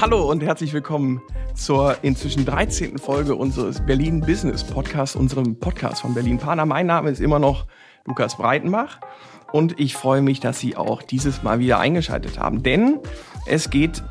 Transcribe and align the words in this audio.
Hallo 0.00 0.30
und 0.30 0.42
herzlich 0.42 0.72
willkommen 0.72 1.20
zur 1.52 1.94
inzwischen 2.00 2.46
13. 2.46 2.96
Folge 2.96 3.36
unseres 3.36 3.84
Berlin 3.84 4.22
Business 4.22 4.64
Podcasts, 4.64 5.14
unserem 5.14 5.58
Podcast 5.58 6.00
von 6.00 6.14
Berlin 6.14 6.38
Pana. 6.38 6.64
Mein 6.64 6.86
Name 6.86 7.10
ist 7.10 7.20
immer 7.20 7.38
noch 7.38 7.66
Lukas 8.06 8.38
Breitenbach 8.38 8.98
und 9.52 9.78
ich 9.78 9.94
freue 9.94 10.22
mich, 10.22 10.40
dass 10.40 10.58
Sie 10.58 10.74
auch 10.74 11.02
dieses 11.02 11.42
Mal 11.42 11.58
wieder 11.58 11.80
eingeschaltet 11.80 12.38
haben, 12.38 12.62
denn 12.62 12.98
es 13.44 13.68
geht 13.68 14.02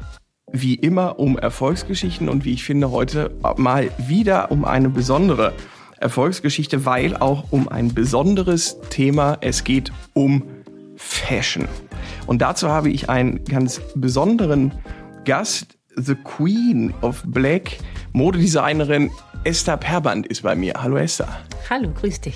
wie 0.51 0.75
immer 0.75 1.17
um 1.17 1.39
Erfolgsgeschichten 1.39 2.29
und 2.29 2.45
wie 2.45 2.53
ich 2.53 2.63
finde 2.63 2.91
heute 2.91 3.35
mal 3.57 3.89
wieder 3.97 4.51
um 4.51 4.65
eine 4.65 4.89
besondere 4.89 5.53
Erfolgsgeschichte, 5.97 6.85
weil 6.85 7.17
auch 7.17 7.45
um 7.49 7.67
ein 7.67 7.95
besonderes 7.95 8.79
Thema. 8.91 9.39
Es 9.41 9.63
geht 9.63 9.91
um 10.13 10.43
Fashion. 10.97 11.67
Und 12.27 12.43
dazu 12.43 12.69
habe 12.69 12.91
ich 12.91 13.09
einen 13.09 13.43
ganz 13.45 13.81
besonderen 13.95 14.71
Gast, 15.25 15.78
The 16.01 16.15
Queen 16.15 16.93
of 17.01 17.21
Black, 17.25 17.77
Modedesignerin 18.13 19.11
Esther 19.43 19.77
Perband 19.77 20.27
ist 20.27 20.43
bei 20.43 20.55
mir. 20.55 20.73
Hallo 20.77 20.97
Esther. 20.97 21.27
Hallo, 21.69 21.91
grüß 21.91 22.21
dich. 22.21 22.35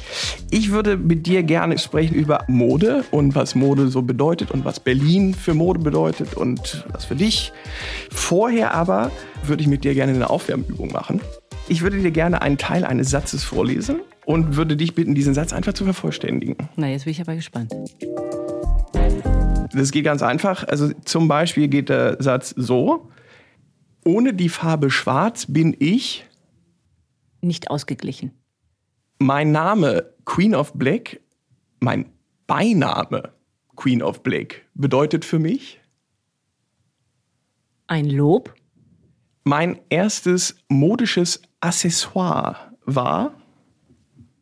Ich 0.52 0.72
würde 0.72 0.98
mit 0.98 1.26
dir 1.27 1.44
gerne 1.44 1.77
sprechen 1.77 2.13
über 2.13 2.44
Mode 2.48 3.03
und 3.12 3.36
was 3.36 3.55
Mode 3.55 3.88
so 3.88 4.02
bedeutet 4.02 4.52
und 4.52 4.66
was 4.66 4.80
Berlin 4.80 5.34
für 5.34 5.53
Mode 5.53 5.80
bedeutet 5.80 6.36
und 6.36 6.86
was 6.91 7.05
für 7.05 7.16
dich. 7.16 7.53
Vorher 8.12 8.73
aber 8.73 9.12
würde 9.45 9.62
ich 9.62 9.67
mit 9.67 9.84
dir 9.84 9.94
gerne 9.94 10.14
eine 10.14 10.30
Aufwärmübung 10.30 10.91
machen. 10.91 11.22
Ich 11.67 11.81
würde 11.81 12.00
dir 12.00 12.11
gerne 12.11 12.41
einen 12.41 12.58
Teil 12.58 12.84
eines 12.84 13.09
Satzes 13.09 13.44
vorlesen 13.44 14.02
und 14.25 14.58
würde 14.58 14.75
dich 14.75 14.94
bitten, 14.94 15.16
diesen 15.16 15.34
Satz 15.34 15.53
einfach 15.53 15.73
zu 15.73 15.86
vervollständigen. 15.86 16.58
Na, 16.75 16.89
jetzt 16.89 17.05
bin 17.05 17.11
ich 17.11 17.22
aber 17.22 17.36
gespannt. 17.36 17.73
Das 19.73 19.91
geht 19.91 20.03
ganz 20.03 20.22
einfach. 20.22 20.67
Also 20.67 20.91
zum 21.06 21.28
Beispiel 21.28 21.67
geht 21.67 21.89
der 21.89 22.22
Satz 22.22 22.53
so: 22.56 23.09
Ohne 24.06 24.34
die 24.34 24.50
Farbe 24.50 24.92
Schwarz 24.92 25.46
bin 25.48 25.76
ich 25.80 26.26
nicht 27.42 27.70
ausgeglichen. 27.70 28.32
Mein 29.20 29.52
Name 29.52 30.14
Queen 30.26 30.56
of 30.56 30.73
Black, 30.73 31.22
mein 31.80 32.12
Beiname 32.48 33.34
Queen 33.76 34.02
of 34.02 34.24
Black 34.24 34.66
bedeutet 34.74 35.26
für 35.26 35.40
mich 35.40 35.80
ein 37.88 38.09
Lob. 38.09 38.54
Mein 39.44 39.80
erstes 39.90 40.56
modisches 40.70 41.42
Accessoire 41.59 42.74
war 42.86 43.34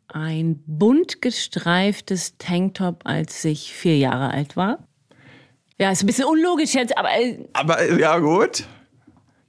ein 0.08 0.62
bunt 0.66 1.22
gestreiftes 1.22 2.36
Tanktop, 2.38 3.00
als 3.04 3.44
ich 3.44 3.72
vier 3.72 3.96
Jahre 3.96 4.30
alt 4.30 4.56
war. 4.56 4.86
Ja, 5.78 5.90
ist 5.90 6.02
ein 6.02 6.06
bisschen 6.06 6.26
unlogisch 6.26 6.74
jetzt, 6.74 6.96
aber. 6.96 7.10
Äh, 7.10 7.48
aber 7.54 7.98
ja, 7.98 8.18
gut. 8.18 8.64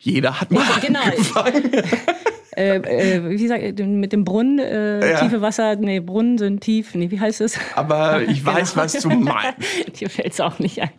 Jeder 0.03 0.41
hat 0.41 0.51
mal. 0.51 0.65
Genau. 0.81 0.99
äh, 2.57 2.75
äh, 2.75 3.29
wie 3.29 3.47
sagt 3.47 3.79
mit 3.79 4.11
dem 4.11 4.25
Brunnen, 4.25 4.59
äh, 4.59 5.11
ja. 5.11 5.19
tiefe 5.21 5.41
Wasser, 5.41 5.77
nee, 5.77 6.01
Brunnen 6.01 6.37
sind 6.37 6.59
tief, 6.59 6.93
nee, 6.93 7.09
wie 7.09 7.19
heißt 7.19 7.39
es? 7.39 7.57
Aber 7.75 8.21
ich 8.21 8.43
weiß, 8.45 8.73
genau. 8.73 8.83
was 8.83 8.93
du 8.93 9.09
meinst. 9.09 9.99
Dir 9.99 10.09
fällt 10.09 10.33
es 10.33 10.41
auch 10.41 10.59
nicht 10.59 10.81
ein. 10.81 10.89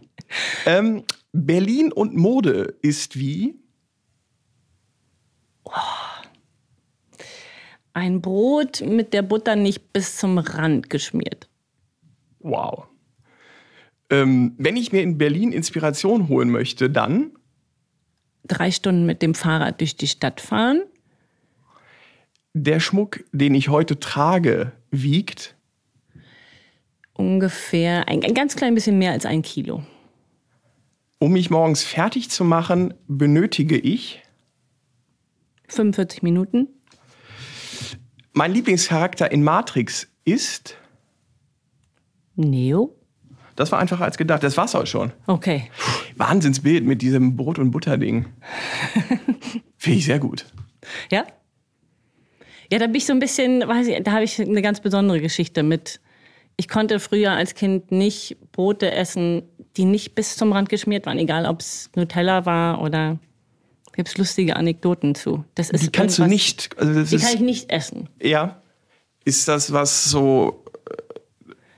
Ähm, 0.64 1.04
Berlin 1.32 1.92
und 1.92 2.16
Mode 2.16 2.76
ist 2.80 3.18
wie? 3.18 3.56
Oh. 5.64 5.70
Ein 7.92 8.22
Brot 8.22 8.80
mit 8.80 9.12
der 9.12 9.22
Butter 9.22 9.54
nicht 9.54 9.92
bis 9.92 10.16
zum 10.16 10.38
Rand 10.38 10.88
geschmiert. 10.88 11.48
Wow. 12.40 12.86
Ähm, 14.08 14.54
wenn 14.56 14.76
ich 14.76 14.92
mir 14.92 15.02
in 15.02 15.18
Berlin 15.18 15.52
Inspiration 15.52 16.28
holen 16.28 16.50
möchte, 16.50 16.88
dann? 16.88 17.32
Drei 18.46 18.70
Stunden 18.70 19.06
mit 19.06 19.22
dem 19.22 19.34
Fahrrad 19.34 19.80
durch 19.80 19.96
die 19.96 20.06
Stadt 20.06 20.40
fahren. 20.40 20.82
Der 22.52 22.78
Schmuck, 22.78 23.24
den 23.32 23.54
ich 23.54 23.68
heute 23.68 23.98
trage, 23.98 24.72
wiegt? 24.90 25.56
Ungefähr 27.14 28.08
ein, 28.08 28.22
ein 28.22 28.34
ganz 28.34 28.54
klein 28.54 28.74
bisschen 28.74 28.98
mehr 28.98 29.12
als 29.12 29.26
ein 29.26 29.42
Kilo. 29.42 29.82
Um 31.18 31.32
mich 31.32 31.50
morgens 31.50 31.82
fertig 31.82 32.30
zu 32.30 32.44
machen, 32.44 32.94
benötige 33.08 33.78
ich? 33.78 34.22
45 35.68 36.22
Minuten. 36.22 36.68
Mein 38.32 38.52
Lieblingscharakter 38.52 39.30
in 39.30 39.42
Matrix 39.42 40.08
ist? 40.24 40.76
Neo. 42.36 42.94
Das 43.56 43.70
war 43.72 43.78
einfacher 43.78 44.04
als 44.04 44.18
gedacht. 44.18 44.42
Das 44.42 44.56
war's 44.56 44.74
auch 44.74 44.86
schon. 44.86 45.12
Okay. 45.26 45.70
Wahnsinnsbild 46.16 46.84
mit 46.84 47.02
diesem 47.02 47.36
Brot- 47.36 47.58
und 47.58 47.70
Butterding. 47.70 48.26
Finde 49.76 49.98
ich 49.98 50.04
sehr 50.04 50.18
gut. 50.18 50.46
Ja? 51.10 51.26
Ja, 52.70 52.78
da 52.78 52.86
bin 52.86 52.96
ich 52.96 53.06
so 53.06 53.12
ein 53.12 53.18
bisschen, 53.18 53.66
weiß 53.66 53.86
ich, 53.88 54.02
da 54.02 54.12
habe 54.12 54.24
ich 54.24 54.40
eine 54.40 54.62
ganz 54.62 54.80
besondere 54.80 55.20
Geschichte 55.20 55.62
mit. 55.62 56.00
Ich 56.56 56.68
konnte 56.68 57.00
früher 57.00 57.32
als 57.32 57.54
Kind 57.54 57.90
nicht 57.90 58.36
Brote 58.52 58.92
essen, 58.92 59.42
die 59.76 59.84
nicht 59.84 60.14
bis 60.14 60.36
zum 60.36 60.52
Rand 60.52 60.68
geschmiert 60.68 61.06
waren, 61.06 61.18
egal 61.18 61.46
ob 61.46 61.60
es 61.60 61.90
Nutella 61.96 62.46
war 62.46 62.80
oder 62.80 63.18
gibt 63.94 64.08
es 64.08 64.16
lustige 64.16 64.56
Anekdoten 64.56 65.14
zu. 65.14 65.44
Das 65.54 65.70
ist 65.70 65.84
die 65.84 65.90
kannst 65.90 66.18
du 66.18 66.26
nicht. 66.26 66.70
Also 66.78 67.02
die 67.02 67.22
kann 67.22 67.34
ich 67.34 67.40
nicht 67.40 67.70
essen. 67.70 68.08
Ja. 68.20 68.60
Ist 69.24 69.48
das 69.48 69.72
was 69.72 70.04
so 70.04 70.63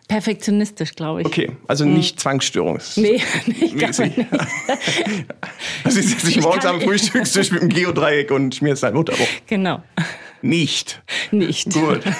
Perfektionistisch, 0.08 0.94
glaube 0.94 1.22
ich. 1.22 1.26
Okay, 1.26 1.50
also 1.66 1.84
hm. 1.84 1.94
nicht 1.94 2.20
Zwangsstörung. 2.20 2.78
Nee, 2.96 3.20
nicht, 3.46 3.82
das 3.82 3.98
nicht. 4.00 4.16
Das 5.84 5.96
ist 5.96 6.10
jetzt 6.10 6.24
nicht 6.24 6.42
morgens 6.42 6.66
am 6.66 6.80
Frühstückstisch 6.80 7.50
mit 7.50 7.62
dem 7.62 7.68
Geodreieck 7.68 8.30
und 8.30 8.54
schmierst 8.54 8.82
dein 8.82 8.94
Butterbrot. 8.94 9.28
Genau. 9.46 9.82
Nicht. 10.42 11.02
Nicht. 11.30 11.72
Gut. 11.72 12.02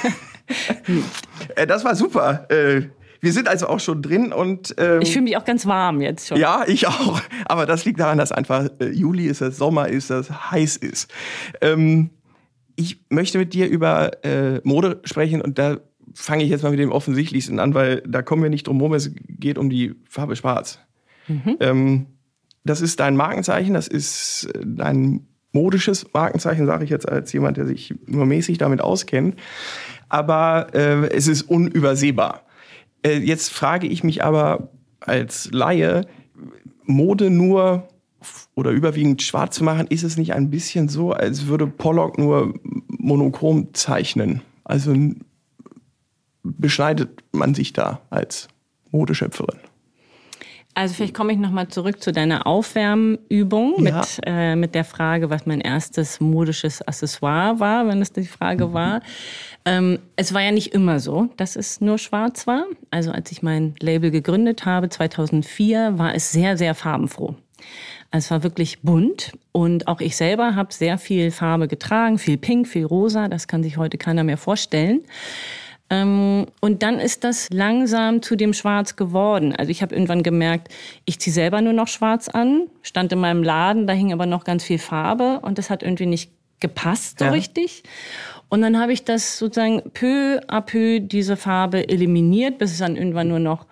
Äh, 1.56 1.66
das 1.66 1.84
war 1.84 1.96
super. 1.96 2.46
Äh, 2.50 2.82
wir 3.20 3.32
sind 3.32 3.48
also 3.48 3.66
auch 3.66 3.80
schon 3.80 4.00
drin 4.00 4.32
und 4.32 4.76
ähm, 4.78 5.00
ich 5.02 5.12
fühle 5.12 5.24
mich 5.24 5.36
auch 5.36 5.44
ganz 5.44 5.66
warm 5.66 6.00
jetzt 6.00 6.28
schon. 6.28 6.38
Ja, 6.38 6.62
ich 6.68 6.86
auch. 6.86 7.20
Aber 7.46 7.66
das 7.66 7.84
liegt 7.84 7.98
daran, 7.98 8.18
dass 8.18 8.30
einfach 8.30 8.68
äh, 8.78 8.90
Juli 8.90 9.26
ist, 9.26 9.40
dass 9.40 9.56
Sommer 9.56 9.88
ist, 9.88 10.10
dass 10.10 10.52
heiß 10.52 10.76
ist. 10.76 11.10
Ähm, 11.60 12.10
ich 12.76 13.00
möchte 13.08 13.38
mit 13.38 13.54
dir 13.54 13.68
über 13.68 14.24
äh, 14.24 14.60
Mode 14.62 15.00
sprechen 15.02 15.40
und 15.40 15.58
da 15.58 15.78
fange 16.14 16.44
ich 16.44 16.50
jetzt 16.50 16.62
mal 16.62 16.70
mit 16.70 16.80
dem 16.80 16.92
Offensichtlichsten 16.92 17.58
an, 17.58 17.74
weil 17.74 18.02
da 18.06 18.22
kommen 18.22 18.42
wir 18.42 18.50
nicht 18.50 18.66
drum 18.66 18.78
herum, 18.78 18.94
es 18.94 19.12
geht 19.28 19.58
um 19.58 19.70
die 19.70 19.94
Farbe 20.08 20.36
Schwarz. 20.36 20.78
Mhm. 21.28 21.56
Ähm, 21.60 22.06
das 22.64 22.80
ist 22.80 23.00
dein 23.00 23.16
Markenzeichen, 23.16 23.74
das 23.74 23.88
ist 23.88 24.48
äh, 24.54 24.60
dein 24.64 25.26
modisches 25.52 26.06
Markenzeichen, 26.12 26.66
sage 26.66 26.84
ich 26.84 26.90
jetzt 26.90 27.08
als 27.08 27.32
jemand, 27.32 27.56
der 27.56 27.66
sich 27.66 27.94
nur 28.06 28.26
mäßig 28.26 28.58
damit 28.58 28.80
auskennt. 28.80 29.36
Aber 30.08 30.68
äh, 30.74 31.08
es 31.08 31.28
ist 31.28 31.42
unübersehbar. 31.42 32.42
Äh, 33.02 33.18
jetzt 33.18 33.52
frage 33.52 33.86
ich 33.86 34.04
mich 34.04 34.22
aber 34.22 34.70
als 35.00 35.50
Laie, 35.52 36.06
Mode 36.84 37.30
nur 37.30 37.88
oder 38.54 38.70
überwiegend 38.70 39.22
schwarz 39.22 39.56
zu 39.56 39.64
machen, 39.64 39.86
ist 39.88 40.02
es 40.02 40.16
nicht 40.16 40.34
ein 40.34 40.50
bisschen 40.50 40.88
so, 40.88 41.12
als 41.12 41.46
würde 41.46 41.66
Pollock 41.66 42.18
nur 42.18 42.54
monochrom 42.88 43.72
zeichnen? 43.74 44.42
Also 44.64 44.94
beschneidet 46.58 47.22
man 47.32 47.54
sich 47.54 47.72
da 47.72 48.00
als 48.10 48.48
Modeschöpferin? 48.90 49.58
Also 50.76 50.92
vielleicht 50.92 51.14
komme 51.14 51.32
ich 51.32 51.38
nochmal 51.38 51.68
zurück 51.68 52.02
zu 52.02 52.12
deiner 52.12 52.46
Aufwärmübung 52.46 53.82
ja. 53.82 53.96
mit, 53.96 54.20
äh, 54.26 54.56
mit 54.56 54.74
der 54.74 54.84
Frage, 54.84 55.30
was 55.30 55.46
mein 55.46 55.62
erstes 55.62 56.20
modisches 56.20 56.86
Accessoire 56.86 57.58
war, 57.58 57.88
wenn 57.88 58.02
es 58.02 58.12
die 58.12 58.26
Frage 58.26 58.66
mhm. 58.66 58.72
war. 58.74 59.00
Ähm, 59.64 60.00
es 60.16 60.34
war 60.34 60.42
ja 60.42 60.52
nicht 60.52 60.74
immer 60.74 61.00
so, 61.00 61.30
dass 61.38 61.56
es 61.56 61.80
nur 61.80 61.96
schwarz 61.96 62.46
war. 62.46 62.66
Also 62.90 63.10
als 63.10 63.32
ich 63.32 63.42
mein 63.42 63.74
Label 63.80 64.10
gegründet 64.10 64.66
habe, 64.66 64.90
2004, 64.90 65.98
war 65.98 66.14
es 66.14 66.30
sehr, 66.30 66.58
sehr 66.58 66.74
farbenfroh. 66.74 67.36
Also 68.10 68.26
es 68.26 68.30
war 68.30 68.42
wirklich 68.42 68.82
bunt 68.82 69.32
und 69.52 69.88
auch 69.88 70.00
ich 70.00 70.14
selber 70.14 70.56
habe 70.56 70.74
sehr 70.74 70.98
viel 70.98 71.30
Farbe 71.30 71.68
getragen, 71.68 72.18
viel 72.18 72.36
Pink, 72.36 72.68
viel 72.68 72.84
Rosa. 72.84 73.28
Das 73.28 73.48
kann 73.48 73.62
sich 73.62 73.78
heute 73.78 73.96
keiner 73.96 74.24
mehr 74.24 74.36
vorstellen. 74.36 75.04
Ähm, 75.88 76.46
und 76.60 76.82
dann 76.82 76.98
ist 76.98 77.22
das 77.22 77.48
langsam 77.50 78.20
zu 78.22 78.34
dem 78.34 78.52
Schwarz 78.52 78.96
geworden. 78.96 79.54
Also 79.54 79.70
ich 79.70 79.82
habe 79.82 79.94
irgendwann 79.94 80.22
gemerkt, 80.22 80.68
ich 81.04 81.20
ziehe 81.20 81.32
selber 81.32 81.60
nur 81.60 81.72
noch 81.72 81.88
Schwarz 81.88 82.28
an, 82.28 82.66
stand 82.82 83.12
in 83.12 83.20
meinem 83.20 83.42
Laden, 83.42 83.86
da 83.86 83.92
hing 83.92 84.12
aber 84.12 84.26
noch 84.26 84.44
ganz 84.44 84.64
viel 84.64 84.78
Farbe 84.78 85.40
und 85.42 85.58
das 85.58 85.70
hat 85.70 85.82
irgendwie 85.82 86.06
nicht 86.06 86.30
gepasst 86.58 87.20
so 87.20 87.26
ja. 87.26 87.30
richtig. 87.30 87.84
Und 88.48 88.62
dann 88.62 88.78
habe 88.78 88.92
ich 88.92 89.04
das 89.04 89.38
sozusagen 89.38 89.82
peu 89.92 90.40
à 90.48 90.60
peu 90.60 91.00
diese 91.00 91.36
Farbe 91.36 91.88
eliminiert, 91.88 92.58
bis 92.58 92.72
es 92.72 92.78
dann 92.78 92.96
irgendwann 92.96 93.28
nur 93.28 93.40
noch 93.40 93.66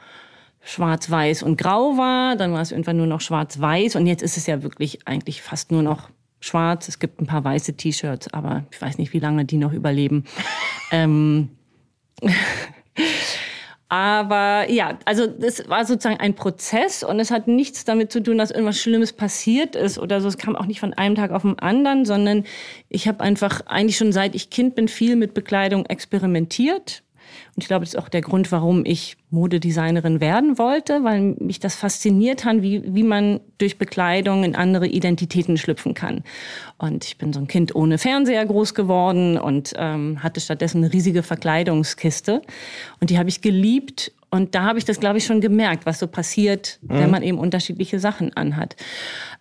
schwarz-weiß 0.62 1.42
und 1.42 1.56
grau 1.56 1.96
war. 1.96 2.36
Dann 2.36 2.52
war 2.52 2.60
es 2.60 2.72
irgendwann 2.72 2.96
nur 2.96 3.06
noch 3.06 3.20
schwarz-weiß 3.20 3.96
und 3.96 4.06
jetzt 4.06 4.22
ist 4.22 4.36
es 4.36 4.46
ja 4.46 4.62
wirklich 4.62 5.06
eigentlich 5.06 5.42
fast 5.42 5.70
nur 5.70 5.82
noch 5.82 6.10
schwarz. 6.40 6.88
Es 6.88 6.98
gibt 6.98 7.20
ein 7.20 7.26
paar 7.26 7.44
weiße 7.44 7.74
T-Shirts, 7.74 8.32
aber 8.32 8.64
ich 8.70 8.80
weiß 8.80 8.98
nicht, 8.98 9.12
wie 9.12 9.18
lange 9.20 9.44
die 9.44 9.56
noch 9.56 9.72
überleben. 9.72 10.24
ähm, 10.90 11.50
Aber 13.88 14.68
ja, 14.70 14.98
also 15.04 15.28
das 15.28 15.68
war 15.68 15.84
sozusagen 15.84 16.18
ein 16.18 16.34
Prozess 16.34 17.04
und 17.04 17.20
es 17.20 17.30
hat 17.30 17.46
nichts 17.46 17.84
damit 17.84 18.10
zu 18.10 18.20
tun, 18.20 18.38
dass 18.38 18.50
irgendwas 18.50 18.80
Schlimmes 18.80 19.12
passiert 19.12 19.76
ist 19.76 20.00
oder 20.00 20.20
so. 20.20 20.26
Es 20.26 20.36
kam 20.36 20.56
auch 20.56 20.66
nicht 20.66 20.80
von 20.80 20.94
einem 20.94 21.14
Tag 21.14 21.30
auf 21.30 21.42
den 21.42 21.60
anderen, 21.60 22.04
sondern 22.04 22.44
ich 22.88 23.06
habe 23.06 23.20
einfach 23.20 23.60
eigentlich 23.66 23.96
schon 23.96 24.10
seit 24.12 24.34
ich 24.34 24.50
Kind 24.50 24.74
bin 24.74 24.88
viel 24.88 25.14
mit 25.14 25.32
Bekleidung 25.32 25.86
experimentiert 25.86 27.03
und 27.54 27.62
ich 27.62 27.68
glaube, 27.68 27.84
das 27.84 27.94
ist 27.94 28.00
auch 28.00 28.08
der 28.08 28.20
Grund, 28.20 28.50
warum 28.52 28.84
ich 28.84 29.16
Modedesignerin 29.30 30.20
werden 30.20 30.58
wollte, 30.58 31.04
weil 31.04 31.36
mich 31.38 31.60
das 31.60 31.74
fasziniert 31.74 32.44
hat, 32.44 32.62
wie, 32.62 32.82
wie 32.94 33.02
man 33.02 33.40
durch 33.58 33.78
Bekleidung 33.78 34.44
in 34.44 34.54
andere 34.54 34.86
Identitäten 34.86 35.56
schlüpfen 35.56 35.94
kann. 35.94 36.22
Und 36.78 37.04
ich 37.04 37.18
bin 37.18 37.32
so 37.32 37.40
ein 37.40 37.46
Kind 37.46 37.74
ohne 37.74 37.98
Fernseher 37.98 38.44
groß 38.46 38.74
geworden 38.74 39.38
und 39.38 39.72
ähm, 39.76 40.22
hatte 40.22 40.40
stattdessen 40.40 40.84
eine 40.84 40.92
riesige 40.92 41.22
Verkleidungskiste. 41.22 42.42
Und 43.00 43.10
die 43.10 43.18
habe 43.18 43.28
ich 43.28 43.40
geliebt 43.40 44.12
und 44.34 44.56
da 44.56 44.64
habe 44.64 44.80
ich 44.80 44.84
das, 44.84 44.98
glaube 44.98 45.18
ich, 45.18 45.24
schon 45.24 45.40
gemerkt, 45.40 45.86
was 45.86 46.00
so 46.00 46.08
passiert, 46.08 46.80
mhm. 46.82 46.88
wenn 46.88 47.10
man 47.12 47.22
eben 47.22 47.38
unterschiedliche 47.38 48.00
Sachen 48.00 48.36
anhat. 48.36 48.74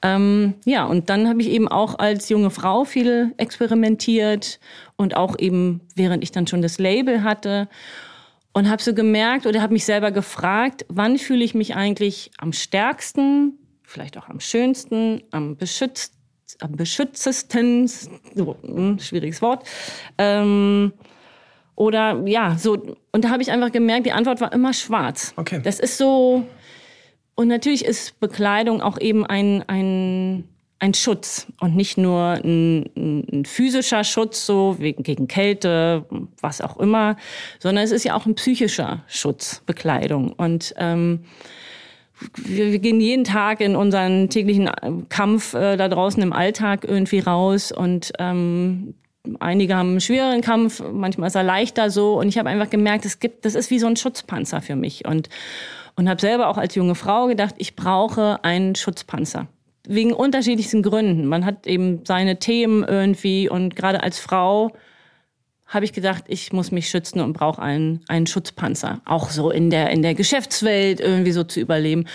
Ähm, 0.04 0.54
ja, 0.66 0.86
und 0.86 1.10
dann 1.10 1.28
habe 1.28 1.42
ich 1.42 1.50
eben 1.50 1.68
auch 1.68 1.98
als 1.98 2.30
junge 2.30 2.52
Frau 2.52 2.84
viel 2.84 3.34
experimentiert 3.38 4.60
und 4.96 5.16
auch 5.16 5.38
eben, 5.40 5.82
während 5.96 6.24
ich 6.24 6.32
dann 6.32 6.48
schon 6.48 6.62
das 6.62 6.80
Label 6.80 7.24
hatte. 7.24 7.68
Und 8.56 8.70
habe 8.70 8.84
so 8.84 8.94
gemerkt 8.94 9.48
oder 9.48 9.62
habe 9.62 9.74
mich 9.74 9.86
selber 9.86 10.12
gefragt, 10.12 10.86
wann 10.88 11.18
fühle 11.18 11.44
ich 11.44 11.56
mich 11.56 11.76
eigentlich 11.76 12.30
am 12.38 12.54
stärksten, 12.54 13.58
vielleicht 13.82 14.16
auch 14.18 14.30
am 14.30 14.40
schönsten, 14.40 15.24
am 15.32 15.58
beschützt, 15.58 16.14
am 16.60 16.74
beschütztesten, 16.74 17.88
so, 17.88 18.56
hm, 18.62 19.00
schwieriges 19.00 19.42
Wort. 19.42 19.68
Ähm, 20.20 20.94
oder 21.76 22.22
ja, 22.28 22.56
so. 22.58 22.74
Und 23.12 23.26
da 23.26 23.30
habe 23.30 23.42
ich 23.42 23.52
einfach 23.52 23.72
gemerkt, 23.72 24.06
die 24.06 24.12
Antwort 24.12 24.42
war 24.42 24.54
immer 24.54 24.74
schwarz. 24.74 25.34
Okay. 25.36 25.62
Das 25.64 25.80
ist 25.80 25.98
so. 25.98 26.46
Und 27.36 27.48
natürlich 27.48 27.84
ist 27.84 28.20
Bekleidung 28.20 28.82
auch 28.82 29.00
eben 29.00 29.26
ein, 29.26 29.64
ein, 29.68 30.48
ein 30.84 30.94
Schutz 30.94 31.48
und 31.62 31.78
nicht 31.78 31.98
nur 31.98 32.42
ein, 32.44 32.90
ein 32.98 33.46
physischer 33.46 34.04
Schutz, 34.04 34.46
so 34.46 34.76
gegen 34.78 35.30
Kälte, 35.30 36.06
was 36.42 36.60
auch 36.60 36.76
immer, 36.76 37.16
sondern 37.60 37.86
es 37.86 37.92
ist 37.92 38.04
ja 38.04 38.16
auch 38.16 38.26
ein 38.26 38.36
psychischer 38.36 39.02
Schutz, 39.08 39.64
Bekleidung. 39.66 40.34
Und 40.34 40.74
ähm, 40.78 41.24
wir, 42.36 42.74
wir 42.74 42.80
gehen 42.80 43.00
jeden 43.00 43.24
Tag 43.24 43.62
in 43.62 43.78
unseren 43.78 44.30
täglichen 44.30 44.70
Kampf 45.08 45.54
äh, 45.54 45.78
da 45.78 45.88
draußen 45.88 46.22
im 46.22 46.34
Alltag 46.34 46.84
irgendwie 46.84 47.20
raus 47.20 47.72
und 47.72 48.12
ähm, 48.20 48.96
Einige 49.40 49.78
haben 49.78 49.92
einen 49.92 50.02
schwereren 50.02 50.42
Kampf, 50.42 50.84
manchmal 50.92 51.28
ist 51.28 51.36
er 51.36 51.44
leichter 51.44 51.90
so. 51.90 52.20
Und 52.20 52.28
ich 52.28 52.38
habe 52.38 52.50
einfach 52.50 52.70
gemerkt, 52.70 53.06
es 53.06 53.22
gibt, 53.22 53.46
das 53.46 53.56
ist 53.56 53.72
wie 53.72 53.80
so 53.80 53.88
ein 53.88 53.96
Schutzpanzer 53.96 54.62
für 54.62 54.76
mich. 54.76 55.08
Und, 55.08 55.30
und 55.96 56.10
habe 56.10 56.20
selber 56.20 56.50
auch 56.50 56.58
als 56.58 56.76
junge 56.76 56.94
Frau 56.94 57.28
gedacht, 57.28 57.56
ich 57.58 57.78
brauche 57.78 58.44
einen 58.44 58.76
Schutzpanzer. 58.76 59.48
Wegen 59.88 60.14
unterschiedlichsten 60.14 60.82
Gründen. 60.82 61.26
Man 61.26 61.46
hat 61.46 61.68
eben 61.68 62.06
seine 62.06 62.40
Themen 62.40 62.84
irgendwie 62.84 63.50
und 63.50 63.76
gerade 63.76 64.02
als 64.02 64.20
Frau 64.20 64.72
habe 65.74 65.86
ich 65.86 65.94
gedacht, 65.94 66.26
ich 66.28 66.54
muss 66.54 66.72
mich 66.72 66.90
schützen 66.90 67.20
und 67.20 67.34
brauche 67.34 67.62
einen, 67.62 68.02
einen 68.08 68.28
Schutzpanzer. 68.28 69.02
Auch 69.06 69.30
so 69.32 69.50
in 69.50 69.70
der, 69.70 69.90
in 69.90 70.02
der 70.02 70.14
Geschäftswelt 70.14 71.00
irgendwie 71.00 71.32
so 71.32 71.44
zu 71.44 71.60
überleben. 71.60 72.06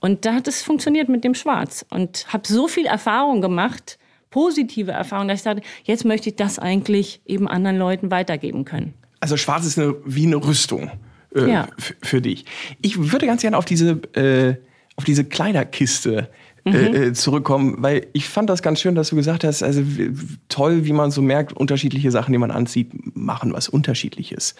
Und 0.00 0.24
da 0.26 0.34
hat 0.34 0.48
es 0.48 0.62
funktioniert 0.62 1.08
mit 1.08 1.24
dem 1.24 1.34
Schwarz. 1.34 1.86
Und 1.88 2.26
habe 2.32 2.46
so 2.46 2.68
viel 2.68 2.84
Erfahrung 2.84 3.40
gemacht, 3.40 3.98
positive 4.30 4.92
Erfahrung, 4.92 5.28
dass 5.28 5.38
ich 5.38 5.44
sagte, 5.44 5.62
jetzt 5.84 6.04
möchte 6.04 6.28
ich 6.28 6.36
das 6.36 6.58
eigentlich 6.58 7.22
eben 7.24 7.48
anderen 7.48 7.78
Leuten 7.78 8.10
weitergeben 8.10 8.64
können. 8.64 8.92
Also 9.20 9.36
schwarz 9.36 9.64
ist 9.64 9.78
eine, 9.78 9.94
wie 10.04 10.26
eine 10.26 10.36
Rüstung 10.36 10.90
äh, 11.34 11.50
ja. 11.50 11.68
für 12.02 12.20
dich. 12.20 12.44
Ich 12.82 13.12
würde 13.12 13.26
ganz 13.26 13.40
gerne 13.40 13.56
auf 13.56 13.64
diese, 13.64 13.92
äh, 14.14 14.56
auf 14.96 15.04
diese 15.04 15.24
Kleiderkiste 15.24 16.18
äh, 16.18 16.26
mhm. 16.66 16.94
äh, 16.94 17.12
zurückkommen, 17.12 17.76
weil 17.78 18.06
ich 18.12 18.28
fand 18.28 18.50
das 18.50 18.62
ganz 18.62 18.80
schön, 18.80 18.94
dass 18.94 19.10
du 19.10 19.16
gesagt 19.16 19.44
hast, 19.44 19.62
also 19.62 19.82
toll, 20.48 20.84
wie 20.84 20.92
man 20.92 21.10
so 21.10 21.22
merkt, 21.22 21.52
unterschiedliche 21.52 22.10
Sachen, 22.10 22.32
die 22.32 22.38
man 22.38 22.50
anzieht, 22.50 22.90
machen 23.16 23.52
was 23.52 23.68
Unterschiedliches 23.68 24.54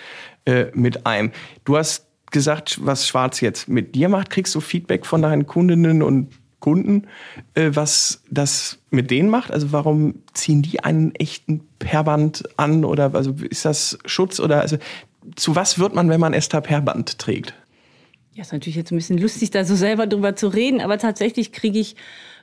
äh, 0.44 0.66
mit 0.72 1.06
einem. 1.06 1.32
Du 1.64 1.76
hast 1.76 2.06
gesagt, 2.30 2.80
was 2.84 3.06
Schwarz 3.06 3.40
jetzt 3.40 3.68
mit 3.68 3.94
dir 3.94 4.08
macht, 4.08 4.30
kriegst 4.30 4.54
du 4.54 4.60
Feedback 4.60 5.06
von 5.06 5.22
deinen 5.22 5.46
Kundinnen 5.46 6.02
und 6.02 6.32
Kunden, 6.60 7.06
äh, 7.54 7.70
was 7.74 8.22
das 8.30 8.78
mit 8.90 9.10
denen 9.10 9.28
macht. 9.28 9.50
Also 9.50 9.72
warum 9.72 10.22
ziehen 10.32 10.62
die 10.62 10.82
einen 10.82 11.14
echten 11.14 11.60
Perband 11.78 12.44
an 12.56 12.84
oder 12.84 13.14
also 13.14 13.34
ist 13.48 13.64
das 13.64 13.98
Schutz 14.06 14.40
oder 14.40 14.60
also 14.62 14.78
zu 15.34 15.56
was 15.56 15.78
wird 15.78 15.94
man, 15.94 16.08
wenn 16.08 16.20
man 16.20 16.32
Esther 16.32 16.60
Perband 16.60 17.18
trägt? 17.18 17.54
Ja, 18.36 18.42
ist 18.42 18.52
natürlich 18.52 18.76
jetzt 18.76 18.92
ein 18.92 18.96
bisschen 18.96 19.16
lustig, 19.16 19.50
da 19.50 19.64
so 19.64 19.74
selber 19.74 20.06
drüber 20.06 20.36
zu 20.36 20.48
reden, 20.48 20.82
aber 20.82 20.98
tatsächlich 20.98 21.52
kriege 21.52 21.78
ich 21.78 21.96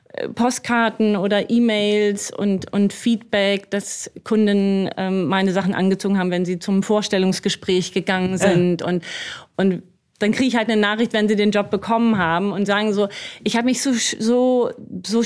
äh, 0.08 0.28
Postkarten 0.28 1.14
oder 1.14 1.50
E-Mails 1.50 2.32
und, 2.32 2.72
und 2.72 2.92
Feedback, 2.92 3.70
dass 3.70 4.10
Kunden 4.24 4.90
ähm, 4.96 5.28
meine 5.28 5.52
Sachen 5.52 5.72
angezogen 5.72 6.18
haben, 6.18 6.32
wenn 6.32 6.44
sie 6.44 6.58
zum 6.58 6.82
Vorstellungsgespräch 6.82 7.92
gegangen 7.92 8.38
sind. 8.38 8.82
Äh. 8.82 8.84
Und, 8.84 9.04
und 9.56 9.82
dann 10.20 10.32
kriege 10.32 10.48
ich 10.48 10.56
halt 10.56 10.68
eine 10.68 10.80
Nachricht, 10.80 11.12
wenn 11.12 11.28
sie 11.28 11.36
den 11.36 11.50
Job 11.50 11.70
bekommen 11.70 12.18
haben 12.18 12.52
und 12.52 12.66
sagen 12.66 12.92
so, 12.92 13.08
ich 13.42 13.56
habe 13.56 13.66
mich 13.66 13.82
so 13.82 13.92
so 13.92 14.70
so 15.04 15.22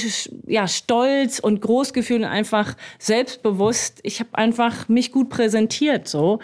ja 0.47 0.67
stolz 0.67 1.39
und 1.39 1.61
groß 1.61 1.93
gefühlt 1.93 2.23
und 2.23 2.29
einfach 2.29 2.75
selbstbewusst. 2.99 4.01
Ich 4.03 4.21
habe 4.21 4.31
einfach 4.33 4.89
mich 4.89 5.13
gut 5.13 5.29
präsentiert 5.29 6.09
so 6.09 6.41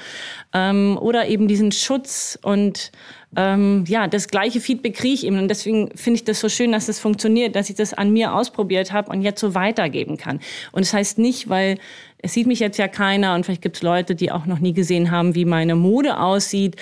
ähm, 0.53 0.99
oder 1.01 1.27
eben 1.29 1.49
diesen 1.49 1.73
Schutz 1.73 2.39
und 2.43 2.93
ähm, 3.37 3.85
ja 3.89 4.07
das 4.07 4.29
gleiche 4.29 4.61
Feedback 4.61 4.95
kriege 4.95 5.15
ich 5.15 5.27
eben 5.27 5.39
und 5.39 5.49
deswegen 5.49 5.97
finde 5.97 6.19
ich 6.19 6.25
das 6.25 6.41
so 6.41 6.51
schön, 6.51 6.73
dass 6.73 6.87
das 6.87 7.01
funktioniert, 7.01 7.57
dass 7.57 7.71
ich 7.71 7.77
das 7.77 7.95
an 7.95 8.13
mir 8.13 8.35
ausprobiert 8.35 8.93
habe 8.93 9.11
und 9.11 9.23
jetzt 9.23 9.41
so 9.41 9.55
weitergeben 9.55 10.19
kann. 10.19 10.41
Und 10.71 10.85
das 10.85 10.93
heißt 10.93 11.19
nicht, 11.19 11.49
weil 11.49 11.79
es 12.25 12.33
sieht 12.33 12.47
mich 12.47 12.59
jetzt 12.59 12.79
ja 12.79 12.89
keiner 12.89 13.35
und 13.35 13.45
vielleicht 13.45 13.61
gibt 13.61 13.77
es 13.77 13.83
Leute, 13.83 14.15
die 14.15 14.33
auch 14.33 14.47
noch 14.47 14.59
nie 14.59 14.73
gesehen 14.73 15.11
haben, 15.11 15.35
wie 15.35 15.45
meine 15.45 15.75
Mode 15.75 16.19
aussieht 16.19 16.77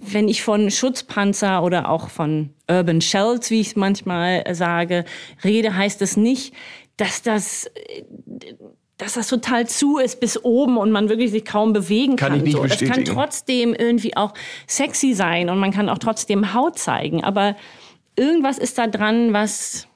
wenn 0.00 0.28
ich 0.28 0.42
von 0.42 0.70
Schutzpanzer 0.70 1.62
oder 1.62 1.88
auch 1.88 2.08
von 2.08 2.50
Urban 2.70 3.00
Shells, 3.00 3.50
wie 3.50 3.60
ich 3.60 3.68
es 3.68 3.76
manchmal 3.76 4.44
sage, 4.54 5.04
rede, 5.42 5.76
heißt 5.76 6.02
es 6.02 6.10
das 6.10 6.16
nicht, 6.16 6.54
dass 6.96 7.22
das 7.22 7.70
dass 8.96 9.14
das 9.14 9.26
total 9.26 9.66
zu 9.66 9.98
ist 9.98 10.20
bis 10.20 10.42
oben 10.44 10.76
und 10.76 10.92
man 10.92 11.08
wirklich 11.08 11.32
sich 11.32 11.44
kaum 11.44 11.72
bewegen 11.72 12.16
kann. 12.16 12.28
kann. 12.28 12.38
Ich 12.38 12.44
nicht 12.44 12.56
so. 12.56 12.62
bestätigen. 12.62 12.90
Es 12.92 12.96
kann 12.96 13.14
trotzdem 13.14 13.74
irgendwie 13.74 14.16
auch 14.16 14.34
sexy 14.68 15.14
sein 15.14 15.50
und 15.50 15.58
man 15.58 15.72
kann 15.72 15.88
auch 15.88 15.98
trotzdem 15.98 16.54
Haut 16.54 16.78
zeigen. 16.78 17.24
Aber 17.24 17.56
irgendwas 18.16 18.58
ist 18.58 18.78
da 18.78 18.86
dran, 18.86 19.32
was, 19.32 19.88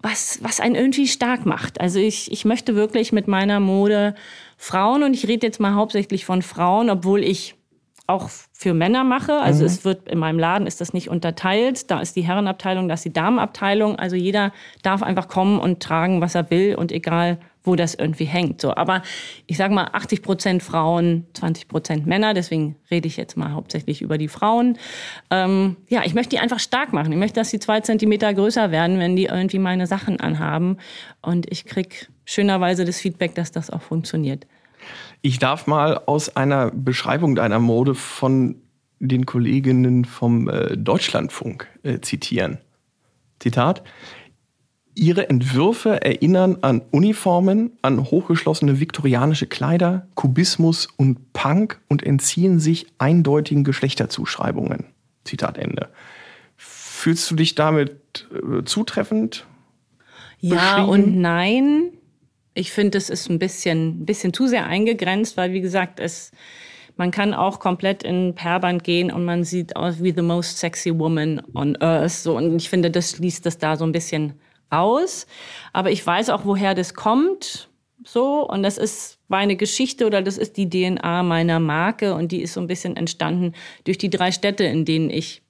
was, 0.00 0.40
was 0.42 0.58
einen 0.58 0.74
irgendwie 0.74 1.06
stark 1.06 1.46
macht. 1.46 1.80
Also 1.80 2.00
ich, 2.00 2.32
ich 2.32 2.44
möchte 2.44 2.74
wirklich 2.74 3.12
mit 3.12 3.28
meiner 3.28 3.60
Mode 3.60 4.14
Frauen, 4.56 5.04
und 5.04 5.14
ich 5.14 5.28
rede 5.28 5.46
jetzt 5.46 5.60
mal 5.60 5.74
hauptsächlich 5.74 6.24
von 6.24 6.42
Frauen, 6.42 6.90
obwohl 6.90 7.22
ich 7.22 7.54
auch 8.12 8.30
für 8.52 8.74
Männer 8.74 9.02
mache. 9.02 9.40
Also 9.40 9.60
mhm. 9.60 9.66
es 9.66 9.84
wird 9.84 10.08
in 10.08 10.18
meinem 10.18 10.38
Laden 10.38 10.66
ist 10.66 10.80
das 10.80 10.92
nicht 10.92 11.08
unterteilt. 11.08 11.90
Da 11.90 12.00
ist 12.00 12.14
die 12.14 12.22
Herrenabteilung, 12.22 12.88
da 12.88 12.94
ist 12.94 13.04
die 13.04 13.12
Damenabteilung. 13.12 13.96
Also 13.96 14.14
jeder 14.14 14.52
darf 14.82 15.02
einfach 15.02 15.28
kommen 15.28 15.58
und 15.58 15.80
tragen, 15.80 16.20
was 16.20 16.34
er 16.34 16.50
will 16.50 16.76
und 16.76 16.92
egal, 16.92 17.38
wo 17.64 17.76
das 17.76 17.94
irgendwie 17.94 18.24
hängt. 18.24 18.60
So, 18.60 18.74
aber 18.74 19.02
ich 19.46 19.56
sage 19.56 19.74
mal 19.74 19.88
80 19.92 20.22
Prozent 20.22 20.62
Frauen, 20.62 21.26
20 21.34 21.68
Prozent 21.68 22.06
Männer. 22.06 22.34
Deswegen 22.34 22.76
rede 22.90 23.06
ich 23.06 23.16
jetzt 23.16 23.36
mal 23.36 23.52
hauptsächlich 23.52 24.02
über 24.02 24.18
die 24.18 24.28
Frauen. 24.28 24.78
Ähm, 25.30 25.76
ja, 25.88 26.02
ich 26.04 26.14
möchte 26.14 26.30
die 26.30 26.38
einfach 26.40 26.60
stark 26.60 26.92
machen. 26.92 27.12
Ich 27.12 27.18
möchte, 27.18 27.40
dass 27.40 27.50
sie 27.50 27.58
zwei 27.58 27.80
Zentimeter 27.80 28.32
größer 28.34 28.70
werden, 28.70 28.98
wenn 28.98 29.16
die 29.16 29.26
irgendwie 29.26 29.58
meine 29.58 29.86
Sachen 29.86 30.20
anhaben. 30.20 30.78
Und 31.20 31.50
ich 31.50 31.64
krieg 31.64 32.08
schönerweise 32.24 32.84
das 32.84 33.00
Feedback, 33.00 33.34
dass 33.34 33.52
das 33.52 33.70
auch 33.70 33.82
funktioniert. 33.82 34.46
Ich 35.22 35.38
darf 35.38 35.68
mal 35.68 36.02
aus 36.06 36.36
einer 36.36 36.72
Beschreibung 36.72 37.36
deiner 37.36 37.60
Mode 37.60 37.94
von 37.94 38.56
den 38.98 39.24
Kolleginnen 39.24 40.04
vom 40.04 40.48
äh, 40.48 40.76
Deutschlandfunk 40.76 41.68
äh, 41.84 42.00
zitieren. 42.00 42.58
Zitat. 43.38 43.82
Ihre 44.94 45.28
Entwürfe 45.30 46.02
erinnern 46.02 46.58
an 46.60 46.82
Uniformen, 46.90 47.72
an 47.82 48.10
hochgeschlossene 48.10 48.78
viktorianische 48.78 49.46
Kleider, 49.46 50.06
Kubismus 50.14 50.86
und 50.96 51.32
Punk 51.32 51.80
und 51.88 52.02
entziehen 52.02 52.58
sich 52.58 52.86
eindeutigen 52.98 53.64
Geschlechterzuschreibungen. 53.64 54.86
Zitat 55.24 55.56
Ende. 55.56 55.88
Fühlst 56.56 57.30
du 57.30 57.36
dich 57.36 57.54
damit 57.54 58.28
äh, 58.32 58.64
zutreffend? 58.64 59.46
Ja 60.40 60.82
und 60.82 61.16
nein 61.16 61.92
ich 62.54 62.72
finde, 62.72 62.98
es 62.98 63.10
ist 63.10 63.30
ein 63.30 63.38
bisschen, 63.38 64.02
ein 64.02 64.06
bisschen 64.06 64.32
zu 64.32 64.46
sehr 64.46 64.66
eingegrenzt, 64.66 65.36
weil 65.36 65.52
wie 65.52 65.60
gesagt, 65.60 66.00
es, 66.00 66.32
man 66.96 67.10
kann 67.10 67.34
auch 67.34 67.60
komplett 67.60 68.02
in 68.02 68.34
Perband 68.34 68.84
gehen 68.84 69.10
und 69.10 69.24
man 69.24 69.44
sieht 69.44 69.76
aus 69.76 70.02
wie 70.02 70.12
the 70.12 70.22
most 70.22 70.58
sexy 70.58 70.96
woman 70.98 71.42
on 71.54 71.76
earth. 71.76 72.12
So, 72.12 72.36
und 72.36 72.56
ich 72.56 72.68
finde, 72.68 72.90
das 72.90 73.12
schließt 73.12 73.46
das 73.46 73.58
da 73.58 73.76
so 73.76 73.84
ein 73.84 73.92
bisschen 73.92 74.34
aus. 74.70 75.26
Aber 75.72 75.90
ich 75.90 76.06
weiß 76.06 76.30
auch, 76.30 76.44
woher 76.44 76.74
das 76.74 76.94
kommt. 76.94 77.68
so 78.04 78.48
und 78.48 78.62
das 78.62 78.78
ist 78.78 79.18
meine 79.28 79.56
Geschichte 79.56 80.06
oder 80.06 80.22
das 80.22 80.36
ist 80.36 80.56
die 80.56 80.68
DNA 80.68 81.22
meiner 81.22 81.60
Marke 81.60 82.14
und 82.14 82.32
die 82.32 82.42
ist 82.42 82.54
so 82.54 82.60
ein 82.60 82.66
bisschen 82.66 82.96
entstanden 82.96 83.54
durch 83.84 83.96
die 83.96 84.10
drei 84.10 84.32
Städte, 84.32 84.64
in 84.64 84.84
denen 84.84 85.08
ich 85.08 85.42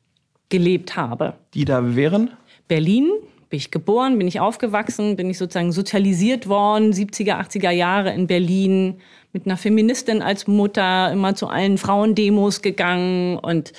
gelebt 0.51 0.97
habe. 0.97 1.35
Die 1.55 1.65
da 1.65 1.97
wären? 1.97 2.31
Berlin, 2.69 3.11
bin 3.53 3.59
ich 3.59 3.71
geboren, 3.71 4.17
bin 4.17 4.27
ich 4.27 4.41
aufgewachsen, 4.41 5.15
bin 5.15 5.29
ich 5.29 5.37
sozusagen 5.37 5.73
sozialisiert 5.73 6.49
worden, 6.49 6.91
70er, 6.91 7.39
80er 7.39 7.71
Jahre 7.71 8.11
in 8.15 8.27
Berlin, 8.27 8.95
mit 9.35 9.45
einer 9.45 9.59
Feministin 9.59 10.23
als 10.23 10.47
Mutter, 10.47 11.13
immer 11.13 11.35
zu 11.35 11.49
allen 11.49 11.77
Frauendemos 11.77 12.63
gegangen 12.63 13.37
und 13.37 13.75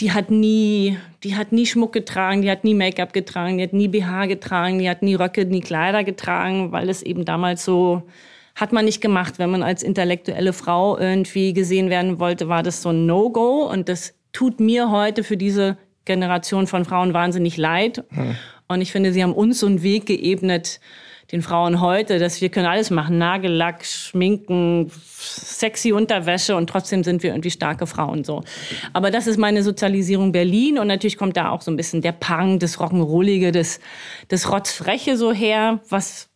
die 0.00 0.12
hat 0.12 0.30
nie, 0.30 0.96
die 1.24 1.36
hat 1.36 1.52
nie 1.52 1.66
Schmuck 1.66 1.92
getragen, 1.92 2.40
die 2.40 2.50
hat 2.50 2.64
nie 2.64 2.72
Make-up 2.72 3.12
getragen, 3.12 3.58
die 3.58 3.64
hat 3.64 3.74
nie 3.74 3.88
BH 3.88 4.26
getragen, 4.28 4.78
die 4.78 4.88
hat 4.88 5.02
nie 5.02 5.14
Röcke, 5.14 5.44
nie 5.44 5.60
Kleider 5.60 6.02
getragen, 6.02 6.72
weil 6.72 6.88
es 6.88 7.02
eben 7.02 7.26
damals 7.26 7.66
so 7.66 8.02
hat 8.54 8.72
man 8.72 8.86
nicht 8.86 9.02
gemacht. 9.02 9.38
Wenn 9.38 9.50
man 9.50 9.62
als 9.62 9.82
intellektuelle 9.82 10.54
Frau 10.54 10.96
irgendwie 10.96 11.52
gesehen 11.52 11.90
werden 11.90 12.18
wollte, 12.18 12.48
war 12.48 12.62
das 12.62 12.80
so 12.80 12.88
ein 12.88 13.04
No-Go 13.04 13.70
und 13.70 13.90
das 13.90 14.14
tut 14.32 14.58
mir 14.58 14.90
heute 14.90 15.22
für 15.22 15.36
diese 15.36 15.76
Generation 16.06 16.66
von 16.66 16.86
Frauen 16.86 17.12
wahnsinnig 17.12 17.58
leid. 17.58 18.02
Hm. 18.08 18.36
Und 18.68 18.80
ich 18.80 18.92
finde, 18.92 19.12
sie 19.12 19.22
haben 19.22 19.32
uns 19.32 19.60
so 19.60 19.66
einen 19.66 19.82
Weg 19.82 20.06
geebnet, 20.06 20.80
den 21.32 21.42
Frauen 21.42 21.80
heute, 21.80 22.18
dass 22.20 22.40
wir 22.40 22.50
können 22.50 22.66
alles 22.66 22.90
machen, 22.90 23.18
Nagellack, 23.18 23.84
Schminken, 23.84 24.90
sexy 24.92 25.92
Unterwäsche 25.92 26.54
und 26.54 26.70
trotzdem 26.70 27.02
sind 27.02 27.22
wir 27.22 27.30
irgendwie 27.30 27.50
starke 27.50 27.86
Frauen 27.86 28.22
so. 28.22 28.42
Aber 28.92 29.10
das 29.10 29.26
ist 29.26 29.36
meine 29.36 29.64
Sozialisierung 29.64 30.30
Berlin 30.30 30.78
und 30.78 30.86
natürlich 30.86 31.18
kommt 31.18 31.36
da 31.36 31.50
auch 31.50 31.62
so 31.62 31.70
ein 31.72 31.76
bisschen 31.76 32.00
der 32.00 32.12
Punk, 32.12 32.60
das 32.60 32.78
Rock'n'Rollige, 32.78 33.50
das, 33.50 33.80
das 34.28 34.50
Rotzfreche 34.50 35.16
so 35.16 35.32
her, 35.32 35.80
was 35.88 36.28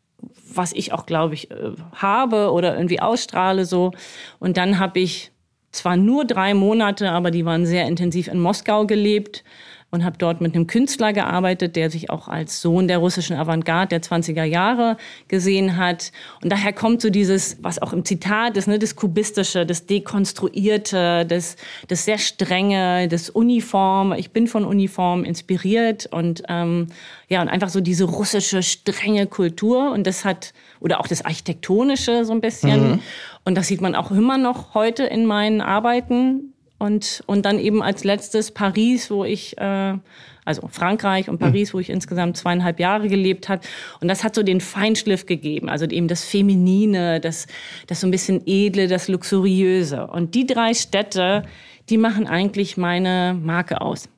was 0.52 0.72
ich 0.72 0.92
auch, 0.92 1.06
glaube 1.06 1.32
ich, 1.34 1.50
äh, 1.50 1.72
habe 1.94 2.50
oder 2.50 2.76
irgendwie 2.76 3.00
ausstrahle 3.00 3.64
so. 3.64 3.92
Und 4.38 4.56
dann 4.56 4.78
habe 4.78 5.00
ich 5.00 5.30
zwar 5.72 5.96
nur 5.96 6.24
drei 6.24 6.54
Monate, 6.54 7.10
aber 7.10 7.30
die 7.30 7.44
waren 7.44 7.64
sehr 7.66 7.86
intensiv 7.86 8.28
in 8.28 8.40
Moskau 8.40 8.86
gelebt 8.86 9.44
und 9.90 10.04
habe 10.04 10.16
dort 10.18 10.40
mit 10.40 10.54
einem 10.54 10.66
Künstler 10.66 11.12
gearbeitet, 11.12 11.74
der 11.74 11.90
sich 11.90 12.10
auch 12.10 12.28
als 12.28 12.60
Sohn 12.60 12.86
der 12.86 12.98
russischen 12.98 13.36
Avantgarde 13.36 13.98
der 13.98 14.02
20er 14.02 14.44
Jahre 14.44 14.96
gesehen 15.28 15.76
hat. 15.76 16.12
Und 16.42 16.52
daher 16.52 16.72
kommt 16.72 17.02
so 17.02 17.10
dieses, 17.10 17.56
was 17.60 17.80
auch 17.82 17.92
im 17.92 18.04
Zitat 18.04 18.56
ist, 18.56 18.68
ne, 18.68 18.78
das 18.78 18.94
Kubistische, 18.94 19.66
das 19.66 19.86
Dekonstruierte, 19.86 21.26
das, 21.26 21.56
das 21.88 22.04
sehr 22.04 22.18
Strenge, 22.18 23.08
das 23.08 23.30
Uniform. 23.30 24.12
Ich 24.12 24.30
bin 24.30 24.46
von 24.46 24.64
Uniform 24.64 25.24
inspiriert 25.24 26.06
und 26.06 26.44
ähm, 26.48 26.86
ja, 27.28 27.42
und 27.42 27.48
einfach 27.48 27.68
so 27.68 27.80
diese 27.80 28.04
russische 28.04 28.62
strenge 28.62 29.26
Kultur 29.26 29.92
und 29.92 30.06
das 30.06 30.24
hat, 30.24 30.52
oder 30.80 31.00
auch 31.00 31.06
das 31.06 31.24
Architektonische 31.24 32.24
so 32.24 32.32
ein 32.32 32.40
bisschen. 32.40 32.90
Mhm. 32.90 32.98
Und 33.44 33.56
das 33.56 33.68
sieht 33.68 33.80
man 33.80 33.94
auch 33.94 34.10
immer 34.10 34.38
noch 34.38 34.74
heute 34.74 35.04
in 35.04 35.26
meinen 35.26 35.60
Arbeiten. 35.60 36.49
Und, 36.80 37.22
und 37.26 37.44
dann 37.44 37.58
eben 37.58 37.82
als 37.82 38.04
letztes 38.04 38.52
Paris, 38.52 39.10
wo 39.10 39.22
ich, 39.22 39.58
äh, 39.58 39.98
also 40.46 40.66
Frankreich 40.68 41.28
und 41.28 41.36
Paris, 41.36 41.74
wo 41.74 41.78
ich 41.78 41.90
insgesamt 41.90 42.38
zweieinhalb 42.38 42.80
Jahre 42.80 43.06
gelebt 43.08 43.50
habe. 43.50 43.60
Und 44.00 44.08
das 44.08 44.24
hat 44.24 44.34
so 44.34 44.42
den 44.42 44.62
Feinschliff 44.62 45.26
gegeben, 45.26 45.68
also 45.68 45.84
eben 45.84 46.08
das 46.08 46.24
Feminine, 46.24 47.20
das, 47.20 47.46
das 47.86 48.00
so 48.00 48.06
ein 48.06 48.10
bisschen 48.10 48.40
Edle, 48.46 48.88
das 48.88 49.08
Luxuriöse. 49.08 50.06
Und 50.06 50.34
die 50.34 50.46
drei 50.46 50.72
Städte, 50.72 51.42
die 51.90 51.98
machen 51.98 52.26
eigentlich 52.26 52.78
meine 52.78 53.38
Marke 53.38 53.82
aus. 53.82 54.08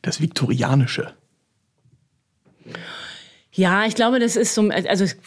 Das 0.00 0.22
Viktorianische. 0.22 1.12
Ja, 3.52 3.84
ich 3.84 3.94
glaube, 3.96 4.18
das 4.18 4.36
ist 4.36 4.54
so, 4.54 4.66
also 4.70 5.04
es, 5.04 5.18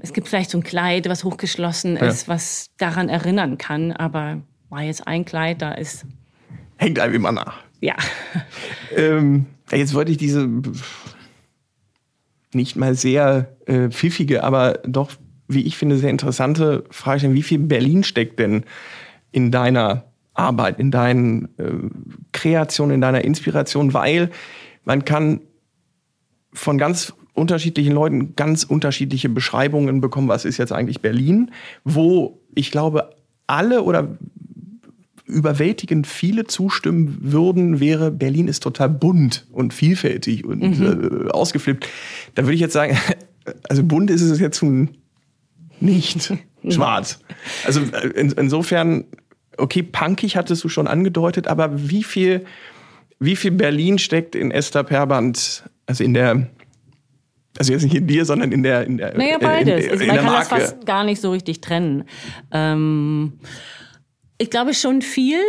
es 0.00 0.12
gibt 0.12 0.28
vielleicht 0.28 0.50
so 0.50 0.58
ein 0.58 0.62
Kleid, 0.62 1.08
was 1.08 1.24
hochgeschlossen 1.24 1.96
ist, 1.96 2.28
ja. 2.28 2.34
was 2.34 2.70
daran 2.76 3.08
erinnern 3.08 3.58
kann, 3.58 3.90
aber 3.90 4.42
war 4.68 4.82
jetzt 4.82 5.06
ein 5.06 5.24
Kleid, 5.24 5.62
da 5.62 5.72
ist. 5.72 6.04
Hängt 6.76 6.98
einem 6.98 7.14
immer 7.14 7.32
nach. 7.32 7.58
Ja. 7.80 7.96
Ähm, 8.94 9.46
jetzt 9.72 9.94
wollte 9.94 10.12
ich 10.12 10.16
diese 10.16 10.48
nicht 12.54 12.76
mal 12.76 12.94
sehr 12.94 13.56
äh, 13.66 13.90
pfiffige, 13.90 14.42
aber 14.44 14.78
doch, 14.86 15.10
wie 15.48 15.62
ich 15.62 15.76
finde, 15.76 15.98
sehr 15.98 16.10
interessante 16.10 16.84
Frage 16.90 17.20
stellen. 17.20 17.34
Wie 17.34 17.42
viel 17.42 17.58
Berlin 17.58 18.04
steckt 18.04 18.38
denn 18.38 18.64
in 19.32 19.50
deiner 19.50 20.04
Arbeit, 20.34 20.78
in 20.78 20.90
deinen 20.90 21.48
äh, 21.58 21.72
Kreationen, 22.32 22.94
in 22.94 23.00
deiner 23.00 23.24
Inspiration? 23.24 23.92
Weil 23.92 24.30
man 24.84 25.04
kann 25.04 25.40
von 26.52 26.78
ganz 26.78 27.12
unterschiedlichen 27.34 27.92
Leuten 27.92 28.34
ganz 28.34 28.64
unterschiedliche 28.64 29.28
Beschreibungen 29.28 30.00
bekommen, 30.00 30.28
was 30.28 30.44
ist 30.44 30.56
jetzt 30.56 30.72
eigentlich 30.72 31.02
Berlin, 31.02 31.50
wo 31.84 32.40
ich 32.54 32.70
glaube, 32.70 33.10
alle 33.46 33.82
oder 33.82 34.16
überwältigend 35.26 36.06
viele 36.06 36.44
zustimmen 36.44 37.18
würden, 37.20 37.80
wäre 37.80 38.10
Berlin 38.10 38.48
ist 38.48 38.62
total 38.62 38.88
bunt 38.88 39.46
und 39.50 39.74
vielfältig 39.74 40.44
und 40.44 40.78
mhm. 40.78 41.26
äh, 41.26 41.30
ausgeflippt. 41.30 41.88
Da 42.34 42.44
würde 42.44 42.54
ich 42.54 42.60
jetzt 42.60 42.72
sagen, 42.72 42.96
also 43.68 43.82
bunt 43.82 44.10
ist 44.10 44.22
es 44.22 44.38
jetzt 44.40 44.64
nicht 45.80 46.32
schwarz. 46.68 47.18
Also 47.64 47.80
äh, 47.80 48.08
in, 48.08 48.30
insofern, 48.32 49.04
okay, 49.56 49.82
punkig 49.82 50.36
hattest 50.36 50.62
du 50.62 50.68
schon 50.68 50.86
angedeutet, 50.86 51.48
aber 51.48 51.88
wie 51.90 52.04
viel, 52.04 52.44
wie 53.18 53.36
viel 53.36 53.52
Berlin 53.52 53.98
steckt 53.98 54.36
in 54.36 54.50
Esther 54.52 54.84
Perband, 54.84 55.64
also 55.86 56.04
in 56.04 56.14
der 56.14 56.50
also 57.58 57.72
jetzt 57.72 57.84
nicht 57.84 57.94
in 57.94 58.06
dir, 58.06 58.26
sondern 58.26 58.52
in 58.52 58.62
der 58.62 58.84
in 58.84 58.98
der 58.98 59.16
Naja, 59.16 59.38
beides. 59.40 59.86
In, 59.86 59.92
in, 59.94 60.00
in 60.00 60.06
Man 60.08 60.16
kann 60.16 60.24
Marke. 60.26 60.38
das 60.38 60.48
fast 60.48 60.86
gar 60.86 61.04
nicht 61.04 61.20
so 61.22 61.30
richtig 61.30 61.62
trennen. 61.62 62.04
Ähm, 62.52 63.38
ich 64.38 64.50
glaube 64.50 64.74
schon 64.74 65.02
viel. 65.02 65.40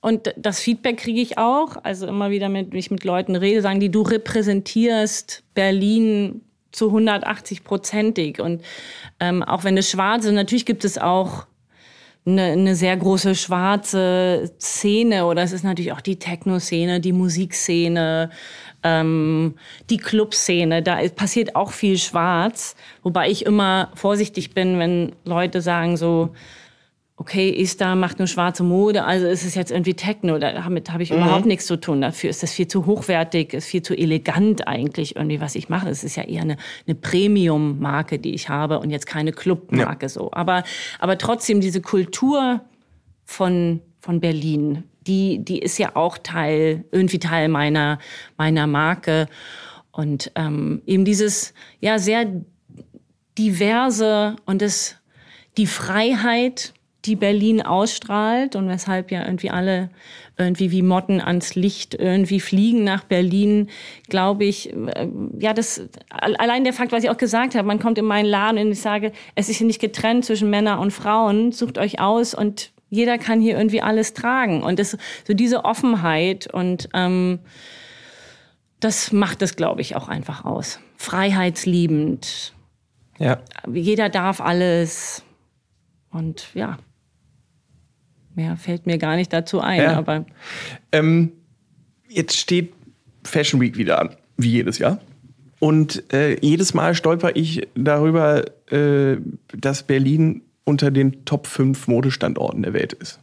Und 0.00 0.32
das 0.36 0.60
Feedback 0.60 0.98
kriege 0.98 1.20
ich 1.20 1.38
auch. 1.38 1.76
Also 1.82 2.06
immer 2.06 2.30
wieder, 2.30 2.52
wenn 2.52 2.72
ich 2.72 2.90
mit 2.90 3.04
Leuten 3.04 3.34
rede, 3.34 3.62
sagen 3.62 3.80
die, 3.80 3.90
du 3.90 4.02
repräsentierst 4.02 5.42
Berlin 5.54 6.42
zu 6.70 6.86
180 6.86 7.64
prozentig. 7.64 8.40
Und 8.40 8.62
ähm, 9.18 9.42
auch 9.42 9.64
wenn 9.64 9.76
es 9.76 9.90
schwarz 9.90 10.24
ist, 10.24 10.32
natürlich 10.32 10.66
gibt 10.66 10.84
es 10.84 10.98
auch 10.98 11.46
eine, 12.26 12.42
eine 12.42 12.76
sehr 12.76 12.96
große 12.96 13.34
schwarze 13.34 14.52
Szene 14.60 15.26
oder 15.26 15.42
es 15.42 15.52
ist 15.52 15.64
natürlich 15.64 15.92
auch 15.92 16.00
die 16.00 16.18
Techno-Szene, 16.18 17.00
die 17.00 17.12
Musikszene, 17.12 18.30
ähm, 18.82 19.54
die 19.90 19.96
Clubszene. 19.96 20.82
Da 20.82 20.98
passiert 21.08 21.56
auch 21.56 21.72
viel 21.72 21.98
Schwarz, 21.98 22.76
wobei 23.02 23.30
ich 23.30 23.46
immer 23.46 23.90
vorsichtig 23.94 24.54
bin, 24.54 24.78
wenn 24.78 25.12
Leute 25.24 25.60
sagen 25.60 25.96
so, 25.96 26.34
okay, 27.20 27.50
Ista 27.50 27.96
macht 27.96 28.20
nur 28.20 28.28
schwarze 28.28 28.62
Mode, 28.62 29.04
also 29.04 29.26
ist 29.26 29.44
es 29.44 29.56
jetzt 29.56 29.72
irgendwie 29.72 29.94
Techno. 29.94 30.38
Damit 30.38 30.92
habe 30.92 31.02
ich 31.02 31.10
mhm. 31.10 31.16
überhaupt 31.16 31.46
nichts 31.46 31.66
zu 31.66 31.76
tun. 31.76 32.00
Dafür 32.00 32.30
ist 32.30 32.44
das 32.44 32.52
viel 32.52 32.68
zu 32.68 32.86
hochwertig, 32.86 33.54
ist 33.54 33.66
viel 33.66 33.82
zu 33.82 33.94
elegant 33.98 34.68
eigentlich 34.68 35.16
irgendwie, 35.16 35.40
was 35.40 35.56
ich 35.56 35.68
mache. 35.68 35.88
Es 35.88 36.04
ist 36.04 36.14
ja 36.14 36.22
eher 36.22 36.42
eine, 36.42 36.56
eine 36.86 36.94
Premium-Marke, 36.94 38.20
die 38.20 38.34
ich 38.34 38.48
habe 38.48 38.78
und 38.78 38.90
jetzt 38.90 39.06
keine 39.06 39.32
Club-Marke 39.32 40.06
ja. 40.06 40.08
so. 40.08 40.30
Aber, 40.32 40.62
aber 41.00 41.18
trotzdem 41.18 41.60
diese 41.60 41.82
Kultur 41.82 42.60
von, 43.24 43.80
von 44.00 44.20
Berlin, 44.20 44.84
die, 45.08 45.40
die 45.40 45.58
ist 45.58 45.76
ja 45.78 45.96
auch 45.96 46.18
Teil, 46.18 46.84
irgendwie 46.92 47.18
Teil 47.18 47.48
meiner, 47.48 47.98
meiner 48.36 48.68
Marke. 48.68 49.26
Und 49.90 50.30
ähm, 50.36 50.82
eben 50.86 51.04
dieses, 51.04 51.52
ja, 51.80 51.98
sehr 51.98 52.26
diverse 53.36 54.36
und 54.44 54.62
das, 54.62 54.94
die 55.56 55.66
Freiheit, 55.66 56.74
die 57.04 57.16
Berlin 57.16 57.62
ausstrahlt 57.62 58.56
und 58.56 58.68
weshalb 58.68 59.10
ja 59.10 59.24
irgendwie 59.24 59.50
alle 59.50 59.90
irgendwie 60.36 60.70
wie 60.70 60.82
Motten 60.82 61.20
ans 61.20 61.54
Licht 61.54 61.94
irgendwie 61.94 62.40
fliegen 62.40 62.84
nach 62.84 63.04
Berlin, 63.04 63.70
glaube 64.08 64.44
ich, 64.44 64.72
äh, 64.72 65.08
ja, 65.38 65.52
das, 65.52 65.82
allein 66.10 66.64
der 66.64 66.72
Fakt, 66.72 66.92
was 66.92 67.04
ich 67.04 67.10
auch 67.10 67.16
gesagt 67.16 67.54
habe, 67.54 67.66
man 67.66 67.78
kommt 67.78 67.98
in 67.98 68.04
meinen 68.04 68.26
Laden 68.26 68.58
und 68.58 68.72
ich 68.72 68.80
sage, 68.80 69.12
es 69.34 69.48
ist 69.48 69.58
hier 69.58 69.66
nicht 69.66 69.80
getrennt 69.80 70.24
zwischen 70.24 70.50
Männern 70.50 70.78
und 70.78 70.92
Frauen, 70.92 71.52
sucht 71.52 71.78
euch 71.78 72.00
aus 72.00 72.34
und 72.34 72.72
jeder 72.90 73.18
kann 73.18 73.40
hier 73.40 73.56
irgendwie 73.56 73.82
alles 73.82 74.14
tragen 74.14 74.62
und 74.62 74.78
das, 74.78 74.96
so 75.26 75.34
diese 75.34 75.64
Offenheit 75.64 76.52
und, 76.52 76.88
ähm, 76.94 77.40
das 78.80 79.12
macht 79.12 79.42
es, 79.42 79.56
glaube 79.56 79.80
ich, 79.80 79.96
auch 79.96 80.08
einfach 80.08 80.44
aus. 80.44 80.78
Freiheitsliebend. 80.96 82.52
Ja. 83.18 83.40
Jeder 83.72 84.08
darf 84.08 84.40
alles. 84.40 85.24
Und 86.10 86.54
ja. 86.54 86.78
Mehr 88.38 88.56
fällt 88.56 88.86
mir 88.86 88.98
gar 88.98 89.16
nicht 89.16 89.32
dazu 89.32 89.60
ein. 89.60 89.80
Ja. 89.80 89.96
Aber 89.96 90.24
ähm, 90.92 91.32
jetzt 92.08 92.36
steht 92.36 92.72
Fashion 93.24 93.60
Week 93.60 93.76
wieder 93.76 94.00
an, 94.00 94.10
wie 94.36 94.50
jedes 94.52 94.78
Jahr. 94.78 95.00
Und 95.58 96.04
äh, 96.12 96.38
jedes 96.40 96.72
Mal 96.72 96.94
stolper 96.94 97.34
ich 97.34 97.66
darüber, 97.74 98.44
äh, 98.70 99.16
dass 99.56 99.82
Berlin 99.82 100.42
unter 100.62 100.92
den 100.92 101.24
Top 101.24 101.48
5 101.48 101.88
Modestandorten 101.88 102.62
der 102.62 102.74
Welt 102.74 102.92
ist. 102.92 103.18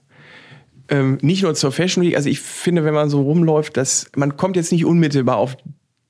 Ähm, 0.89 1.17
nicht 1.21 1.43
nur 1.43 1.55
zur 1.55 1.71
Fashion 1.71 2.03
Week, 2.03 2.17
also 2.17 2.27
ich 2.27 2.41
finde, 2.41 2.83
wenn 2.83 2.93
man 2.93 3.09
so 3.09 3.21
rumläuft, 3.21 3.77
dass 3.77 4.11
man 4.17 4.35
kommt 4.35 4.57
jetzt 4.57 4.73
nicht 4.73 4.83
unmittelbar 4.83 5.37
auf 5.37 5.55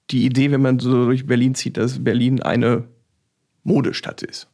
die 0.10 0.26
Idee, 0.26 0.50
wenn 0.50 0.64
man 0.64 0.80
so 0.80 1.06
durch 1.06 1.28
Berlin 1.28 1.54
zieht, 1.54 1.78
dass 1.78 2.04
Berlin 2.04 2.42
eine 2.42 2.86
Modestadt 3.64 4.24
ist. 4.24 4.48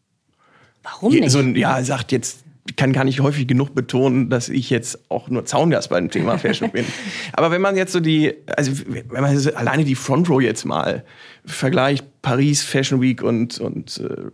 Warum 0.84 1.14
nicht? 1.14 1.30
So, 1.30 1.40
ja, 1.40 1.82
sagt 1.86 2.12
jetzt, 2.12 2.44
kann 2.76 2.94
gar 2.94 3.04
nicht 3.04 3.20
häufig 3.22 3.48
genug 3.48 3.74
betonen, 3.74 4.30
dass 4.30 4.50
ich 4.50 4.70
jetzt 4.70 5.10
auch 5.10 5.30
nur 5.30 5.46
Zaungast 5.46 5.90
beim 5.90 6.10
Thema 6.10 6.38
Fashion 6.38 6.72
bin. 6.72 6.86
Aber 7.34 7.52
wenn 7.52 7.62
man 7.62 7.76
jetzt 7.76 7.92
so 7.92 8.00
die, 8.00 8.34
also 8.56 8.72
wenn 8.86 9.22
man 9.22 9.38
so 9.38 9.54
alleine 9.54 9.84
die 9.84 9.96
Front 9.96 10.30
Row 10.30 10.42
jetzt 10.42 10.66
mal 10.66 11.04
vergleicht, 11.46 12.06
Paris 12.22 12.62
Fashion 12.64 13.02
Week 13.02 13.24
und, 13.24 13.60
und 13.60 13.98
äh, 14.00 14.30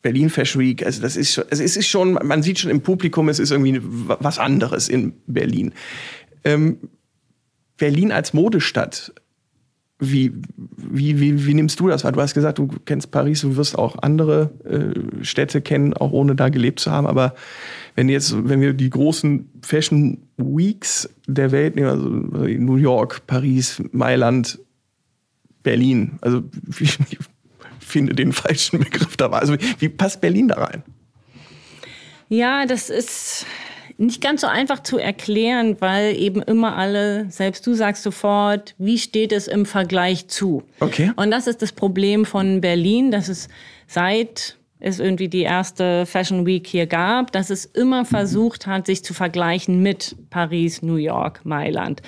Berlin 0.00 0.30
Fashion 0.30 0.62
Week, 0.62 0.84
also 0.84 1.02
das 1.02 1.16
ist 1.16 1.34
schon, 1.34 1.44
also 1.50 1.62
es 1.62 1.76
ist 1.76 1.88
schon, 1.88 2.14
man 2.14 2.42
sieht 2.42 2.58
schon 2.58 2.70
im 2.70 2.80
Publikum, 2.80 3.28
es 3.28 3.38
ist 3.38 3.50
irgendwie 3.50 3.80
was 3.82 4.38
anderes 4.38 4.88
in 4.88 5.12
Berlin. 5.26 5.74
Ähm, 6.44 6.78
Berlin 7.76 8.12
als 8.12 8.32
Modestadt, 8.32 9.12
wie, 10.02 10.32
wie, 10.76 11.20
wie, 11.20 11.46
wie 11.46 11.54
nimmst 11.54 11.78
du 11.78 11.86
das 11.86 12.02
wahr? 12.02 12.10
Du 12.10 12.20
hast 12.20 12.34
gesagt, 12.34 12.58
du 12.58 12.68
kennst 12.84 13.12
Paris, 13.12 13.42
du 13.42 13.56
wirst 13.56 13.78
auch 13.78 14.02
andere 14.02 14.50
äh, 14.64 15.24
Städte 15.24 15.60
kennen, 15.60 15.94
auch 15.94 16.10
ohne 16.10 16.34
da 16.34 16.48
gelebt 16.48 16.80
zu 16.80 16.90
haben. 16.90 17.06
Aber 17.06 17.34
wenn 17.94 18.08
jetzt, 18.08 18.34
wenn 18.48 18.60
wir 18.60 18.72
die 18.72 18.90
großen 18.90 19.48
Fashion 19.62 20.18
Weeks 20.36 21.08
der 21.28 21.52
Welt 21.52 21.76
nehmen, 21.76 21.88
also 21.88 22.08
New 22.08 22.76
York, 22.76 23.26
Paris, 23.28 23.80
Mailand, 23.92 24.58
Berlin, 25.62 26.18
also 26.20 26.42
ich 26.80 26.98
finde 27.78 28.14
den 28.14 28.32
falschen 28.32 28.80
Begriff 28.80 29.16
dabei. 29.16 29.38
Also 29.38 29.54
wie 29.78 29.88
passt 29.88 30.20
Berlin 30.20 30.48
da 30.48 30.64
rein? 30.64 30.82
Ja, 32.28 32.66
das 32.66 32.90
ist 32.90 33.46
nicht 34.02 34.20
ganz 34.20 34.40
so 34.40 34.46
einfach 34.46 34.82
zu 34.82 34.98
erklären, 34.98 35.76
weil 35.80 36.16
eben 36.16 36.42
immer 36.42 36.76
alle, 36.76 37.30
selbst 37.30 37.66
du 37.66 37.74
sagst 37.74 38.02
sofort, 38.02 38.74
wie 38.78 38.98
steht 38.98 39.32
es 39.32 39.48
im 39.48 39.64
Vergleich 39.64 40.28
zu? 40.28 40.64
Okay. 40.80 41.12
Und 41.16 41.30
das 41.30 41.46
ist 41.46 41.62
das 41.62 41.72
Problem 41.72 42.24
von 42.24 42.60
Berlin, 42.60 43.10
dass 43.10 43.28
es 43.28 43.48
seit 43.86 44.56
es 44.80 44.98
irgendwie 44.98 45.28
die 45.28 45.42
erste 45.42 46.06
Fashion 46.06 46.44
Week 46.44 46.66
hier 46.66 46.86
gab, 46.86 47.30
dass 47.30 47.50
es 47.50 47.64
immer 47.64 48.04
versucht 48.04 48.66
hat, 48.66 48.86
sich 48.86 49.04
zu 49.04 49.14
vergleichen 49.14 49.80
mit 49.80 50.16
Paris, 50.28 50.82
New 50.82 50.96
York, 50.96 51.44
Mailand. 51.44 52.02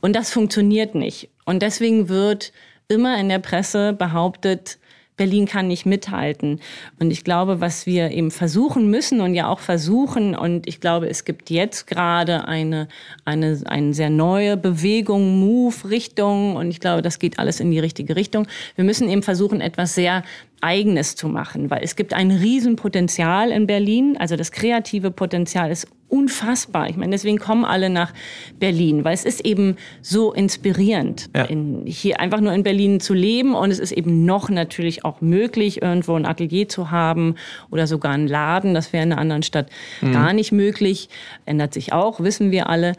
Und 0.00 0.14
das 0.14 0.30
funktioniert 0.30 0.94
nicht. 0.94 1.30
Und 1.46 1.62
deswegen 1.62 2.10
wird 2.10 2.52
immer 2.88 3.18
in 3.18 3.30
der 3.30 3.38
Presse 3.38 3.94
behauptet, 3.94 4.78
Berlin 5.18 5.44
kann 5.44 5.66
nicht 5.68 5.84
mithalten. 5.84 6.60
Und 6.98 7.10
ich 7.10 7.24
glaube, 7.24 7.60
was 7.60 7.84
wir 7.84 8.10
eben 8.10 8.30
versuchen 8.30 8.88
müssen 8.88 9.20
und 9.20 9.34
ja 9.34 9.48
auch 9.48 9.58
versuchen, 9.58 10.34
und 10.34 10.66
ich 10.66 10.80
glaube, 10.80 11.10
es 11.10 11.26
gibt 11.26 11.50
jetzt 11.50 11.86
gerade 11.86 12.48
eine, 12.48 12.88
eine, 13.26 13.60
eine 13.66 13.92
sehr 13.92 14.08
neue 14.08 14.56
Bewegung, 14.56 15.38
Move, 15.40 15.90
Richtung, 15.90 16.56
und 16.56 16.70
ich 16.70 16.80
glaube, 16.80 17.02
das 17.02 17.18
geht 17.18 17.38
alles 17.38 17.60
in 17.60 17.70
die 17.70 17.78
richtige 17.78 18.16
Richtung. 18.16 18.46
Wir 18.76 18.84
müssen 18.84 19.10
eben 19.10 19.22
versuchen, 19.22 19.60
etwas 19.60 19.94
sehr 19.94 20.22
Eigenes 20.60 21.14
zu 21.14 21.28
machen, 21.28 21.70
weil 21.70 21.82
es 21.82 21.94
gibt 21.96 22.14
ein 22.14 22.30
Riesenpotenzial 22.30 23.50
in 23.50 23.66
Berlin. 23.66 24.16
Also 24.18 24.36
das 24.36 24.50
kreative 24.50 25.10
Potenzial 25.10 25.70
ist 25.70 25.86
unfassbar. 26.08 26.88
Ich 26.88 26.96
meine, 26.96 27.10
deswegen 27.10 27.38
kommen 27.38 27.64
alle 27.64 27.90
nach 27.90 28.12
Berlin, 28.58 29.04
weil 29.04 29.14
es 29.14 29.24
ist 29.24 29.44
eben 29.44 29.76
so 30.00 30.32
inspirierend, 30.32 31.28
ja. 31.36 31.44
in, 31.44 31.84
hier 31.86 32.18
einfach 32.18 32.40
nur 32.40 32.52
in 32.52 32.62
Berlin 32.62 32.98
zu 32.98 33.14
leben 33.14 33.54
und 33.54 33.70
es 33.70 33.78
ist 33.78 33.92
eben 33.92 34.24
noch 34.24 34.48
natürlich 34.48 35.04
auch 35.04 35.20
möglich, 35.20 35.82
irgendwo 35.82 36.14
ein 36.14 36.26
Atelier 36.26 36.68
zu 36.68 36.90
haben 36.90 37.34
oder 37.70 37.86
sogar 37.86 38.12
einen 38.12 38.26
Laden. 38.26 38.74
Das 38.74 38.92
wäre 38.92 39.04
in 39.04 39.12
einer 39.12 39.20
anderen 39.20 39.42
Stadt 39.42 39.70
mhm. 40.00 40.12
gar 40.12 40.32
nicht 40.32 40.50
möglich. 40.50 41.08
Ändert 41.44 41.74
sich 41.74 41.92
auch, 41.92 42.20
wissen 42.20 42.50
wir 42.50 42.68
alle. 42.68 42.94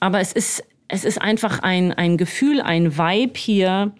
Aber 0.00 0.20
es 0.20 0.32
ist, 0.32 0.64
es 0.88 1.04
ist 1.04 1.20
einfach 1.20 1.58
ein, 1.60 1.92
ein 1.92 2.16
Gefühl, 2.16 2.60
ein 2.60 2.96
Vibe 2.96 3.38
hier 3.38 3.92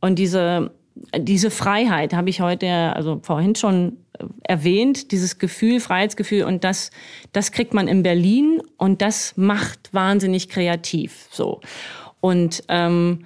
und 0.00 0.18
diese 0.18 0.72
diese 1.16 1.50
Freiheit 1.50 2.14
habe 2.14 2.30
ich 2.30 2.40
heute, 2.40 2.68
also 2.94 3.20
vorhin 3.22 3.54
schon 3.54 3.98
äh, 4.18 4.24
erwähnt, 4.44 5.12
dieses 5.12 5.38
Gefühl, 5.38 5.80
Freiheitsgefühl 5.80 6.44
und 6.44 6.64
das, 6.64 6.90
das 7.32 7.52
kriegt 7.52 7.74
man 7.74 7.88
in 7.88 8.02
Berlin 8.02 8.62
und 8.76 9.02
das 9.02 9.36
macht 9.36 9.92
wahnsinnig 9.92 10.48
kreativ, 10.48 11.28
so. 11.30 11.60
Und, 12.20 12.62
ähm, 12.68 13.24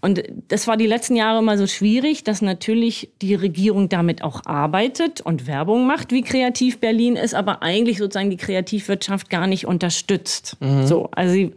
und 0.00 0.22
das 0.48 0.66
war 0.66 0.76
die 0.76 0.86
letzten 0.86 1.14
Jahre 1.14 1.38
immer 1.38 1.56
so 1.58 1.66
schwierig, 1.66 2.24
dass 2.24 2.42
natürlich 2.42 3.12
die 3.20 3.34
Regierung 3.34 3.88
damit 3.88 4.24
auch 4.24 4.46
arbeitet 4.46 5.20
und 5.20 5.46
Werbung 5.46 5.86
macht, 5.86 6.10
wie 6.10 6.22
kreativ 6.22 6.80
Berlin 6.80 7.14
ist, 7.14 7.34
aber 7.34 7.62
eigentlich 7.62 7.98
sozusagen 7.98 8.30
die 8.30 8.36
Kreativwirtschaft 8.36 9.30
gar 9.30 9.46
nicht 9.46 9.66
unterstützt. 9.66 10.56
Mhm. 10.60 10.86
So, 10.86 11.08
also 11.12 11.32
sie, 11.32 11.52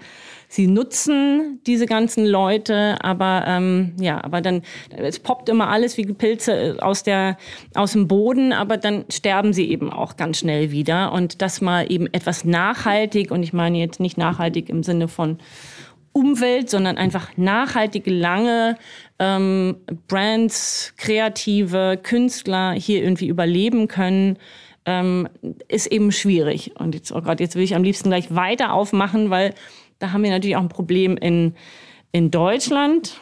sie 0.55 0.67
nutzen 0.67 1.59
diese 1.67 1.85
ganzen 1.85 2.25
Leute, 2.25 2.97
aber 3.03 3.43
ähm, 3.45 3.93
ja, 3.99 4.23
aber 4.23 4.41
dann 4.41 4.61
es 4.89 5.19
poppt 5.19 5.49
immer 5.49 5.69
alles 5.69 5.97
wie 5.97 6.05
Pilze 6.05 6.77
aus 6.81 7.03
der 7.03 7.37
aus 7.73 7.91
dem 7.91 8.07
Boden, 8.07 8.53
aber 8.53 8.77
dann 8.77 9.05
sterben 9.11 9.53
sie 9.53 9.69
eben 9.69 9.91
auch 9.91 10.15
ganz 10.15 10.39
schnell 10.39 10.71
wieder 10.71 11.11
und 11.11 11.41
das 11.41 11.61
mal 11.61 11.91
eben 11.91 12.07
etwas 12.13 12.45
nachhaltig 12.45 13.31
und 13.31 13.43
ich 13.43 13.53
meine 13.53 13.77
jetzt 13.77 13.99
nicht 13.99 14.17
nachhaltig 14.17 14.69
im 14.69 14.81
Sinne 14.83 15.07
von 15.07 15.37
Umwelt, 16.13 16.69
sondern 16.69 16.97
einfach 16.97 17.35
nachhaltige, 17.35 18.09
lange 18.09 18.77
ähm, 19.19 19.75
Brands, 20.07 20.93
kreative 20.95 21.99
Künstler 22.01 22.71
hier 22.71 23.03
irgendwie 23.03 23.27
überleben 23.27 23.89
können, 23.89 24.37
ähm, 24.85 25.27
ist 25.67 25.87
eben 25.87 26.13
schwierig. 26.13 26.71
Und 26.79 26.95
jetzt, 26.95 27.11
oh 27.11 27.19
Gott, 27.19 27.41
jetzt 27.41 27.55
will 27.55 27.63
ich 27.63 27.75
am 27.75 27.83
liebsten 27.83 28.09
gleich 28.09 28.33
weiter 28.33 28.71
aufmachen, 28.71 29.29
weil 29.29 29.53
da 29.99 30.11
haben 30.11 30.23
wir 30.23 30.31
natürlich 30.31 30.55
auch 30.55 30.61
ein 30.61 30.69
Problem 30.69 31.17
in, 31.17 31.55
in 32.11 32.31
Deutschland. 32.31 33.19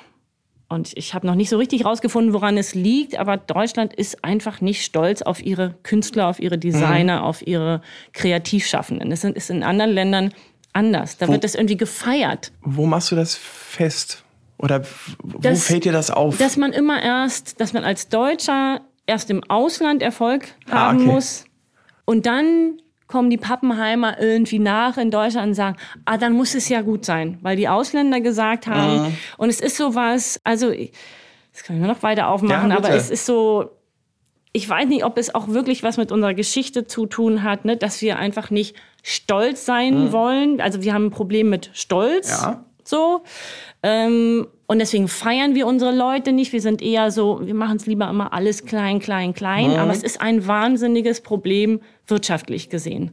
Und 0.69 0.95
ich 0.95 1.13
habe 1.13 1.27
noch 1.27 1.35
nicht 1.35 1.49
so 1.49 1.57
richtig 1.57 1.85
rausgefunden, 1.85 2.33
woran 2.33 2.57
es 2.57 2.73
liegt, 2.73 3.17
aber 3.17 3.37
Deutschland 3.37 3.93
ist 3.93 4.23
einfach 4.23 4.59
nicht 4.59 4.83
stolz 4.83 5.21
auf 5.21 5.43
ihre 5.43 5.75
Künstler, 5.83 6.27
auf 6.27 6.39
ihre 6.39 6.57
Designer, 6.57 7.19
mhm. 7.19 7.25
auf 7.25 7.45
ihre 7.45 7.81
Kreativschaffenden. 8.13 9.11
Das 9.11 9.23
ist 9.23 9.49
in 9.51 9.61
anderen 9.61 9.91
Ländern 9.91 10.33
anders. 10.71 11.17
Da 11.17 11.27
wo, 11.27 11.33
wird 11.33 11.43
das 11.43 11.53
irgendwie 11.53 11.77
gefeiert. 11.77 12.51
Wo 12.61 12.87
machst 12.87 13.11
du 13.11 13.15
das 13.15 13.35
fest? 13.35 14.23
Oder 14.57 14.83
wo 15.21 15.39
das, 15.39 15.65
fällt 15.65 15.85
dir 15.85 15.91
das 15.91 16.09
auf? 16.09 16.37
Dass 16.37 16.57
man 16.57 16.73
immer 16.73 17.01
erst, 17.01 17.59
dass 17.59 17.73
man 17.73 17.83
als 17.83 18.09
Deutscher 18.09 18.81
erst 19.05 19.29
im 19.29 19.43
Ausland 19.49 20.01
Erfolg 20.01 20.55
ah, 20.69 20.87
haben 20.87 21.01
okay. 21.01 21.11
muss 21.11 21.45
und 22.05 22.25
dann 22.25 22.77
kommen 23.13 23.29
die 23.29 23.37
Pappenheimer 23.37 24.19
irgendwie 24.19 24.57
nach 24.57 24.97
in 24.97 25.11
Deutschland 25.11 25.49
und 25.49 25.53
sagen, 25.53 25.77
ah, 26.05 26.17
dann 26.17 26.33
muss 26.33 26.55
es 26.55 26.67
ja 26.67 26.81
gut 26.81 27.05
sein, 27.05 27.37
weil 27.43 27.55
die 27.55 27.67
Ausländer 27.67 28.21
gesagt 28.21 28.65
haben. 28.65 29.03
Mhm. 29.03 29.17
Und 29.37 29.49
es 29.49 29.61
ist 29.61 29.77
sowas, 29.77 30.41
also, 30.43 30.71
das 30.71 31.63
kann 31.63 31.79
ich 31.79 31.87
noch 31.87 32.01
weiter 32.01 32.29
aufmachen, 32.29 32.71
ja, 32.71 32.77
aber 32.77 32.89
es 32.89 33.11
ist 33.11 33.27
so, 33.27 33.69
ich 34.51 34.67
weiß 34.67 34.87
nicht, 34.87 35.05
ob 35.05 35.19
es 35.19 35.35
auch 35.35 35.47
wirklich 35.49 35.83
was 35.83 35.97
mit 35.97 36.11
unserer 36.11 36.33
Geschichte 36.33 36.87
zu 36.87 37.05
tun 37.05 37.43
hat, 37.43 37.65
ne, 37.65 37.77
dass 37.77 38.01
wir 38.01 38.17
einfach 38.17 38.49
nicht 38.49 38.75
stolz 39.03 39.63
sein 39.63 40.05
mhm. 40.05 40.11
wollen. 40.11 40.59
Also 40.59 40.81
wir 40.81 40.95
haben 40.95 41.05
ein 41.05 41.11
Problem 41.11 41.51
mit 41.51 41.69
Stolz. 41.73 42.31
Ja. 42.31 42.65
So. 42.83 43.21
Ähm, 43.83 44.47
und 44.65 44.79
deswegen 44.79 45.09
feiern 45.09 45.55
wir 45.55 45.67
unsere 45.67 45.93
Leute 45.93 46.31
nicht. 46.31 46.53
Wir 46.53 46.61
sind 46.61 46.81
eher 46.81 47.11
so, 47.11 47.45
wir 47.45 47.53
machen 47.53 47.75
es 47.77 47.85
lieber 47.85 48.09
immer 48.09 48.33
alles 48.33 48.65
klein, 48.65 48.99
klein, 48.99 49.33
klein. 49.33 49.71
Mhm. 49.71 49.75
Aber 49.75 49.91
es 49.91 50.03
ist 50.03 50.21
ein 50.21 50.47
wahnsinniges 50.47 51.21
Problem 51.21 51.81
wirtschaftlich 52.07 52.69
gesehen. 52.69 53.11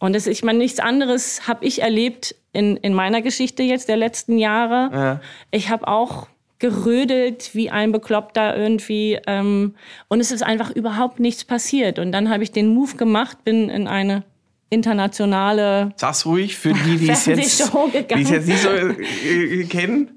Und 0.00 0.14
das, 0.14 0.26
ich 0.26 0.42
meine, 0.42 0.58
nichts 0.58 0.80
anderes 0.80 1.48
habe 1.48 1.64
ich 1.64 1.82
erlebt 1.82 2.34
in, 2.52 2.76
in 2.76 2.92
meiner 2.92 3.22
Geschichte 3.22 3.62
jetzt 3.62 3.88
der 3.88 3.96
letzten 3.96 4.38
Jahre. 4.38 4.90
Ja. 4.92 5.20
Ich 5.50 5.70
habe 5.70 5.86
auch 5.88 6.26
gerödelt 6.58 7.54
wie 7.54 7.70
ein 7.70 7.92
Bekloppter 7.92 8.56
irgendwie. 8.56 9.18
Ähm, 9.26 9.74
und 10.08 10.20
es 10.20 10.32
ist 10.32 10.42
einfach 10.42 10.70
überhaupt 10.70 11.20
nichts 11.20 11.44
passiert. 11.44 11.98
Und 11.98 12.12
dann 12.12 12.30
habe 12.30 12.42
ich 12.42 12.50
den 12.50 12.74
Move 12.74 12.96
gemacht, 12.96 13.44
bin 13.44 13.68
in 13.68 13.86
eine 13.86 14.24
internationale. 14.70 15.92
Sag's 15.96 16.26
ruhig 16.26 16.56
für 16.56 16.72
die, 16.72 16.96
die 16.98 17.08
es 17.08 17.26
jetzt, 17.26 17.60
jetzt 17.60 18.46
nicht 18.46 18.60
so 18.60 18.70
äh, 18.70 19.64
kennen. 19.64 20.10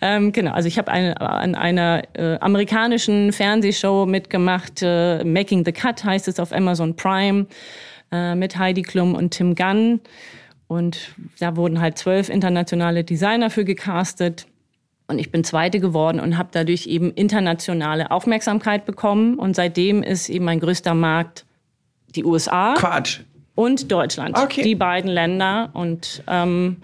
Ähm, 0.00 0.32
genau, 0.32 0.52
also 0.52 0.68
ich 0.68 0.78
habe 0.78 0.90
eine, 0.90 1.20
an 1.20 1.54
einer 1.54 2.02
äh, 2.14 2.38
amerikanischen 2.40 3.32
Fernsehshow 3.32 4.06
mitgemacht, 4.06 4.82
äh, 4.82 5.24
Making 5.24 5.64
the 5.64 5.72
Cut 5.72 6.04
heißt 6.04 6.28
es 6.28 6.38
auf 6.38 6.52
Amazon 6.52 6.96
Prime, 6.96 7.46
äh, 8.12 8.34
mit 8.34 8.58
Heidi 8.58 8.82
Klum 8.82 9.14
und 9.14 9.30
Tim 9.30 9.54
Gunn. 9.54 10.00
Und 10.66 11.14
da 11.38 11.56
wurden 11.56 11.80
halt 11.80 11.98
zwölf 11.98 12.28
internationale 12.28 13.04
Designer 13.04 13.50
für 13.50 13.64
gecastet. 13.64 14.46
Und 15.06 15.18
ich 15.18 15.30
bin 15.30 15.44
Zweite 15.44 15.80
geworden 15.80 16.18
und 16.18 16.38
habe 16.38 16.48
dadurch 16.52 16.86
eben 16.86 17.12
internationale 17.12 18.10
Aufmerksamkeit 18.10 18.86
bekommen. 18.86 19.38
Und 19.38 19.54
seitdem 19.54 20.02
ist 20.02 20.30
eben 20.30 20.46
mein 20.46 20.60
größter 20.60 20.94
Markt 20.94 21.44
die 22.14 22.24
USA. 22.24 22.74
Quatsch. 22.74 23.20
Und 23.54 23.90
Deutschland. 23.90 24.36
Okay. 24.36 24.62
Die 24.62 24.74
beiden 24.74 25.10
Länder. 25.10 25.70
Und 25.74 26.22
ähm, 26.26 26.78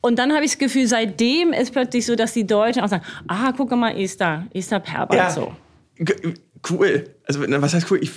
und 0.00 0.18
dann 0.18 0.32
habe 0.32 0.44
ich 0.44 0.52
das 0.52 0.58
Gefühl, 0.58 0.86
seitdem 0.86 1.52
ist 1.52 1.72
plötzlich 1.72 2.06
so, 2.06 2.14
dass 2.14 2.32
die 2.32 2.46
Deutschen 2.46 2.82
auch 2.82 2.88
sagen, 2.88 3.04
ah, 3.26 3.52
guck 3.56 3.70
mal, 3.72 3.98
Esther, 3.98 4.46
Esther 4.54 4.80
Perber 4.80 5.16
ja, 5.16 5.30
so. 5.30 5.52
Cool. 6.70 7.04
Also 7.24 7.40
was 7.46 7.74
heißt 7.74 7.90
cool? 7.90 7.98
Ich, 8.02 8.12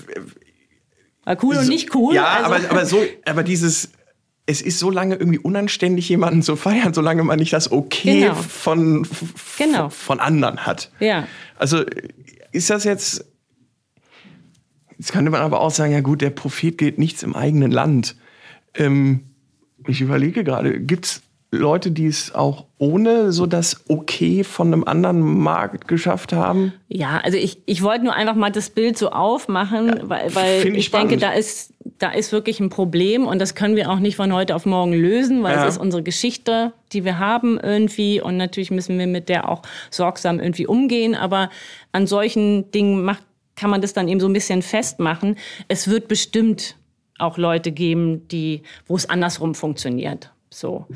War 1.23 1.38
cool 1.43 1.56
so, 1.56 1.62
und 1.62 1.67
nicht 1.67 1.93
cool. 1.95 2.13
Ja, 2.13 2.25
also. 2.25 2.45
aber, 2.45 2.69
aber 2.69 2.86
so, 2.86 3.04
aber 3.25 3.43
dieses, 3.43 3.91
es 4.45 4.62
ist 4.62 4.77
so 4.77 4.91
lange 4.91 5.15
irgendwie 5.15 5.39
unanständig, 5.39 6.08
jemanden 6.10 6.43
zu 6.43 6.56
feiern, 6.56 6.93
solange 6.93 7.23
man 7.23 7.39
nicht 7.39 7.54
das 7.54 7.71
Okay 7.71 8.21
genau. 8.21 8.36
von, 8.36 9.08
genau. 9.58 9.89
von 9.89 10.19
anderen 10.19 10.65
hat. 10.65 10.91
Ja. 10.99 11.27
Also 11.58 11.84
ist 12.51 12.69
das 12.69 12.84
jetzt 12.84 13.25
Jetzt 15.01 15.13
könnte 15.13 15.31
man 15.31 15.41
aber 15.41 15.61
auch 15.61 15.71
sagen, 15.71 15.93
ja 15.93 16.01
gut, 16.01 16.21
der 16.21 16.29
Prophet 16.29 16.77
geht 16.77 16.99
nichts 16.99 17.23
im 17.23 17.35
eigenen 17.35 17.71
Land. 17.71 18.15
Ähm, 18.75 19.21
ich 19.87 19.99
überlege 19.99 20.43
gerade, 20.43 20.79
gibt 20.79 21.05
es 21.07 21.21
Leute, 21.49 21.89
die 21.89 22.05
es 22.05 22.35
auch 22.35 22.65
ohne 22.77 23.31
so 23.31 23.47
das 23.47 23.83
Okay 23.89 24.43
von 24.43 24.67
einem 24.67 24.83
anderen 24.83 25.39
Markt 25.39 25.87
geschafft 25.87 26.33
haben? 26.33 26.73
Ja, 26.87 27.19
also 27.23 27.39
ich, 27.39 27.63
ich 27.65 27.81
wollte 27.81 28.03
nur 28.03 28.13
einfach 28.13 28.35
mal 28.35 28.51
das 28.51 28.69
Bild 28.69 28.95
so 28.95 29.09
aufmachen, 29.09 29.87
ja, 29.87 29.95
weil, 30.03 30.35
weil 30.35 30.67
ich, 30.67 30.77
ich 30.77 30.91
denke, 30.91 31.17
da 31.17 31.31
ist, 31.31 31.73
da 31.97 32.11
ist 32.11 32.31
wirklich 32.31 32.59
ein 32.59 32.69
Problem 32.69 33.25
und 33.25 33.39
das 33.39 33.55
können 33.55 33.75
wir 33.75 33.89
auch 33.89 33.99
nicht 33.99 34.17
von 34.17 34.31
heute 34.31 34.55
auf 34.55 34.67
morgen 34.67 34.93
lösen, 34.93 35.41
weil 35.41 35.55
ja. 35.55 35.65
es 35.65 35.77
ist 35.77 35.81
unsere 35.81 36.03
Geschichte, 36.03 36.73
die 36.93 37.05
wir 37.05 37.17
haben 37.17 37.59
irgendwie 37.59 38.21
und 38.21 38.37
natürlich 38.37 38.69
müssen 38.69 38.99
wir 38.99 39.07
mit 39.07 39.29
der 39.29 39.49
auch 39.49 39.63
sorgsam 39.89 40.39
irgendwie 40.39 40.67
umgehen, 40.67 41.15
aber 41.15 41.49
an 41.91 42.05
solchen 42.05 42.69
Dingen 42.69 43.03
macht, 43.03 43.23
kann 43.55 43.69
man 43.69 43.81
das 43.81 43.93
dann 43.93 44.07
eben 44.07 44.19
so 44.19 44.27
ein 44.27 44.33
bisschen 44.33 44.61
festmachen. 44.61 45.37
Es 45.67 45.87
wird 45.87 46.07
bestimmt 46.07 46.75
auch 47.19 47.37
Leute 47.37 47.71
geben, 47.71 48.27
die, 48.27 48.63
wo 48.87 48.95
es 48.95 49.09
andersrum 49.09 49.55
funktioniert. 49.55 50.31
So. 50.49 50.87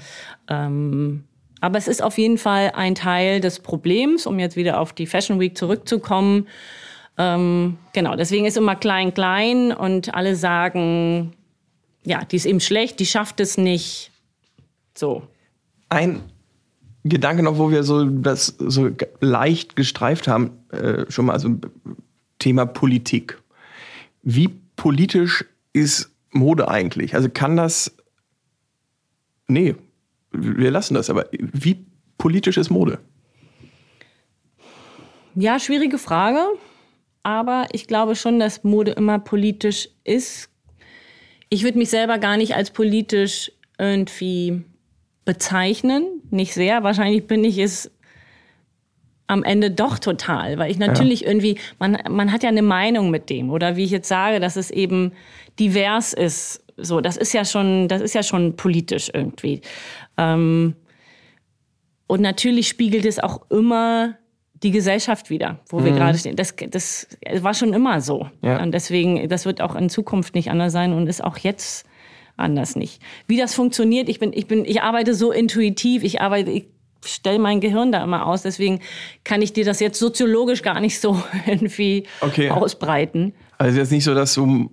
Ähm, 0.50 1.24
aber 1.62 1.78
es 1.78 1.88
ist 1.88 2.04
auf 2.04 2.18
jeden 2.18 2.38
Fall 2.38 2.74
ein 2.76 2.96
Teil 2.96 3.40
des 3.40 3.60
Problems, 3.60 4.26
um 4.26 4.40
jetzt 4.40 4.56
wieder 4.56 4.80
auf 4.80 4.94
die 4.94 5.08
Fashion 5.08 5.40
Week 5.40 5.58
zurückzukommen. 5.58 6.48
Ähm, 7.18 7.78
genau, 7.94 8.16
deswegen 8.16 8.46
ist 8.46 8.58
immer 8.58 8.76
klein, 8.76 9.14
klein 9.14 9.72
und 9.72 10.14
alle 10.14 10.36
sagen, 10.36 11.34
ja, 12.04 12.26
die 12.26 12.36
ist 12.36 12.46
eben 12.46 12.60
schlecht, 12.60 13.00
die 13.00 13.06
schafft 13.06 13.40
es 13.40 13.58
nicht. 13.58 14.12
So. 14.94 15.24
Ein 15.90 16.22
Gedanke 17.04 17.44
noch, 17.44 17.58
wo 17.58 17.72
wir 17.72 17.84
so 17.84 18.06
das 18.06 18.48
so 18.58 18.90
leicht 19.22 19.76
gestreift 19.76 20.28
haben, 20.28 20.52
äh, 20.72 21.10
schon 21.10 21.26
mal, 21.26 21.34
also 21.34 21.50
Thema 22.40 22.66
Politik. 22.66 23.42
Wie 24.22 24.50
politisch 24.76 25.46
ist 25.74 26.12
Mode 26.32 26.68
eigentlich? 26.68 27.16
Also 27.16 27.30
kann 27.30 27.58
das 27.58 27.96
nee, 29.48 29.76
wir 30.32 30.72
lassen 30.72 30.94
das. 30.94 31.10
Aber 31.10 31.28
wie 31.32 31.86
politisch 32.18 32.58
ist 32.58 32.70
Mode? 32.70 33.00
Ja, 35.36 35.60
schwierige 35.60 35.98
Frage. 35.98 36.40
Aber 37.24 37.68
ich 37.72 37.88
glaube 37.88 38.16
schon, 38.16 38.40
dass 38.40 38.64
Mode 38.64 38.92
immer 38.92 39.20
politisch 39.20 39.90
ist. 40.04 40.50
Ich 41.50 41.64
würde 41.64 41.78
mich 41.78 41.90
selber 41.90 42.18
gar 42.18 42.38
nicht 42.38 42.56
als 42.56 42.72
politisch 42.72 43.52
irgendwie 43.78 44.62
bezeichnen. 45.26 46.22
Nicht 46.30 46.54
sehr. 46.54 46.84
Wahrscheinlich 46.84 47.28
bin 47.28 47.44
ich 47.44 47.58
es 47.58 47.92
am 49.28 49.44
Ende 49.44 49.72
doch 49.72 49.98
total, 49.98 50.58
weil 50.58 50.70
ich 50.70 50.78
natürlich 50.78 51.22
ja. 51.22 51.28
irgendwie, 51.28 51.58
man, 51.80 51.98
man 52.10 52.32
hat 52.32 52.44
ja 52.44 52.50
eine 52.50 52.62
Meinung 52.62 53.10
mit 53.10 53.30
dem. 53.30 53.50
Oder 53.50 53.76
wie 53.76 53.84
ich 53.84 53.92
jetzt 53.92 54.08
sage, 54.08 54.40
dass 54.40 54.56
es 54.56 54.70
eben 54.70 55.14
divers 55.58 56.14
ist 56.14 56.62
so, 56.78 57.02
das 57.02 57.18
ist 57.18 57.34
ja 57.34 57.46
schon, 57.46 57.88
das 57.88 58.02
ist 58.02 58.14
ja 58.14 58.24
schon 58.24 58.56
politisch 58.56 59.10
irgendwie. 59.14 59.62
Ähm, 60.18 60.76
und 62.08 62.22
natürlich 62.22 62.68
spiegelt 62.68 63.06
es 63.06 63.20
auch 63.20 63.50
immer 63.50 64.16
die 64.62 64.72
Gesellschaft 64.72 65.30
wieder, 65.30 65.60
wo 65.70 65.80
mhm. 65.80 65.86
wir 65.86 65.92
gerade 65.94 66.18
stehen. 66.18 66.36
Das, 66.36 66.56
das 66.72 67.08
war 67.42 67.54
schon 67.54 67.74
immer 67.74 68.02
so. 68.02 68.30
Ja. 68.42 68.62
Und 68.62 68.74
deswegen, 68.74 69.28
das 69.30 69.46
wird 69.46 69.62
auch 69.62 69.76
in 69.76 69.90
Zukunft 69.90 70.36
nicht 70.36 70.50
anders 70.50 70.74
sein 70.74 70.94
und 70.94 71.08
ist 71.08 71.24
auch 71.24 71.38
jetzt 71.38 71.86
anders 72.38 72.76
nicht. 72.76 73.02
Wie 73.28 73.38
das 73.38 73.54
funktioniert, 73.56 74.10
ich 74.10 74.20
bin, 74.20 74.34
ich 74.34 74.48
bin, 74.48 74.66
ich 74.66 74.82
arbeite 74.82 75.14
so 75.14 75.32
intuitiv, 75.32 76.04
ich 76.04 76.22
arbeite, 76.22 76.52
ich 76.52 76.68
stelle 77.06 77.40
mein 77.40 77.60
Gehirn 77.60 77.92
da 77.92 78.04
immer 78.04 78.26
aus, 78.26 78.42
deswegen 78.42 78.80
kann 79.24 79.42
ich 79.42 79.54
dir 79.54 79.66
das 79.66 79.80
jetzt 79.80 80.00
soziologisch 80.00 80.62
gar 80.62 80.80
nicht 80.80 81.00
so 81.00 81.22
irgendwie 81.46 82.06
okay. 82.22 82.50
ausbreiten. 82.50 83.34
Also 83.58 83.80
jetzt 83.80 83.92
nicht 83.92 84.04
so, 84.04 84.14
dass 84.14 84.34
du 84.34 84.70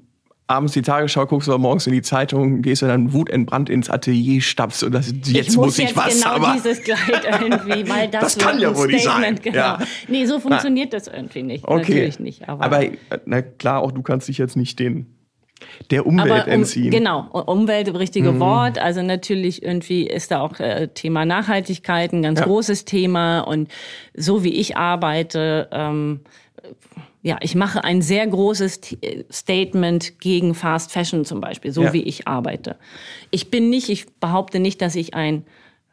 abends 0.48 0.72
die 0.72 0.82
Tagesschau 0.82 1.26
guckst 1.26 1.48
oder 1.48 1.58
morgens 1.58 1.86
in 1.86 1.92
die 1.92 2.02
Zeitung, 2.02 2.62
gehst 2.62 2.82
du 2.82 2.86
dann 2.86 3.12
wutentbrannt 3.12 3.70
ins 3.70 3.88
Atelier, 3.88 4.40
stapfst 4.40 4.82
und 4.82 4.92
das, 4.92 5.12
jetzt 5.26 5.50
ich 5.50 5.56
muss, 5.56 5.66
muss 5.66 5.78
ich 5.78 5.96
was. 5.96 6.20
Genau 6.20 6.34
aber 6.34 6.52
dieses 6.54 6.82
Kleid 6.82 7.24
irgendwie, 7.40 7.88
weil 7.88 8.08
das, 8.08 8.34
das 8.34 8.38
kann 8.38 8.58
ja 8.58 8.76
wohl 8.76 8.88
nicht 8.88 9.04
sein. 9.04 9.38
Genau. 9.42 9.56
Ja. 9.56 9.78
Nee, 10.08 10.26
so 10.26 10.38
funktioniert 10.40 10.88
na. 10.92 10.98
das 10.98 11.08
irgendwie 11.08 11.42
nicht. 11.42 11.64
Okay. 11.64 11.76
Natürlich 11.78 12.20
nicht. 12.20 12.48
Aber, 12.48 12.64
aber 12.64 12.84
na 13.24 13.42
klar, 13.42 13.80
auch 13.80 13.92
du 13.92 14.02
kannst 14.02 14.28
dich 14.28 14.38
jetzt 14.38 14.56
nicht 14.56 14.78
den 14.78 15.06
der 15.90 16.06
Umwelt 16.06 16.46
um, 16.46 16.52
entziehen. 16.52 16.90
Genau, 16.90 17.28
Umwelt, 17.46 17.94
richtige 17.94 18.32
mhm. 18.32 18.40
Wort. 18.40 18.78
Also 18.78 19.02
natürlich 19.02 19.62
irgendwie 19.62 20.06
ist 20.06 20.30
da 20.30 20.40
auch 20.40 20.58
äh, 20.60 20.88
Thema 20.88 21.24
Nachhaltigkeit 21.24 22.12
ein 22.12 22.22
ganz 22.22 22.40
ja. 22.40 22.46
großes 22.46 22.84
Thema. 22.84 23.40
Und 23.40 23.68
so 24.14 24.44
wie 24.44 24.54
ich 24.54 24.76
arbeite, 24.76 25.68
ähm, 25.72 26.20
ja, 27.22 27.38
ich 27.40 27.54
mache 27.54 27.84
ein 27.84 28.02
sehr 28.02 28.26
großes 28.26 28.80
Statement 29.30 30.20
gegen 30.20 30.54
Fast 30.54 30.90
Fashion 30.90 31.24
zum 31.24 31.40
Beispiel, 31.40 31.72
so 31.72 31.82
ja. 31.82 31.92
wie 31.92 32.02
ich 32.02 32.26
arbeite. 32.26 32.76
Ich 33.30 33.50
bin 33.50 33.70
nicht, 33.70 33.88
ich 33.88 34.06
behaupte 34.18 34.58
nicht, 34.58 34.82
dass 34.82 34.96
ich 34.96 35.14
ein 35.14 35.44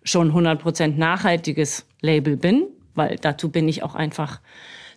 schon 0.04 0.32
100% 0.32 0.98
nachhaltiges 0.98 1.86
Label 2.02 2.36
bin, 2.36 2.68
weil 2.96 3.18
dazu 3.22 3.50
bin 3.50 3.68
ich 3.68 3.84
auch 3.84 3.96
einfach 3.96 4.40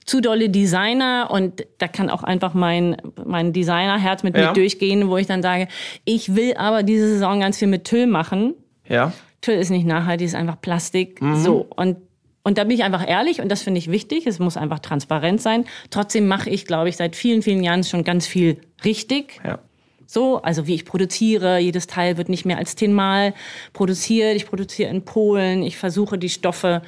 zu 0.05 0.21
dolle 0.21 0.49
Designer 0.49 1.29
und 1.31 1.67
da 1.79 1.89
kann 1.89 2.11
auch 2.11 2.23
einfach 2.23 2.55
mein, 2.55 2.97
mein 3.25 3.53
Designerherz 3.53 4.23
mit 4.23 4.37
ja. 4.37 4.49
mir 4.49 4.53
durchgehen, 4.53 5.09
wo 5.09 5.17
ich 5.17 5.27
dann 5.27 5.43
sage, 5.43 5.69
ich 6.05 6.35
will 6.35 6.55
aber 6.55 6.83
diese 6.83 7.09
Saison 7.09 7.41
ganz 7.41 7.59
viel 7.59 7.69
mit 7.69 7.85
Tüll 7.85 8.07
machen. 8.07 8.55
Ja. 8.89 9.13
Tüll 9.41 9.55
ist 9.55 9.71
nicht 9.71 9.87
nachhaltig, 9.87 10.27
ist 10.27 10.35
einfach 10.35 10.61
Plastik. 10.61 11.21
Mhm. 11.21 11.37
So. 11.37 11.67
Und 11.77 11.97
und 12.45 12.59
da 12.59 12.65
bin 12.65 12.73
ich 12.73 12.83
einfach 12.83 13.09
ehrlich 13.09 13.41
und 13.41 13.49
das 13.49 13.63
finde 13.63 13.79
ich 13.79 13.91
wichtig. 13.91 14.27
Es 14.27 14.41
muss 14.41 14.57
einfach 14.57 14.81
transparent 14.81 15.41
sein. 15.41 15.65
Trotzdem 15.91 16.27
mache 16.27 16.51
ich, 16.51 16.67
glaube 16.67 16.89
ich, 16.89 16.97
seit 16.97 17.15
vielen, 17.15 17.41
vielen 17.41 17.63
Jahren 17.63 17.85
schon 17.85 18.03
ganz 18.03 18.27
viel 18.27 18.61
richtig. 18.85 19.41
Ja. 19.45 19.61
So, 20.07 20.43
also 20.43 20.67
wie 20.67 20.75
ich 20.75 20.85
produziere. 20.85 21.59
Jedes 21.59 21.87
Teil 21.87 22.17
wird 22.17 22.29
nicht 22.29 22.45
mehr 22.45 22.59
als 22.59 22.75
zehnmal 22.75 23.33
produziert. 23.73 24.35
Ich 24.35 24.47
produziere 24.47 24.91
in 24.91 25.05
Polen. 25.05 25.63
Ich 25.63 25.77
versuche 25.77 26.19
die 26.19 26.29
Stoffe 26.29 26.83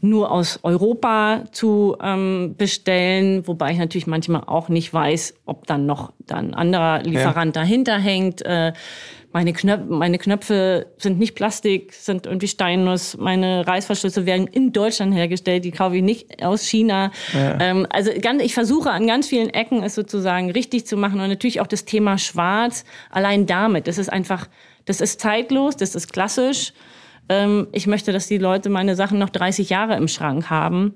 nur 0.00 0.30
aus 0.30 0.60
Europa 0.62 1.44
zu 1.52 1.96
ähm, 2.02 2.54
bestellen, 2.56 3.46
wobei 3.46 3.72
ich 3.72 3.78
natürlich 3.78 4.06
manchmal 4.06 4.42
auch 4.46 4.68
nicht 4.68 4.92
weiß, 4.92 5.34
ob 5.46 5.66
dann 5.66 5.86
noch 5.86 6.12
dann 6.26 6.48
ein 6.48 6.54
anderer 6.54 7.02
Lieferant 7.02 7.56
ja. 7.56 7.62
dahinter 7.62 7.98
hängt. 7.98 8.42
Äh, 8.42 8.72
meine, 9.36 9.52
Knöpfe, 9.52 9.84
meine 9.84 10.16
Knöpfe 10.16 10.86
sind 10.96 11.18
nicht 11.18 11.34
Plastik, 11.34 11.92
sind 11.92 12.24
irgendwie 12.24 12.48
Steinnuss. 12.48 13.18
Meine 13.18 13.66
Reißverschlüsse 13.66 14.24
werden 14.24 14.46
in 14.46 14.72
Deutschland 14.72 15.14
hergestellt, 15.14 15.64
die 15.66 15.72
kaufe 15.72 15.96
ich 15.96 16.02
nicht 16.02 16.42
aus 16.42 16.64
China. 16.64 17.10
Ja. 17.34 17.60
Ähm, 17.60 17.86
also 17.90 18.12
ganz, 18.20 18.42
ich 18.42 18.54
versuche 18.54 18.90
an 18.90 19.06
ganz 19.06 19.28
vielen 19.28 19.50
Ecken 19.50 19.82
es 19.82 19.94
sozusagen 19.94 20.50
richtig 20.50 20.86
zu 20.86 20.96
machen 20.96 21.20
und 21.20 21.28
natürlich 21.28 21.60
auch 21.60 21.66
das 21.66 21.84
Thema 21.84 22.16
Schwarz. 22.16 22.84
Allein 23.10 23.44
damit, 23.44 23.88
das 23.88 23.98
ist 23.98 24.10
einfach, 24.10 24.48
das 24.86 25.02
ist 25.02 25.20
zeitlos, 25.20 25.76
das 25.76 25.94
ist 25.94 26.10
klassisch. 26.10 26.72
Ähm, 27.28 27.68
ich 27.72 27.86
möchte, 27.86 28.12
dass 28.12 28.26
die 28.26 28.38
Leute 28.38 28.68
meine 28.68 28.96
Sachen 28.96 29.18
noch 29.18 29.30
30 29.30 29.70
Jahre 29.70 29.96
im 29.96 30.08
Schrank 30.08 30.50
haben 30.50 30.94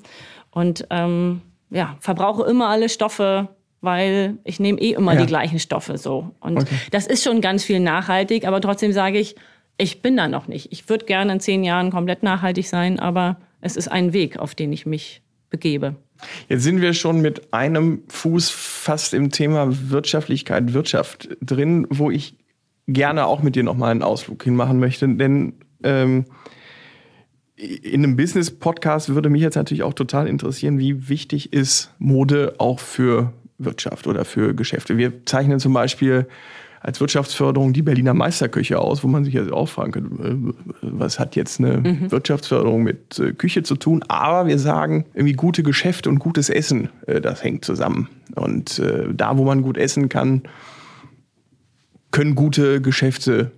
und 0.50 0.86
ähm, 0.90 1.42
ja, 1.70 1.96
verbrauche 2.00 2.44
immer 2.44 2.68
alle 2.68 2.88
Stoffe 2.88 3.48
weil 3.80 4.38
ich 4.44 4.60
nehme 4.60 4.80
eh 4.80 4.92
immer 4.92 5.14
ja. 5.14 5.20
die 5.20 5.26
gleichen 5.26 5.58
Stoffe 5.58 5.98
so. 5.98 6.34
Und 6.40 6.58
okay. 6.58 6.74
das 6.90 7.06
ist 7.06 7.24
schon 7.24 7.40
ganz 7.40 7.64
viel 7.64 7.80
nachhaltig, 7.80 8.46
aber 8.46 8.60
trotzdem 8.60 8.92
sage 8.92 9.18
ich, 9.18 9.36
ich 9.78 10.02
bin 10.02 10.16
da 10.16 10.28
noch 10.28 10.46
nicht. 10.46 10.70
Ich 10.72 10.88
würde 10.88 11.06
gerne 11.06 11.32
in 11.32 11.40
zehn 11.40 11.64
Jahren 11.64 11.90
komplett 11.90 12.22
nachhaltig 12.22 12.68
sein, 12.68 13.00
aber 13.00 13.38
es 13.60 13.76
ist 13.76 13.88
ein 13.88 14.12
Weg, 14.12 14.38
auf 14.38 14.54
den 14.54 14.72
ich 14.72 14.84
mich 14.84 15.22
begebe. 15.48 15.96
Jetzt 16.48 16.64
sind 16.64 16.82
wir 16.82 16.92
schon 16.92 17.22
mit 17.22 17.54
einem 17.54 18.02
Fuß 18.08 18.50
fast 18.50 19.14
im 19.14 19.30
Thema 19.30 19.68
Wirtschaftlichkeit, 19.90 20.74
Wirtschaft 20.74 21.30
drin, 21.40 21.86
wo 21.88 22.10
ich 22.10 22.36
gerne 22.86 23.24
auch 23.24 23.42
mit 23.42 23.56
dir 23.56 23.62
nochmal 23.62 23.90
einen 23.90 24.02
Ausflug 24.02 24.44
hinmachen 24.44 24.78
möchte. 24.78 25.08
Denn 25.08 25.54
ähm, 25.82 26.24
in 27.56 28.04
einem 28.04 28.16
Business-Podcast 28.16 29.14
würde 29.14 29.28
mich 29.28 29.42
jetzt 29.42 29.56
natürlich 29.56 29.82
auch 29.82 29.92
total 29.92 30.26
interessieren, 30.26 30.78
wie 30.78 31.08
wichtig 31.08 31.52
ist 31.52 31.92
Mode 31.98 32.54
auch 32.58 32.80
für 32.80 33.32
Wirtschaft 33.58 34.06
oder 34.06 34.24
für 34.24 34.54
Geschäfte. 34.54 34.96
Wir 34.96 35.26
zeichnen 35.26 35.60
zum 35.60 35.74
Beispiel 35.74 36.26
als 36.80 36.98
Wirtschaftsförderung 36.98 37.74
die 37.74 37.82
Berliner 37.82 38.14
Meisterküche 38.14 38.78
aus, 38.78 39.04
wo 39.04 39.08
man 39.08 39.24
sich 39.24 39.34
jetzt 39.34 39.52
auch 39.52 39.68
fragen 39.68 39.92
könnte, 39.92 40.24
äh, 40.24 40.54
was 40.80 41.18
hat 41.18 41.36
jetzt 41.36 41.60
eine 41.60 41.78
mhm. 41.78 42.10
Wirtschaftsförderung 42.10 42.82
mit 42.82 43.18
äh, 43.18 43.32
Küche 43.32 43.62
zu 43.62 43.76
tun? 43.76 44.02
Aber 44.08 44.48
wir 44.48 44.58
sagen, 44.58 45.04
irgendwie 45.12 45.34
gute 45.34 45.62
Geschäfte 45.62 46.08
und 46.08 46.18
gutes 46.18 46.48
Essen, 46.48 46.88
äh, 47.06 47.20
das 47.20 47.44
hängt 47.44 47.64
zusammen. 47.64 48.08
Und 48.34 48.80
da, 49.12 49.38
wo 49.38 49.44
man 49.44 49.62
gut 49.62 49.76
essen 49.76 50.08
kann, 50.08 50.42
können 52.12 52.36
gute 52.36 52.80
Geschäfte 52.80 53.50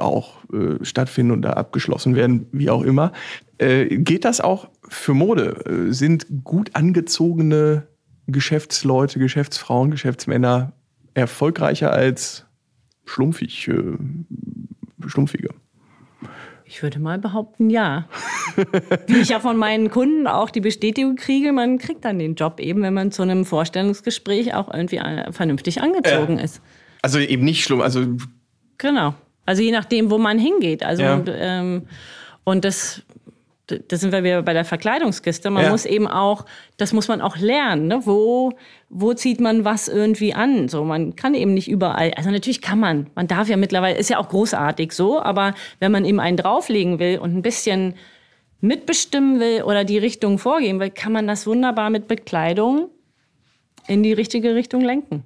auch 0.00 0.38
stattfinden 0.82 1.32
und 1.32 1.42
da 1.42 1.52
abgeschlossen 1.54 2.14
werden, 2.16 2.46
wie 2.52 2.70
auch 2.70 2.82
immer. 2.82 3.12
Geht 3.58 4.24
das 4.24 4.40
auch 4.40 4.68
für 4.88 5.14
Mode? 5.14 5.88
Sind 5.90 6.26
gut 6.44 6.70
angezogene 6.74 7.86
Geschäftsleute, 8.26 9.18
Geschäftsfrauen, 9.18 9.90
Geschäftsmänner 9.90 10.72
erfolgreicher 11.14 11.92
als 11.92 12.44
schlumpfig, 13.04 13.68
äh, 13.68 13.82
schlumpfige? 15.06 15.48
Ich 16.64 16.82
würde 16.82 16.98
mal 16.98 17.18
behaupten, 17.18 17.70
ja. 17.70 18.06
Wie 19.06 19.16
ich 19.16 19.30
ja 19.30 19.40
von 19.40 19.56
meinen 19.56 19.90
Kunden 19.90 20.26
auch 20.26 20.50
die 20.50 20.60
Bestätigung 20.60 21.16
kriege, 21.16 21.52
man 21.52 21.78
kriegt 21.78 22.04
dann 22.04 22.18
den 22.18 22.34
Job 22.34 22.60
eben, 22.60 22.82
wenn 22.82 22.92
man 22.92 23.10
zu 23.10 23.22
einem 23.22 23.46
Vorstellungsgespräch 23.46 24.52
auch 24.54 24.72
irgendwie 24.72 24.96
äh, 24.98 25.32
vernünftig 25.32 25.80
angezogen 25.80 26.36
Ja. 26.36 26.44
ist. 26.44 26.60
Also 27.00 27.18
eben 27.18 27.44
nicht 27.44 27.64
schlimm, 27.64 27.80
also 27.80 28.04
Genau. 28.76 29.14
Also 29.48 29.62
je 29.62 29.72
nachdem, 29.72 30.10
wo 30.10 30.18
man 30.18 30.38
hingeht. 30.38 30.82
Also 30.82 31.02
Ja. 31.04 31.14
und, 31.14 31.30
ähm, 31.34 31.86
und 32.44 32.66
das, 32.66 33.02
da 33.66 33.96
sind 33.96 34.12
wir 34.12 34.22
wieder 34.22 34.42
bei 34.42 34.52
der 34.52 34.66
Verkleidungskiste. 34.66 35.48
Man 35.48 35.64
Ja. 35.64 35.70
muss 35.70 35.86
eben 35.86 36.06
auch, 36.06 36.44
das 36.76 36.92
muss 36.92 37.08
man 37.08 37.22
auch 37.22 37.38
lernen. 37.38 37.86
Ne? 37.86 38.02
Wo, 38.04 38.52
wo 38.90 39.14
zieht 39.14 39.40
man 39.40 39.64
was 39.64 39.88
irgendwie 39.88 40.34
an? 40.34 40.68
So, 40.68 40.84
man 40.84 41.16
kann 41.16 41.32
eben 41.32 41.54
nicht 41.54 41.66
überall. 41.70 42.12
Also 42.14 42.30
natürlich 42.30 42.60
kann 42.60 42.78
man. 42.78 43.06
Man 43.14 43.26
darf 43.26 43.48
ja 43.48 43.56
mittlerweile, 43.56 43.96
ist 43.96 44.10
ja 44.10 44.18
auch 44.18 44.28
großartig 44.28 44.92
so. 44.92 45.18
Aber 45.22 45.54
wenn 45.80 45.92
man 45.92 46.04
eben 46.04 46.20
einen 46.20 46.36
drauflegen 46.36 46.98
will 46.98 47.18
und 47.18 47.34
ein 47.34 47.40
bisschen 47.42 47.94
mitbestimmen 48.60 49.40
will 49.40 49.62
oder 49.62 49.84
die 49.84 49.98
Richtung 49.98 50.38
vorgeben 50.38 50.78
will, 50.78 50.90
kann 50.90 51.12
man 51.12 51.26
das 51.26 51.46
wunderbar 51.46 51.88
mit 51.88 52.06
Bekleidung 52.06 52.90
in 53.86 54.02
die 54.02 54.12
richtige 54.12 54.54
Richtung 54.54 54.82
lenken. 54.82 55.24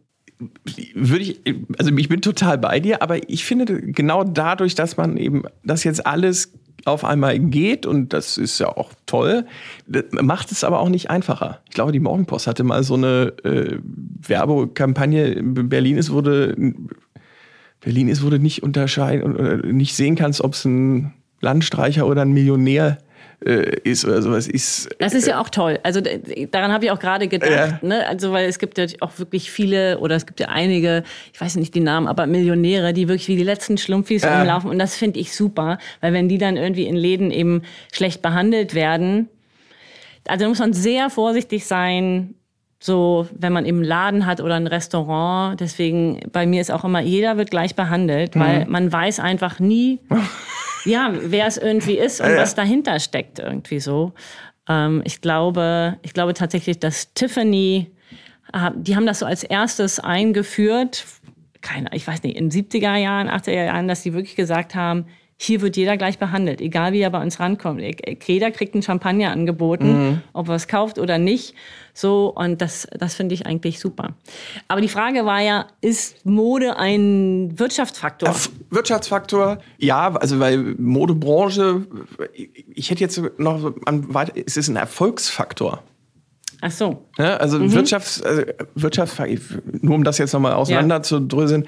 Würde 0.94 1.24
ich, 1.24 1.40
also 1.78 1.94
ich 1.96 2.08
bin 2.08 2.20
total 2.20 2.58
bei 2.58 2.80
dir, 2.80 3.02
aber 3.02 3.28
ich 3.28 3.44
finde 3.44 3.80
genau 3.80 4.24
dadurch, 4.24 4.74
dass 4.74 4.96
man 4.96 5.16
eben, 5.16 5.42
dass 5.64 5.84
jetzt 5.84 6.06
alles 6.06 6.52
auf 6.84 7.04
einmal 7.04 7.38
geht 7.38 7.86
und 7.86 8.12
das 8.12 8.38
ist 8.38 8.58
ja 8.58 8.68
auch 8.68 8.90
toll, 9.06 9.46
das 9.86 10.04
macht 10.20 10.50
es 10.50 10.64
aber 10.64 10.80
auch 10.80 10.88
nicht 10.88 11.10
einfacher. 11.10 11.60
Ich 11.68 11.74
glaube, 11.74 11.92
die 11.92 12.00
Morgenpost 12.00 12.46
hatte 12.46 12.64
mal 12.64 12.82
so 12.82 12.94
eine 12.94 13.32
äh, 13.44 13.78
Werbekampagne 14.26 15.26
in 15.32 15.68
Berlin 15.68 15.96
ist, 15.96 16.10
wurde 16.10 16.56
Berlin 17.80 18.08
ist, 18.08 18.22
wurde 18.22 18.38
nicht 18.38 18.62
unterscheiden 18.62 19.34
oder 19.34 19.58
nicht 19.58 19.94
sehen 19.94 20.16
kannst, 20.16 20.40
ob 20.40 20.54
es 20.54 20.64
ein 20.64 21.12
Landstreicher 21.40 22.06
oder 22.06 22.22
ein 22.22 22.32
Millionär 22.32 22.98
äh, 23.44 23.80
ist 23.84 24.04
oder 24.04 24.22
sowas 24.22 24.46
ist. 24.48 24.88
Das 24.98 25.14
ist 25.14 25.26
ja 25.26 25.40
auch 25.40 25.48
toll. 25.48 25.78
Also 25.82 26.00
daran 26.50 26.72
habe 26.72 26.84
ich 26.86 26.90
auch 26.90 26.98
gerade 26.98 27.28
gedacht. 27.28 27.50
Ja. 27.50 27.78
Ne? 27.82 28.06
Also 28.06 28.32
weil 28.32 28.48
es 28.48 28.58
gibt 28.58 28.78
ja 28.78 28.86
auch 29.00 29.18
wirklich 29.18 29.50
viele 29.50 29.98
oder 29.98 30.16
es 30.16 30.26
gibt 30.26 30.40
ja 30.40 30.48
einige, 30.48 31.02
ich 31.32 31.40
weiß 31.40 31.56
nicht 31.56 31.74
die 31.74 31.80
Namen, 31.80 32.06
aber 32.08 32.26
Millionäre, 32.26 32.92
die 32.92 33.08
wirklich 33.08 33.28
wie 33.28 33.36
die 33.36 33.44
letzten 33.44 33.78
Schlumpfis 33.78 34.22
Ja. 34.22 34.38
rumlaufen. 34.38 34.70
Und 34.70 34.78
das 34.78 34.96
finde 34.96 35.20
ich 35.20 35.34
super, 35.34 35.78
weil 36.00 36.12
wenn 36.12 36.28
die 36.28 36.38
dann 36.38 36.56
irgendwie 36.56 36.86
in 36.86 36.96
Läden 36.96 37.30
eben 37.30 37.62
schlecht 37.92 38.22
behandelt 38.22 38.74
werden, 38.74 39.28
also 40.28 40.46
muss 40.48 40.58
man 40.60 40.72
sehr 40.72 41.10
vorsichtig 41.10 41.66
sein. 41.66 42.34
So, 42.84 43.28
wenn 43.38 43.52
man 43.52 43.64
eben 43.64 43.76
einen 43.78 43.86
Laden 43.86 44.26
hat 44.26 44.40
oder 44.40 44.56
ein 44.56 44.66
Restaurant. 44.66 45.60
Deswegen, 45.60 46.18
bei 46.32 46.46
mir 46.46 46.60
ist 46.60 46.72
auch 46.72 46.84
immer, 46.84 47.00
jeder 47.00 47.36
wird 47.36 47.52
gleich 47.52 47.76
behandelt, 47.76 48.34
weil 48.36 48.66
man 48.66 48.90
weiß 48.92 49.20
einfach 49.20 49.60
nie, 49.60 50.00
ja, 50.84 51.12
wer 51.12 51.46
es 51.46 51.56
irgendwie 51.56 51.98
ist 51.98 52.20
und 52.20 52.30
Ja, 52.30 52.36
was 52.36 52.54
dahinter 52.54 52.98
steckt 53.00 53.38
irgendwie 53.38 53.80
so. 53.80 54.12
Ähm, 54.68 55.02
ich 55.04 55.20
glaube, 55.20 55.98
ich 56.02 56.12
glaube 56.12 56.34
tatsächlich, 56.34 56.78
dass 56.78 57.12
Tiffany, 57.14 57.90
äh, 58.52 58.70
die 58.74 58.96
haben 58.96 59.06
das 59.06 59.20
so 59.20 59.26
als 59.26 59.44
erstes 59.44 59.98
eingeführt, 60.00 61.04
keine, 61.60 61.90
ich 61.94 62.06
weiß 62.06 62.22
nicht, 62.22 62.36
in 62.36 62.50
70er 62.50 62.96
Jahren, 62.96 63.28
80er 63.28 63.64
Jahren, 63.64 63.88
dass 63.88 64.02
die 64.02 64.12
wirklich 64.12 64.36
gesagt 64.36 64.74
haben, 64.74 65.06
hier 65.36 65.60
wird 65.60 65.76
jeder 65.76 65.96
gleich 65.96 66.18
behandelt, 66.18 66.60
egal 66.60 66.92
wie 66.92 67.00
er 67.00 67.10
bei 67.10 67.20
uns 67.20 67.40
rankommt. 67.40 67.82
Jeder 68.26 68.50
kriegt 68.52 68.74
einen 68.74 68.82
Champagner 68.82 69.32
angeboten, 69.32 70.22
ob 70.32 70.48
er 70.48 70.54
es 70.54 70.68
kauft 70.68 70.98
oder 70.98 71.18
nicht. 71.18 71.54
So, 71.94 72.32
und 72.34 72.62
das, 72.62 72.86
das 72.98 73.14
finde 73.14 73.34
ich 73.34 73.44
eigentlich 73.44 73.80
super. 73.80 74.14
Aber 74.68 74.80
die 74.80 74.88
Frage 74.88 75.26
war 75.26 75.40
ja, 75.40 75.66
ist 75.80 76.24
Mode 76.24 76.76
ein 76.76 77.58
Wirtschaftsfaktor? 77.58 78.34
Wirtschaftsfaktor, 78.70 79.58
ja, 79.78 80.14
also 80.14 80.38
weil 80.38 80.58
Modebranche, 80.78 81.86
ich 82.74 82.90
hätte 82.90 83.00
jetzt 83.00 83.20
noch 83.38 83.74
an 83.84 84.14
weiter, 84.14 84.32
es 84.46 84.56
ist 84.56 84.68
ein 84.68 84.76
Erfolgsfaktor. 84.76 85.82
Ach 86.64 86.70
so. 86.70 87.08
Ne? 87.18 87.40
Also 87.40 87.72
Wirtschafts, 87.72 88.22
also 88.22 88.42
Wirtschaftsfaktor, 88.76 89.36
nur 89.80 89.96
um 89.96 90.04
das 90.04 90.18
jetzt 90.18 90.32
nochmal 90.32 90.52
auseinander 90.52 91.02
zu 91.02 91.18
dröseln. 91.20 91.66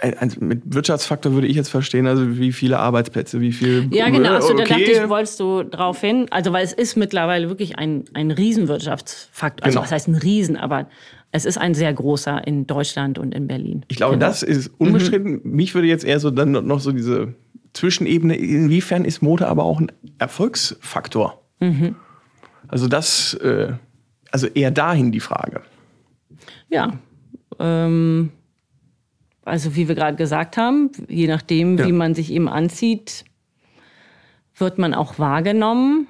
Also 0.00 0.40
mit 0.40 0.62
Wirtschaftsfaktor 0.74 1.32
würde 1.34 1.46
ich 1.46 1.54
jetzt 1.54 1.68
verstehen, 1.68 2.08
also 2.08 2.36
wie 2.38 2.52
viele 2.52 2.80
Arbeitsplätze, 2.80 3.40
wie 3.40 3.52
viel. 3.52 3.88
Ja, 3.92 4.08
genau. 4.08 4.34
Also, 4.34 4.48
da 4.48 4.64
okay. 4.64 4.84
dachte 4.86 4.90
ich, 5.04 5.08
wolltest 5.08 5.38
du 5.38 5.62
drauf 5.62 6.00
hin. 6.00 6.26
Also, 6.30 6.52
weil 6.52 6.64
es 6.64 6.72
ist 6.72 6.96
mittlerweile 6.96 7.48
wirklich 7.48 7.78
ein, 7.78 8.04
ein 8.12 8.32
Riesenwirtschaftsfaktor. 8.32 9.64
Also, 9.64 9.76
Genau. 9.76 9.84
was 9.84 9.92
heißt 9.92 10.08
ein 10.08 10.16
Riesen? 10.16 10.56
Aber 10.56 10.88
es 11.30 11.44
ist 11.44 11.58
ein 11.58 11.74
sehr 11.74 11.92
großer 11.92 12.44
in 12.44 12.66
Deutschland 12.66 13.20
und 13.20 13.32
in 13.34 13.46
Berlin. 13.46 13.84
Ich 13.86 13.96
glaube, 13.96 14.14
Genau. 14.14 14.26
das 14.26 14.42
ist 14.42 14.68
unbestritten. 14.78 15.40
Mich 15.44 15.74
würde 15.76 15.86
jetzt 15.86 16.04
eher 16.04 16.18
so 16.18 16.32
dann 16.32 16.50
noch 16.50 16.80
so 16.80 16.90
diese 16.90 17.34
Zwischenebene, 17.72 18.36
inwiefern 18.36 19.04
ist 19.04 19.22
Mode 19.22 19.46
aber 19.46 19.62
auch 19.62 19.78
ein 19.80 19.92
Erfolgsfaktor? 20.18 21.40
Mhm. 21.60 21.94
Also 22.66 22.88
das, 22.88 23.34
äh, 23.34 23.72
also 24.32 24.48
eher 24.48 24.70
dahin 24.72 25.12
die 25.12 25.20
Frage. 25.20 25.62
Ja. 26.68 26.94
Ähm, 27.60 28.30
also, 29.44 29.76
wie 29.76 29.88
wir 29.88 29.94
gerade 29.94 30.16
gesagt 30.16 30.56
haben, 30.56 30.90
je 31.08 31.26
nachdem, 31.26 31.78
Ja. 31.78 31.86
wie 31.86 31.92
man 31.92 32.14
sich 32.14 32.30
eben 32.32 32.48
anzieht, 32.48 33.24
wird 34.56 34.78
man 34.78 34.94
auch 34.94 35.18
wahrgenommen. 35.18 36.06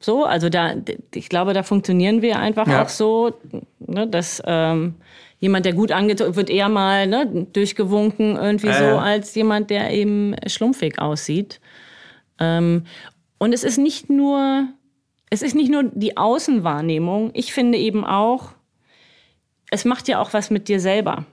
So, 0.00 0.24
also 0.24 0.48
da, 0.48 0.74
ich 1.14 1.28
glaube, 1.28 1.52
da 1.54 1.62
funktionieren 1.64 2.22
wir 2.22 2.38
einfach 2.38 2.68
Ja. 2.68 2.82
auch 2.82 2.88
so, 2.88 3.34
ne, 3.80 4.06
dass 4.06 4.40
ähm, 4.46 4.94
jemand, 5.40 5.66
der 5.66 5.72
gut 5.72 5.90
angezogen 5.90 6.36
wird, 6.36 6.50
eher 6.50 6.68
mal 6.68 7.06
ne, 7.06 7.46
durchgewunken 7.52 8.36
irgendwie 8.36 8.68
Ja, 8.68 8.78
so, 8.92 8.98
als 8.98 9.34
jemand, 9.34 9.70
der 9.70 9.90
eben 9.92 10.36
schlumpfig 10.46 11.00
aussieht. 11.00 11.60
Ähm, 12.38 12.84
und 13.38 13.52
es 13.52 13.64
ist 13.64 13.78
nicht 13.78 14.08
nur, 14.08 14.68
es 15.30 15.42
ist 15.42 15.54
nicht 15.56 15.70
nur 15.70 15.82
die 15.84 16.16
Außenwahrnehmung. 16.16 17.30
Ich 17.34 17.52
finde 17.52 17.76
eben 17.78 18.04
auch, 18.04 18.50
es 19.70 19.84
macht 19.84 20.06
ja 20.08 20.20
auch 20.20 20.32
was 20.32 20.50
mit 20.50 20.68
dir 20.68 20.78
selber. 20.80 21.24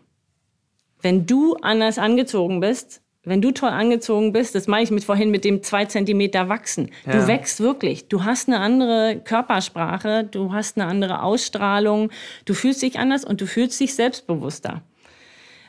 Wenn 1.06 1.28
du 1.28 1.54
anders 1.62 2.00
angezogen 2.00 2.62
bist, 2.62 3.00
wenn 3.24 3.40
du 3.40 3.52
toll 3.52 3.70
angezogen 3.70 4.34
bist, 4.34 4.56
das 4.56 4.66
meine 4.66 4.86
ich 4.86 4.90
mit 4.90 5.04
vorhin 5.04 5.30
mit 5.30 5.46
dem 5.46 5.62
zwei 5.62 5.86
Zentimeter 5.86 6.50
wachsen. 6.50 6.90
Du 7.06 7.12
Ja. 7.12 7.28
wächst 7.28 7.60
wirklich. 7.60 8.08
Du 8.08 8.24
hast 8.24 8.48
eine 8.48 8.60
andere 8.60 9.22
Körpersprache, 9.24 10.24
du 10.24 10.52
hast 10.52 10.78
eine 10.80 10.88
andere 10.88 11.22
Ausstrahlung, 11.22 12.10
du 12.46 12.56
fühlst 12.56 12.82
dich 12.82 12.98
anders 12.98 13.24
und 13.24 13.40
du 13.40 13.46
fühlst 13.46 13.80
dich 13.80 13.94
selbstbewusster. 13.94 14.82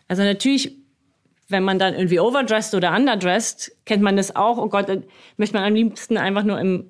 Also 0.08 0.22
natürlich, 0.22 0.74
wenn 1.50 1.64
man 1.64 1.78
dann 1.78 1.92
irgendwie 1.92 2.18
overdressed 2.18 2.74
oder 2.74 2.96
underdressed, 2.96 3.72
kennt 3.84 4.02
man 4.02 4.16
das 4.16 4.34
auch. 4.36 4.56
Oh 4.56 4.68
Gott, 4.70 4.86
möchte 5.36 5.54
man 5.54 5.64
am 5.64 5.74
liebsten 5.74 6.16
einfach 6.16 6.44
nur 6.44 6.58
im, 6.58 6.86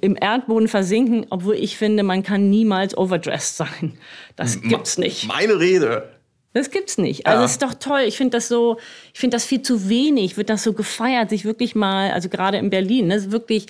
im 0.00 0.16
Erdboden 0.20 0.68
versinken, 0.68 1.26
obwohl 1.30 1.56
ich 1.56 1.76
finde, 1.76 2.04
man 2.04 2.22
kann 2.22 2.48
niemals 2.48 2.96
overdressed 2.96 3.56
sein. 3.56 3.98
Das 4.36 4.62
gibt's 4.62 4.98
nicht. 4.98 5.26
Meine 5.26 5.58
Rede. 5.58 6.12
Das 6.54 6.70
gibt's 6.70 6.98
nicht. 6.98 7.26
Also 7.26 7.40
Ja. 7.40 7.44
es 7.44 7.52
ist 7.52 7.62
doch 7.62 7.74
toll. 7.74 8.00
Ich 8.06 8.16
finde 8.16 8.36
das 8.38 8.48
so, 8.48 8.78
ich 9.12 9.20
finde 9.20 9.36
das 9.36 9.44
viel 9.44 9.62
zu 9.62 9.88
wenig. 9.88 10.36
Wird 10.36 10.50
das 10.50 10.62
so 10.64 10.72
gefeiert, 10.72 11.30
sich 11.30 11.44
wirklich 11.44 11.74
mal, 11.74 12.10
also 12.10 12.28
gerade 12.28 12.56
in 12.58 12.70
Berlin, 12.70 13.06
ne, 13.08 13.30
wirklich 13.30 13.66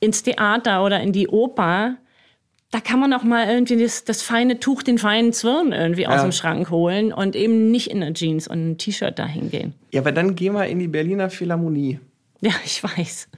ins 0.00 0.22
Theater 0.22 0.84
oder 0.84 1.00
in 1.00 1.12
die 1.12 1.28
Oper. 1.28 1.96
Da 2.70 2.80
kann 2.80 2.98
man 2.98 3.12
auch 3.12 3.22
mal 3.22 3.46
irgendwie 3.48 3.80
das, 3.80 4.04
das 4.04 4.22
feine 4.22 4.58
Tuch, 4.58 4.82
den 4.82 4.98
feinen 4.98 5.32
Zwirn 5.32 5.70
irgendwie 5.72 6.06
aus 6.08 6.16
Ja. 6.16 6.22
dem 6.22 6.32
Schrank 6.32 6.70
holen 6.70 7.12
und 7.12 7.36
eben 7.36 7.70
nicht 7.70 7.88
in 7.90 8.02
eine 8.02 8.14
Jeans 8.14 8.48
und 8.48 8.70
ein 8.72 8.78
T-Shirt 8.78 9.16
dahin 9.18 9.50
gehen. 9.50 9.74
Ja, 9.92 10.00
aber 10.00 10.10
dann 10.10 10.34
gehen 10.34 10.54
wir 10.54 10.66
in 10.66 10.80
die 10.80 10.88
Berliner 10.88 11.30
Philharmonie. 11.30 12.00
Ja, 12.40 12.50
ich 12.64 12.82
weiß. 12.82 13.28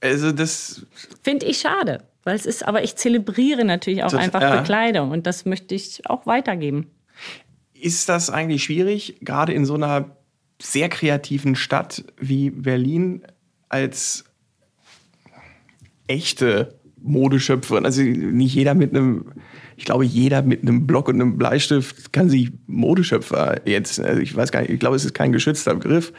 Also 0.00 0.30
das, 0.30 0.86
Finde 1.22 1.46
ich 1.46 1.58
schade. 1.58 2.04
Weil 2.22 2.36
es 2.36 2.46
ist, 2.46 2.66
aber 2.66 2.84
ich 2.84 2.96
zelebriere 2.96 3.64
natürlich 3.64 4.04
auch 4.04 4.10
Das- 4.10 4.20
einfach 4.20 4.40
ja. 4.42 4.56
Bekleidung 4.60 5.10
und 5.10 5.26
das 5.26 5.46
möchte 5.46 5.74
ich 5.74 6.02
auch 6.08 6.26
weitergeben. 6.26 6.90
Ist 7.82 8.08
das 8.08 8.30
eigentlich 8.30 8.64
schwierig, 8.64 9.16
gerade 9.20 9.52
in 9.52 9.64
so 9.64 9.74
einer 9.74 10.16
sehr 10.60 10.88
kreativen 10.88 11.56
Stadt 11.56 12.04
wie 12.18 12.50
Berlin 12.50 13.22
als 13.68 14.24
echte 16.06 16.78
Modeschöpferin? 17.00 17.84
Also 17.84 18.02
nicht 18.02 18.54
jeder 18.54 18.74
mit 18.74 18.94
einem, 18.94 19.32
ich 19.76 19.84
glaube, 19.84 20.04
jeder 20.04 20.42
mit 20.42 20.62
einem 20.62 20.86
Block 20.86 21.08
und 21.08 21.16
einem 21.16 21.38
Bleistift 21.38 22.12
kann 22.12 22.28
sich 22.28 22.52
Modeschöpfer 22.66 23.66
jetzt, 23.66 24.00
also 24.00 24.20
ich 24.20 24.34
weiß 24.34 24.52
gar 24.52 24.60
nicht, 24.60 24.70
ich 24.70 24.80
glaube, 24.80 24.96
es 24.96 25.04
ist 25.04 25.14
kein 25.14 25.32
geschützter 25.32 25.74
Begriff. 25.74 26.12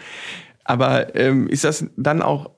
Aber 0.64 1.16
ähm, 1.16 1.48
ist 1.48 1.64
das 1.64 1.86
dann 1.98 2.22
auch 2.22 2.52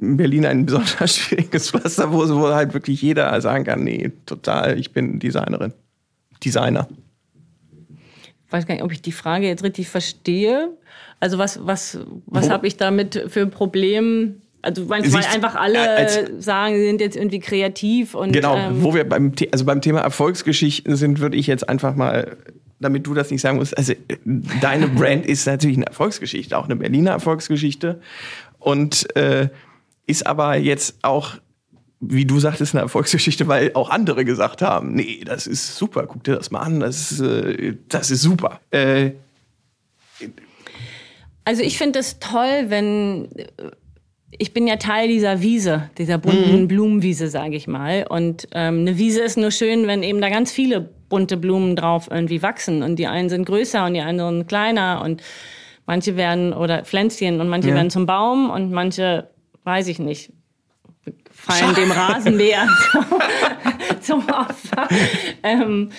in 0.00 0.16
Berlin 0.16 0.46
ein 0.46 0.66
besonders 0.66 1.16
schwieriges 1.16 1.70
Pflaster, 1.70 2.12
wo, 2.12 2.28
wo 2.28 2.48
halt 2.48 2.74
wirklich 2.74 3.02
jeder 3.02 3.40
sagen 3.40 3.64
kann, 3.64 3.84
nee, 3.84 4.12
total, 4.26 4.78
ich 4.78 4.92
bin 4.92 5.18
Designerin. 5.18 5.72
Designer. 6.42 6.88
Ich 8.50 8.52
weiß 8.52 8.66
gar 8.66 8.74
nicht, 8.74 8.82
ob 8.82 8.90
ich 8.90 9.00
die 9.00 9.12
Frage 9.12 9.46
jetzt 9.46 9.62
richtig 9.62 9.88
verstehe. 9.88 10.70
Also 11.20 11.38
was, 11.38 11.64
was, 11.64 12.00
was 12.26 12.50
habe 12.50 12.66
ich 12.66 12.76
damit 12.76 13.26
für 13.28 13.42
ein 13.42 13.52
Problem? 13.52 14.42
Also 14.60 14.86
meinst, 14.86 15.12
weil 15.12 15.24
einfach 15.24 15.54
alle 15.54 15.74
Ja, 15.76 15.94
als- 15.94 16.18
sagen, 16.44 16.74
sie 16.74 16.84
sind 16.84 17.00
jetzt 17.00 17.14
irgendwie 17.16 17.38
kreativ 17.38 18.16
und 18.16 18.32
Genau, 18.32 18.56
ähm, 18.56 18.82
wo 18.82 18.92
wir 18.92 19.08
beim, 19.08 19.32
also 19.52 19.64
beim 19.64 19.80
Thema 19.80 20.00
Erfolgsgeschichten 20.00 20.96
sind, 20.96 21.20
würde 21.20 21.36
ich 21.36 21.46
jetzt 21.46 21.68
einfach 21.68 21.94
mal, 21.94 22.36
damit 22.80 23.06
du 23.06 23.14
das 23.14 23.30
nicht 23.30 23.40
sagen 23.40 23.58
musst, 23.58 23.78
also 23.78 23.92
äh, 23.92 23.96
deine 24.60 24.88
Brand 24.96 25.26
ist 25.26 25.46
natürlich 25.46 25.76
eine 25.76 25.86
Erfolgsgeschichte, 25.86 26.58
auch 26.58 26.64
eine 26.64 26.74
Berliner 26.74 27.12
Erfolgsgeschichte 27.12 28.00
und 28.58 29.14
äh, 29.16 29.48
ist 30.08 30.26
aber 30.26 30.56
jetzt 30.56 30.96
auch 31.02 31.34
wie 32.00 32.24
du 32.24 32.40
sagtest, 32.40 32.74
eine 32.74 32.82
Erfolgsgeschichte, 32.82 33.46
weil 33.46 33.72
auch 33.74 33.90
andere 33.90 34.24
gesagt 34.24 34.62
haben, 34.62 34.94
nee, 34.94 35.22
das 35.24 35.46
ist 35.46 35.76
super, 35.76 36.06
guck 36.06 36.24
dir 36.24 36.36
das 36.36 36.50
mal 36.50 36.60
an, 36.60 36.80
das 36.80 37.12
ist, 37.12 37.20
äh, 37.20 37.76
das 37.88 38.10
ist 38.10 38.22
super. 38.22 38.60
Äh, 38.70 39.12
also 41.44 41.62
ich 41.62 41.76
finde 41.78 41.98
es 41.98 42.18
toll, 42.18 42.66
wenn 42.68 43.28
ich 44.38 44.54
bin 44.54 44.66
ja 44.66 44.76
Teil 44.76 45.08
dieser 45.08 45.42
Wiese, 45.42 45.90
dieser 45.98 46.18
bunten 46.18 46.62
mhm. 46.62 46.68
Blumenwiese, 46.68 47.28
sage 47.28 47.56
ich 47.56 47.66
mal. 47.66 48.06
Und 48.08 48.48
ähm, 48.52 48.80
eine 48.80 48.96
Wiese 48.96 49.20
ist 49.22 49.36
nur 49.36 49.50
schön, 49.50 49.86
wenn 49.86 50.02
eben 50.02 50.20
da 50.20 50.30
ganz 50.30 50.52
viele 50.52 50.80
bunte 50.80 51.36
Blumen 51.36 51.76
drauf 51.76 52.08
irgendwie 52.10 52.40
wachsen. 52.42 52.82
Und 52.82 52.96
die 52.96 53.06
einen 53.06 53.28
sind 53.28 53.44
größer 53.44 53.84
und 53.84 53.94
die 53.94 54.00
anderen 54.00 54.46
kleiner. 54.46 55.02
Und 55.04 55.22
manche 55.84 56.16
werden, 56.16 56.52
oder 56.52 56.84
Pflänzchen, 56.84 57.40
und 57.40 57.48
manche 57.48 57.70
ja. 57.70 57.74
werden 57.74 57.90
zum 57.90 58.06
Baum 58.06 58.50
und 58.50 58.70
manche, 58.70 59.28
weiß 59.64 59.88
ich 59.88 59.98
nicht, 59.98 60.32
fallen 61.40 61.74
dem 61.74 61.90
Rasenmäher 61.90 62.68
zum 64.00 64.20
Opfer. 64.28 64.88
Ähm, 65.42 65.90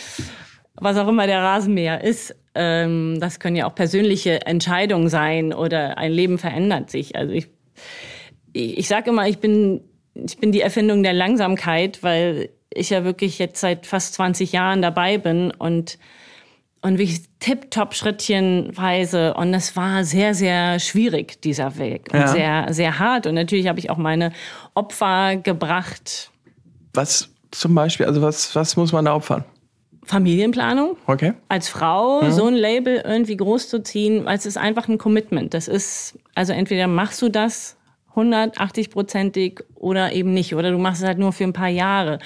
was 0.75 0.97
auch 0.97 1.08
immer 1.08 1.27
der 1.27 1.41
Rasenmäher 1.41 2.04
ist. 2.04 2.36
Ähm, 2.54 3.19
das 3.19 3.39
können 3.39 3.56
ja 3.56 3.67
auch 3.67 3.75
persönliche 3.75 4.45
Entscheidungen 4.45 5.10
sein 5.10 5.54
oder 5.54 5.97
ein 5.97 6.12
Leben 6.12 6.38
verändert 6.38 6.89
sich. 6.89 7.15
Also 7.15 7.34
ich 7.34 7.47
ich 8.54 8.88
sage 8.88 9.10
immer, 9.10 9.27
ich 9.27 9.39
bin, 9.39 9.82
ich 10.13 10.38
bin 10.38 10.51
die 10.51 10.62
Erfindung 10.62 11.04
der 11.04 11.13
Langsamkeit, 11.13 12.04
weil 12.04 12.49
ich 12.69 12.89
ja 12.89 13.04
wirklich 13.04 13.39
jetzt 13.39 13.60
seit 13.60 13.86
fast 13.86 14.13
20 14.15 14.51
Jahren 14.51 14.82
dabei 14.82 15.17
bin 15.17 15.51
und, 15.51 15.97
und 16.81 16.97
wirklich 16.97 17.21
tipptopp 17.39 17.93
schrittchenweise. 17.93 19.33
Und 19.35 19.53
es 19.53 19.75
war 19.75 20.03
sehr, 20.03 20.33
sehr 20.33 20.79
schwierig, 20.79 21.41
dieser 21.41 21.77
Weg. 21.77 22.09
Und 22.11 22.19
ja. 22.19 22.27
sehr, 22.27 22.73
sehr 22.73 22.99
hart. 22.99 23.27
Und 23.27 23.35
natürlich 23.35 23.67
habe 23.67 23.79
ich 23.79 23.89
auch 23.89 23.97
meine 23.97 24.31
Opfer 24.73 25.35
gebracht. 25.37 26.31
Was 26.93 27.29
zum 27.51 27.75
Beispiel, 27.75 28.05
also 28.05 28.21
was, 28.21 28.55
was 28.55 28.75
muss 28.77 28.91
man 28.91 29.05
da 29.05 29.15
opfern? 29.15 29.43
Familienplanung. 30.03 30.97
Okay. 31.05 31.33
Als 31.47 31.69
Frau 31.69 32.21
mhm. 32.21 32.31
so 32.31 32.47
ein 32.47 32.55
Label 32.55 33.01
irgendwie 33.05 33.37
groß 33.37 33.69
zu 33.69 33.83
ziehen, 33.83 34.25
weil 34.25 34.37
es 34.37 34.45
ist 34.45 34.57
einfach 34.57 34.87
ein 34.87 34.97
Commitment. 34.97 35.53
Das 35.53 35.67
ist, 35.67 36.17
also 36.33 36.53
entweder 36.53 36.87
machst 36.87 37.21
du 37.21 37.29
das 37.29 37.77
180-prozentig 38.15 39.63
oder 39.76 40.12
eben 40.12 40.34
nicht. 40.34 40.54
Oder 40.56 40.71
du 40.71 40.78
machst 40.78 41.02
es 41.02 41.08
halt 41.08 41.17
nur 41.17 41.32
für 41.32 41.45
ein 41.45 41.54
paar 41.54 41.69
Jahre. 41.69 42.19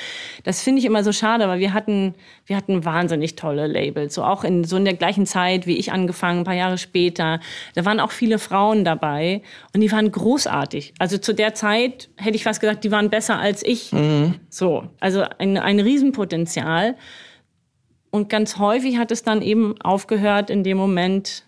Das 0.43 0.62
finde 0.62 0.80
ich 0.80 0.86
immer 0.86 1.04
so 1.04 1.12
schade, 1.12 1.48
weil 1.48 1.60
wir 1.60 1.74
hatten, 1.74 2.15
wir 2.45 2.58
hatten 2.58 2.86
wahnsinnig 2.86 3.36
tolle 3.36 3.67
Labels. 3.67 4.15
So 4.15 4.24
auch 4.24 4.43
in 4.43 4.63
so 4.63 4.78
in 4.78 4.86
der 4.86 4.95
gleichen 4.95 5.26
Zeit 5.26 5.67
wie 5.67 5.78
ich 5.78 5.91
angefangen, 5.91 6.39
ein 6.39 6.43
paar 6.45 6.56
Jahre 6.56 6.78
später. 6.78 7.39
Da 7.76 7.86
waren 7.86 8.00
auch 8.00 8.12
viele 8.12 8.39
Frauen 8.39 8.84
dabei 8.84 9.41
und 9.74 9.82
die 9.82 9.91
waren 9.91 10.12
großartig. 10.12 10.93
Also 11.00 11.17
zu 11.17 11.34
der 11.34 11.54
Zeit 11.54 12.10
hätte 12.17 12.36
ich 12.36 12.43
fast 12.43 12.62
gesagt, 12.62 12.84
die 12.84 12.91
waren 12.91 13.10
besser 13.10 13.39
als 13.39 13.63
ich. 13.63 13.91
Mhm. 13.91 14.36
So. 14.50 14.84
Also 15.00 15.24
ein, 15.38 15.58
ein 15.58 15.80
Riesenpotenzial. 15.80 16.95
Und 18.10 18.30
ganz 18.30 18.58
häufig 18.60 18.98
hat 18.98 19.12
es 19.12 19.24
dann 19.24 19.41
eben 19.41 19.80
aufgehört 19.82 20.50
in 20.50 20.63
dem 20.63 20.78
Moment, 20.78 21.43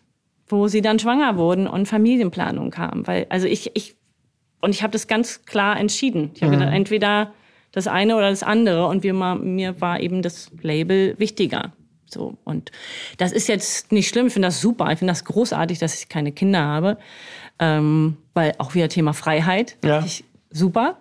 wo 0.47 0.67
sie 0.67 0.81
dann 0.81 0.99
schwanger 0.99 1.37
wurden 1.37 1.67
und 1.67 1.87
Familienplanung 1.87 2.71
kam. 2.71 3.07
Weil, 3.07 3.25
also 3.29 3.47
ich, 3.47 3.71
ich 3.73 3.96
und 4.61 4.71
ich 4.71 4.83
habe 4.83 4.91
das 4.91 5.07
ganz 5.07 5.45
klar 5.45 5.79
entschieden. 5.79 6.31
Ich 6.33 6.41
habe 6.41 6.55
mhm. 6.55 6.59
gedacht, 6.59 6.75
entweder 6.75 7.33
das 7.71 7.87
eine 7.87 8.15
oder 8.15 8.29
das 8.29 8.43
andere. 8.43 8.87
Und 8.87 9.03
wir, 9.03 9.13
mir 9.13 9.81
war 9.81 9.99
eben 9.99 10.21
das 10.21 10.51
Label 10.61 11.15
wichtiger. 11.19 11.73
So, 12.09 12.37
und 12.43 12.71
das 13.17 13.31
ist 13.31 13.47
jetzt 13.47 13.91
nicht 13.91 14.07
schlimm, 14.07 14.27
ich 14.27 14.33
finde 14.33 14.47
das 14.47 14.61
super, 14.61 14.91
ich 14.91 14.99
finde 14.99 15.11
das 15.11 15.25
großartig, 15.25 15.77
dass 15.77 15.99
ich 15.99 16.07
keine 16.07 16.31
Kinder 16.31 16.61
habe, 16.61 16.97
ähm, 17.59 18.15
weil 18.33 18.53
auch 18.59 18.75
wieder 18.75 18.87
Thema 18.87 19.13
Freiheit, 19.13 19.77
ja. 19.83 20.03
ich, 20.05 20.23
super. 20.49 20.97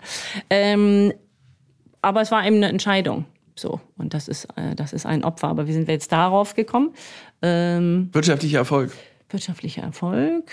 Ähm, 0.50 1.12
aber 2.02 2.22
es 2.22 2.32
war 2.32 2.44
eben 2.44 2.56
eine 2.56 2.68
Entscheidung. 2.68 3.24
So, 3.54 3.80
und 3.96 4.14
das 4.14 4.28
ist, 4.28 4.46
äh, 4.56 4.74
das 4.74 4.92
ist 4.92 5.06
ein 5.06 5.24
Opfer. 5.24 5.48
Aber 5.48 5.66
wie 5.66 5.72
sind 5.72 5.86
wir 5.86 5.94
jetzt 5.94 6.12
darauf 6.12 6.54
gekommen? 6.54 6.92
Ähm, 7.40 8.10
wirtschaftlicher 8.12 8.58
Erfolg. 8.58 8.92
Wirtschaftlicher 9.30 9.82
Erfolg. 9.82 10.50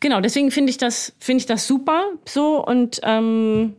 Genau, 0.00 0.20
deswegen 0.20 0.50
finde 0.50 0.70
ich 0.70 0.78
das 0.78 1.14
finde 1.18 1.40
ich 1.40 1.46
das 1.46 1.66
super 1.66 2.04
so 2.26 2.64
und 2.64 3.00
ähm, 3.02 3.76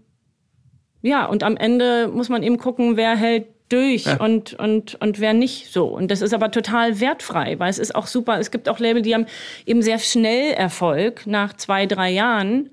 ja 1.01 1.25
und 1.25 1.43
am 1.43 1.57
Ende 1.57 2.07
muss 2.07 2.29
man 2.29 2.43
eben 2.43 2.57
gucken, 2.57 2.95
wer 2.95 3.15
hält 3.15 3.47
durch 3.71 4.05
ja. 4.05 4.17
und, 4.17 4.53
und, 4.53 4.95
und 5.01 5.19
wer 5.19 5.33
nicht 5.33 5.71
so. 5.71 5.85
Und 5.85 6.11
das 6.11 6.21
ist 6.21 6.33
aber 6.33 6.51
total 6.51 6.99
wertfrei, 6.99 7.57
weil 7.59 7.69
es 7.69 7.79
ist 7.79 7.95
auch 7.95 8.07
super. 8.07 8.39
Es 8.39 8.51
gibt 8.51 8.67
auch 8.67 8.79
Label, 8.79 9.01
die 9.01 9.13
haben 9.13 9.25
eben 9.65 9.81
sehr 9.81 9.99
schnell 9.99 10.53
Erfolg 10.53 11.25
nach 11.25 11.53
zwei, 11.53 11.85
drei 11.85 12.11
Jahren. 12.11 12.69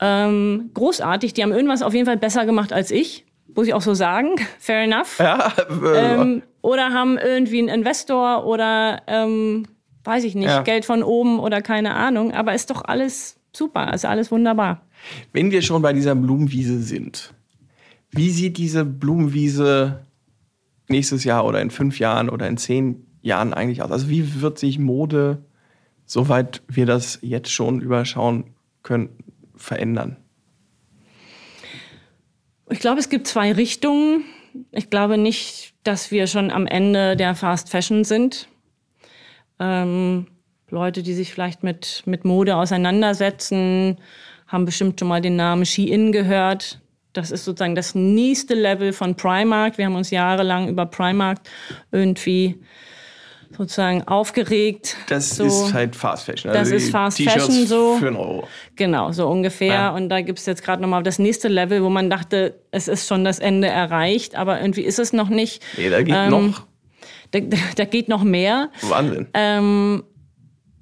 Ähm, 0.00 0.70
großartig, 0.74 1.34
die 1.34 1.42
haben 1.42 1.52
irgendwas 1.52 1.82
auf 1.82 1.94
jeden 1.94 2.06
Fall 2.06 2.16
besser 2.16 2.46
gemacht 2.46 2.72
als 2.72 2.90
ich. 2.90 3.24
Muss 3.54 3.68
ich 3.68 3.74
auch 3.74 3.82
so 3.82 3.94
sagen. 3.94 4.34
Fair 4.58 4.82
enough. 4.82 5.18
Ja, 5.18 5.52
äh, 5.68 6.14
ähm, 6.14 6.42
oder 6.62 6.92
haben 6.92 7.18
irgendwie 7.18 7.60
einen 7.60 7.68
Investor 7.68 8.46
oder 8.46 9.02
ähm, 9.06 9.66
weiß 10.04 10.24
ich 10.24 10.34
nicht, 10.34 10.48
ja. 10.48 10.62
Geld 10.62 10.84
von 10.84 11.02
oben 11.02 11.40
oder 11.40 11.62
keine 11.62 11.94
Ahnung. 11.94 12.32
Aber 12.32 12.54
ist 12.54 12.70
doch 12.70 12.84
alles 12.84 13.36
super, 13.52 13.92
ist 13.92 14.04
alles 14.04 14.30
wunderbar. 14.30 14.82
Wenn 15.32 15.50
wir 15.50 15.62
schon 15.62 15.82
bei 15.82 15.92
dieser 15.92 16.14
Blumenwiese 16.14 16.80
sind, 16.80 17.34
wie 18.10 18.30
sieht 18.30 18.58
diese 18.58 18.84
Blumenwiese 18.84 20.06
nächstes 20.88 21.24
Jahr 21.24 21.44
oder 21.44 21.60
in 21.60 21.70
fünf 21.70 21.98
Jahren 21.98 22.28
oder 22.28 22.46
in 22.46 22.56
zehn 22.56 23.06
Jahren 23.22 23.52
eigentlich 23.54 23.82
aus? 23.82 23.90
Also 23.90 24.08
wie 24.08 24.40
wird 24.40 24.58
sich 24.58 24.78
Mode, 24.78 25.44
soweit 26.06 26.62
wir 26.68 26.86
das 26.86 27.18
jetzt 27.22 27.50
schon 27.50 27.80
überschauen 27.80 28.54
können, 28.82 29.10
verändern? 29.56 30.16
Ich 32.70 32.78
glaube, 32.78 33.00
es 33.00 33.08
gibt 33.08 33.26
zwei 33.26 33.52
Richtungen. 33.52 34.24
Ich 34.70 34.90
glaube 34.90 35.18
nicht, 35.18 35.74
dass 35.82 36.10
wir 36.10 36.26
schon 36.26 36.50
am 36.50 36.66
Ende 36.66 37.16
der 37.16 37.34
Fast 37.34 37.68
Fashion 37.70 38.04
sind. 38.04 38.48
Ähm, 39.64 40.26
Leute, 40.70 41.02
die 41.02 41.14
sich 41.14 41.32
vielleicht 41.32 41.62
mit, 41.62 42.02
mit 42.04 42.24
Mode 42.24 42.56
auseinandersetzen, 42.56 43.98
haben 44.46 44.64
bestimmt 44.64 45.00
schon 45.00 45.08
mal 45.08 45.20
den 45.20 45.36
Namen 45.36 45.64
Shein 45.64 46.12
gehört. 46.12 46.80
Das 47.12 47.30
ist 47.30 47.44
sozusagen 47.44 47.74
das 47.74 47.94
nächste 47.94 48.54
Level 48.54 48.92
von 48.92 49.14
Primark. 49.14 49.78
Wir 49.78 49.86
haben 49.86 49.94
uns 49.94 50.10
jahrelang 50.10 50.68
über 50.68 50.84
Primark 50.84 51.38
irgendwie 51.92 52.60
sozusagen 53.56 54.02
aufgeregt. 54.08 54.96
Das 55.08 55.36
so. 55.36 55.44
ist 55.44 55.72
halt 55.72 55.94
Fast 55.94 56.24
Fashion. 56.24 56.50
Also 56.50 56.72
das 56.72 56.82
ist 56.82 56.90
Fast 56.90 57.22
Fashion 57.22 57.66
so. 57.66 57.96
Für 57.98 58.08
einen 58.08 58.16
Euro. 58.16 58.48
Genau, 58.74 59.12
so 59.12 59.28
ungefähr. 59.28 59.74
Ja. 59.74 59.90
Und 59.90 60.08
da 60.08 60.20
gibt 60.22 60.40
es 60.40 60.46
jetzt 60.46 60.64
gerade 60.64 60.82
nochmal 60.82 61.04
das 61.04 61.20
nächste 61.20 61.46
Level, 61.46 61.84
wo 61.84 61.88
man 61.88 62.10
dachte, 62.10 62.58
es 62.72 62.88
ist 62.88 63.06
schon 63.06 63.24
das 63.24 63.38
Ende 63.38 63.68
erreicht, 63.68 64.34
aber 64.34 64.60
irgendwie 64.60 64.82
ist 64.82 64.98
es 64.98 65.12
noch 65.12 65.28
nicht. 65.28 65.62
Nee, 65.76 65.90
da 65.90 66.02
geht 66.02 66.16
ähm, 66.16 66.30
noch 66.30 66.66
da, 67.40 67.56
da 67.76 67.84
geht 67.84 68.08
noch 68.08 68.22
mehr. 68.22 68.70
Wahnsinn. 68.82 69.28
Ähm, 69.34 70.04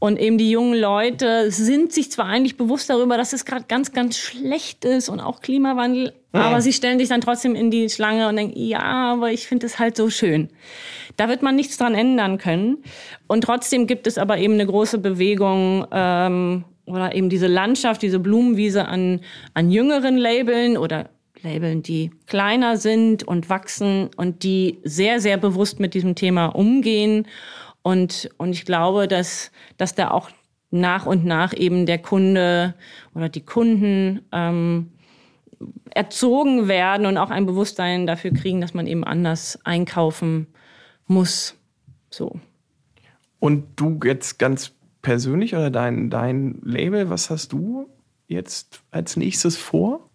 und 0.02 0.18
eben 0.18 0.36
die 0.36 0.50
jungen 0.50 0.76
Leute 0.76 1.52
sind 1.52 1.92
sich 1.92 2.10
zwar 2.10 2.26
eigentlich 2.26 2.56
bewusst 2.56 2.90
darüber, 2.90 3.16
dass 3.16 3.32
es 3.32 3.44
gerade 3.44 3.66
ganz, 3.68 3.92
ganz 3.92 4.18
schlecht 4.18 4.84
ist 4.84 5.08
und 5.08 5.20
auch 5.20 5.40
Klimawandel, 5.40 6.12
ja. 6.34 6.40
aber 6.40 6.60
sie 6.60 6.72
stellen 6.72 6.98
sich 6.98 7.08
dann 7.08 7.20
trotzdem 7.20 7.54
in 7.54 7.70
die 7.70 7.88
Schlange 7.88 8.28
und 8.28 8.34
denken, 8.34 8.58
ja, 8.58 9.12
aber 9.12 9.30
ich 9.30 9.46
finde 9.46 9.66
es 9.66 9.78
halt 9.78 9.96
so 9.96 10.10
schön. 10.10 10.48
Da 11.16 11.28
wird 11.28 11.42
man 11.42 11.54
nichts 11.54 11.76
dran 11.76 11.94
ändern 11.94 12.38
können. 12.38 12.78
Und 13.28 13.44
trotzdem 13.44 13.86
gibt 13.86 14.08
es 14.08 14.18
aber 14.18 14.38
eben 14.38 14.54
eine 14.54 14.66
große 14.66 14.98
Bewegung 14.98 15.86
ähm, 15.92 16.64
oder 16.86 17.14
eben 17.14 17.28
diese 17.28 17.46
Landschaft, 17.46 18.02
diese 18.02 18.18
Blumenwiese 18.18 18.86
an, 18.88 19.20
an 19.54 19.70
jüngeren 19.70 20.16
Labeln 20.16 20.76
oder 20.78 21.10
Labeln, 21.42 21.82
die 21.82 22.10
kleiner 22.26 22.76
sind 22.76 23.22
und 23.24 23.48
wachsen 23.48 24.10
und 24.16 24.42
die 24.42 24.80
sehr, 24.84 25.20
sehr 25.20 25.36
bewusst 25.36 25.80
mit 25.80 25.94
diesem 25.94 26.14
Thema 26.14 26.46
umgehen. 26.46 27.26
Und, 27.82 28.30
und 28.38 28.50
ich 28.50 28.64
glaube, 28.64 29.08
dass, 29.08 29.50
dass 29.76 29.94
da 29.94 30.10
auch 30.10 30.30
nach 30.70 31.06
und 31.06 31.24
nach 31.24 31.52
eben 31.54 31.86
der 31.86 31.98
Kunde 31.98 32.74
oder 33.14 33.28
die 33.28 33.44
Kunden 33.44 34.22
ähm, 34.32 34.92
erzogen 35.90 36.68
werden 36.68 37.06
und 37.06 37.18
auch 37.18 37.30
ein 37.30 37.46
Bewusstsein 37.46 38.06
dafür 38.06 38.32
kriegen, 38.32 38.60
dass 38.60 38.74
man 38.74 38.86
eben 38.86 39.04
anders 39.04 39.58
einkaufen 39.64 40.46
muss. 41.06 41.56
So. 42.10 42.40
Und 43.38 43.64
du 43.76 44.00
jetzt 44.04 44.38
ganz 44.38 44.72
persönlich 45.02 45.54
oder 45.54 45.70
dein, 45.70 46.10
dein 46.10 46.60
Label, 46.62 47.10
was 47.10 47.28
hast 47.28 47.52
du 47.52 47.88
jetzt 48.28 48.82
als 48.90 49.16
nächstes 49.16 49.56
vor? 49.56 50.08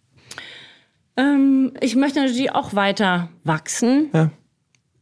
Ähm, 1.18 1.74
ich 1.82 1.95
möchte 1.95 2.20
natürlich 2.20 2.53
auch 2.53 2.74
weiter 2.74 3.30
wachsen. 3.43 4.09
Ja. 4.13 4.32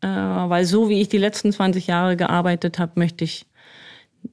Äh, 0.01 0.49
weil 0.49 0.65
so 0.65 0.89
wie 0.89 1.01
ich 1.01 1.09
die 1.09 1.17
letzten 1.17 1.51
20 1.51 1.87
Jahre 1.87 2.15
gearbeitet 2.15 2.79
habe, 2.79 2.93
möchte 2.95 3.23
ich 3.23 3.45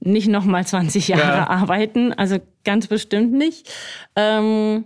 nicht 0.00 0.28
noch 0.28 0.44
mal 0.44 0.66
20 0.66 1.08
Jahre 1.08 1.38
ja. 1.38 1.46
arbeiten. 1.48 2.12
Also 2.12 2.38
ganz 2.64 2.86
bestimmt 2.86 3.32
nicht. 3.32 3.70
Ähm, 4.16 4.84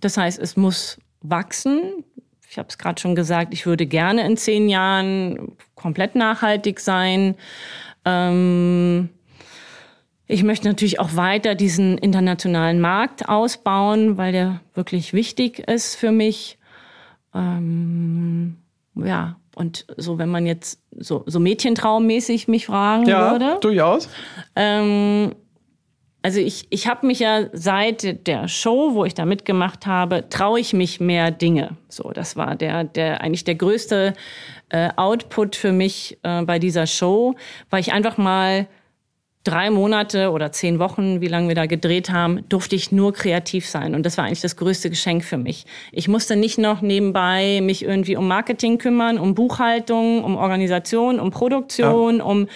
das 0.00 0.16
heißt, 0.16 0.38
es 0.38 0.56
muss 0.56 0.98
wachsen. 1.22 2.04
Ich 2.48 2.58
habe 2.58 2.68
es 2.68 2.78
gerade 2.78 3.00
schon 3.00 3.14
gesagt, 3.14 3.52
ich 3.52 3.66
würde 3.66 3.86
gerne 3.86 4.24
in 4.26 4.36
zehn 4.36 4.68
Jahren 4.68 5.56
komplett 5.74 6.14
nachhaltig 6.14 6.80
sein. 6.80 7.36
Ähm, 8.04 9.08
Ich 10.26 10.42
möchte 10.42 10.66
natürlich 10.66 11.00
auch 11.00 11.16
weiter 11.16 11.54
diesen 11.54 11.98
internationalen 11.98 12.80
Markt 12.80 13.28
ausbauen, 13.28 14.16
weil 14.16 14.32
der 14.32 14.60
wirklich 14.74 15.12
wichtig 15.12 15.58
ist 15.68 15.96
für 15.96 16.12
mich. 16.12 16.58
Ähm, 17.34 18.56
ja, 18.94 19.36
und 19.54 19.86
so, 19.96 20.18
wenn 20.18 20.30
man 20.30 20.46
jetzt 20.46 20.80
so, 20.92 21.24
so 21.26 21.40
Mädchentraummäßig 21.40 22.48
mich 22.48 22.66
fragen 22.66 23.06
ja, 23.06 23.32
würde. 23.32 23.58
durchaus. 23.60 24.08
Ähm, 24.56 25.34
also 26.22 26.40
ich, 26.40 26.66
ich 26.70 26.88
habe 26.88 27.06
mich 27.06 27.18
ja 27.18 27.50
seit 27.52 28.26
der 28.26 28.48
Show, 28.48 28.94
wo 28.94 29.04
ich 29.04 29.12
da 29.12 29.26
mitgemacht 29.26 29.86
habe, 29.86 30.26
traue 30.30 30.58
ich 30.58 30.72
mich 30.72 30.98
mehr 30.98 31.30
Dinge. 31.30 31.76
So, 31.90 32.12
das 32.12 32.34
war 32.34 32.54
der, 32.54 32.84
der 32.84 33.20
eigentlich 33.20 33.44
der 33.44 33.56
größte 33.56 34.14
äh, 34.70 34.88
Output 34.96 35.54
für 35.54 35.72
mich 35.72 36.18
äh, 36.22 36.42
bei 36.42 36.58
dieser 36.58 36.86
Show, 36.86 37.34
weil 37.68 37.80
ich 37.80 37.92
einfach 37.92 38.16
mal 38.16 38.68
drei 39.44 39.70
Monate 39.70 40.30
oder 40.30 40.52
zehn 40.52 40.78
Wochen, 40.78 41.20
wie 41.20 41.28
lange 41.28 41.48
wir 41.48 41.54
da 41.54 41.66
gedreht 41.66 42.10
haben, 42.10 42.48
durfte 42.48 42.74
ich 42.74 42.90
nur 42.90 43.12
kreativ 43.12 43.68
sein. 43.68 43.94
Und 43.94 44.04
das 44.04 44.16
war 44.16 44.24
eigentlich 44.24 44.40
das 44.40 44.56
größte 44.56 44.90
Geschenk 44.90 45.22
für 45.24 45.36
mich. 45.36 45.66
Ich 45.92 46.08
musste 46.08 46.34
nicht 46.34 46.58
noch 46.58 46.80
nebenbei 46.80 47.60
mich 47.62 47.84
irgendwie 47.84 48.16
um 48.16 48.26
Marketing 48.26 48.78
kümmern, 48.78 49.18
um 49.18 49.34
Buchhaltung, 49.34 50.24
um 50.24 50.36
Organisation, 50.36 51.20
um 51.20 51.30
Produktion, 51.30 52.18
ja. 52.18 52.24
um 52.24 52.48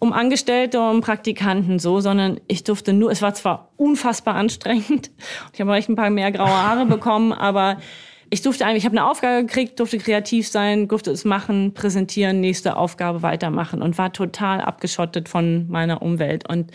um 0.00 0.12
Angestellte, 0.12 0.80
um 0.80 1.00
Praktikanten 1.00 1.80
so, 1.80 2.00
sondern 2.00 2.38
ich 2.46 2.62
durfte 2.62 2.92
nur, 2.92 3.10
es 3.10 3.20
war 3.20 3.34
zwar 3.34 3.72
unfassbar 3.76 4.36
anstrengend, 4.36 5.10
ich 5.52 5.60
habe 5.60 5.74
echt 5.74 5.88
ein 5.88 5.96
paar 5.96 6.10
mehr 6.10 6.30
graue 6.30 6.48
Haare 6.48 6.86
bekommen, 6.86 7.32
aber 7.32 7.78
ich 8.30 8.42
durfte 8.42 8.66
einfach, 8.66 8.78
ich 8.78 8.84
habe 8.84 8.96
eine 8.96 9.08
Aufgabe 9.08 9.46
gekriegt, 9.46 9.80
durfte 9.80 9.98
kreativ 9.98 10.48
sein, 10.48 10.88
durfte 10.88 11.10
es 11.10 11.24
machen, 11.24 11.72
präsentieren, 11.72 12.40
nächste 12.40 12.76
Aufgabe 12.76 13.22
weitermachen 13.22 13.82
und 13.82 13.96
war 13.96 14.12
total 14.12 14.60
abgeschottet 14.60 15.28
von 15.28 15.68
meiner 15.68 16.02
Umwelt. 16.02 16.48
Und 16.48 16.70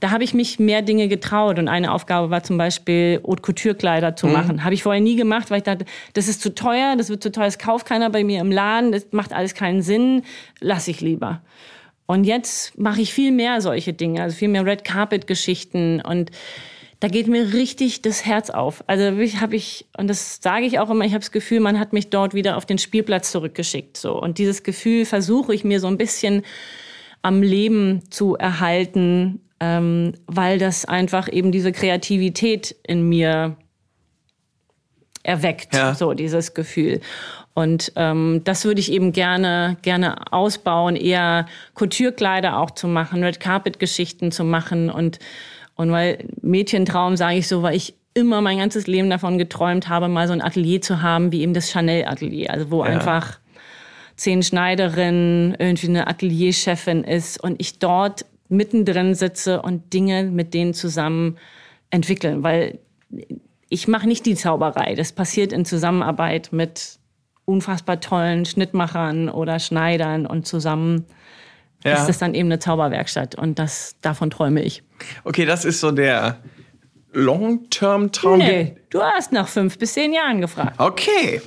da 0.00 0.10
habe 0.10 0.24
ich 0.24 0.32
mich 0.32 0.58
mehr 0.58 0.82
Dinge 0.82 1.08
getraut. 1.08 1.58
Und 1.58 1.68
eine 1.68 1.92
Aufgabe 1.92 2.30
war 2.30 2.42
zum 2.42 2.56
Beispiel, 2.56 3.20
Haute 3.26 3.42
Couture-Kleider 3.42 4.16
zu 4.16 4.28
mhm. 4.28 4.32
machen. 4.32 4.64
Habe 4.64 4.74
ich 4.74 4.82
vorher 4.82 5.02
nie 5.02 5.16
gemacht, 5.16 5.50
weil 5.50 5.58
ich 5.58 5.64
dachte, 5.64 5.84
das 6.14 6.28
ist 6.28 6.40
zu 6.40 6.54
teuer, 6.54 6.94
das 6.96 7.10
wird 7.10 7.22
zu 7.22 7.32
teuer, 7.32 7.46
das 7.46 7.58
kauft 7.58 7.86
keiner 7.86 8.08
bei 8.10 8.24
mir 8.24 8.40
im 8.40 8.52
Laden, 8.52 8.92
das 8.92 9.06
macht 9.10 9.32
alles 9.32 9.54
keinen 9.54 9.82
Sinn, 9.82 10.22
lass 10.60 10.88
ich 10.88 11.00
lieber. 11.00 11.42
Und 12.06 12.24
jetzt 12.24 12.78
mache 12.78 13.02
ich 13.02 13.12
viel 13.12 13.32
mehr 13.32 13.60
solche 13.60 13.92
Dinge, 13.92 14.22
also 14.22 14.36
viel 14.36 14.48
mehr 14.48 14.64
Red 14.64 14.84
Carpet-Geschichten 14.84 16.00
und 16.00 16.30
da 17.00 17.08
geht 17.08 17.28
mir 17.28 17.52
richtig 17.52 18.02
das 18.02 18.24
Herz 18.24 18.50
auf. 18.50 18.82
Also 18.88 19.04
habe 19.40 19.56
ich, 19.56 19.86
und 19.96 20.08
das 20.08 20.40
sage 20.42 20.66
ich 20.66 20.78
auch 20.80 20.90
immer, 20.90 21.04
ich 21.04 21.12
habe 21.12 21.20
das 21.20 21.30
Gefühl, 21.30 21.60
man 21.60 21.78
hat 21.78 21.92
mich 21.92 22.10
dort 22.10 22.34
wieder 22.34 22.56
auf 22.56 22.66
den 22.66 22.78
Spielplatz 22.78 23.30
zurückgeschickt. 23.30 23.96
So. 23.96 24.20
Und 24.20 24.38
dieses 24.38 24.64
Gefühl 24.64 25.04
versuche 25.04 25.54
ich 25.54 25.62
mir 25.62 25.78
so 25.78 25.86
ein 25.86 25.96
bisschen 25.96 26.42
am 27.22 27.42
Leben 27.42 28.02
zu 28.10 28.34
erhalten, 28.36 29.40
ähm, 29.60 30.14
weil 30.26 30.58
das 30.58 30.84
einfach 30.86 31.32
eben 31.32 31.52
diese 31.52 31.72
Kreativität 31.72 32.74
in 32.82 33.08
mir 33.08 33.56
erweckt, 35.22 35.74
ja. 35.74 35.94
so 35.94 36.14
dieses 36.14 36.54
Gefühl. 36.54 37.00
Und 37.54 37.92
ähm, 37.96 38.42
das 38.44 38.64
würde 38.64 38.80
ich 38.80 38.90
eben 38.90 39.12
gerne, 39.12 39.76
gerne 39.82 40.32
ausbauen, 40.32 40.96
eher 40.96 41.46
Couture-Kleider 41.74 42.58
auch 42.58 42.70
zu 42.70 42.86
machen, 42.86 43.22
Red 43.22 43.40
Carpet-Geschichten 43.40 44.30
zu 44.30 44.44
machen 44.44 44.90
und 44.90 45.18
und 45.78 45.92
weil 45.92 46.18
Mädchentraum 46.42 47.16
sage 47.16 47.38
ich 47.38 47.46
so, 47.46 47.62
weil 47.62 47.76
ich 47.76 47.94
immer 48.12 48.40
mein 48.40 48.58
ganzes 48.58 48.88
Leben 48.88 49.08
davon 49.10 49.38
geträumt 49.38 49.88
habe, 49.88 50.08
mal 50.08 50.26
so 50.26 50.32
ein 50.32 50.42
Atelier 50.42 50.82
zu 50.82 51.02
haben, 51.02 51.30
wie 51.30 51.40
eben 51.42 51.54
das 51.54 51.70
Chanel-Atelier. 51.70 52.50
Also 52.50 52.72
wo 52.72 52.84
ja. 52.84 52.90
einfach 52.90 53.38
zehn 54.16 54.42
Schneiderinnen 54.42 55.54
irgendwie 55.56 55.86
eine 55.86 56.08
Atelierchefin 56.08 57.04
ist 57.04 57.40
und 57.40 57.60
ich 57.60 57.78
dort 57.78 58.26
mittendrin 58.48 59.14
sitze 59.14 59.62
und 59.62 59.92
Dinge 59.94 60.24
mit 60.24 60.52
denen 60.52 60.74
zusammen 60.74 61.38
entwickeln. 61.90 62.42
Weil 62.42 62.80
ich 63.68 63.86
mache 63.86 64.08
nicht 64.08 64.26
die 64.26 64.34
Zauberei. 64.34 64.96
Das 64.96 65.12
passiert 65.12 65.52
in 65.52 65.64
Zusammenarbeit 65.64 66.48
mit 66.50 66.98
unfassbar 67.44 68.00
tollen 68.00 68.46
Schnittmachern 68.46 69.28
oder 69.28 69.60
Schneidern 69.60 70.26
und 70.26 70.44
zusammen 70.44 71.04
ja. 71.84 71.94
ist 71.94 72.08
das 72.08 72.18
dann 72.18 72.34
eben 72.34 72.48
eine 72.48 72.58
Zauberwerkstatt 72.58 73.34
und 73.34 73.58
das, 73.58 73.96
davon 74.00 74.30
träume 74.30 74.62
ich. 74.62 74.82
Okay, 75.24 75.44
das 75.44 75.64
ist 75.64 75.80
so 75.80 75.90
der 75.90 76.38
Long-Term-Traum. 77.12 78.38
Nee, 78.38 78.76
du 78.90 79.02
hast 79.02 79.32
nach 79.32 79.48
fünf 79.48 79.78
bis 79.78 79.94
zehn 79.94 80.12
Jahren 80.12 80.40
gefragt. 80.40 80.78
Okay. 80.78 81.40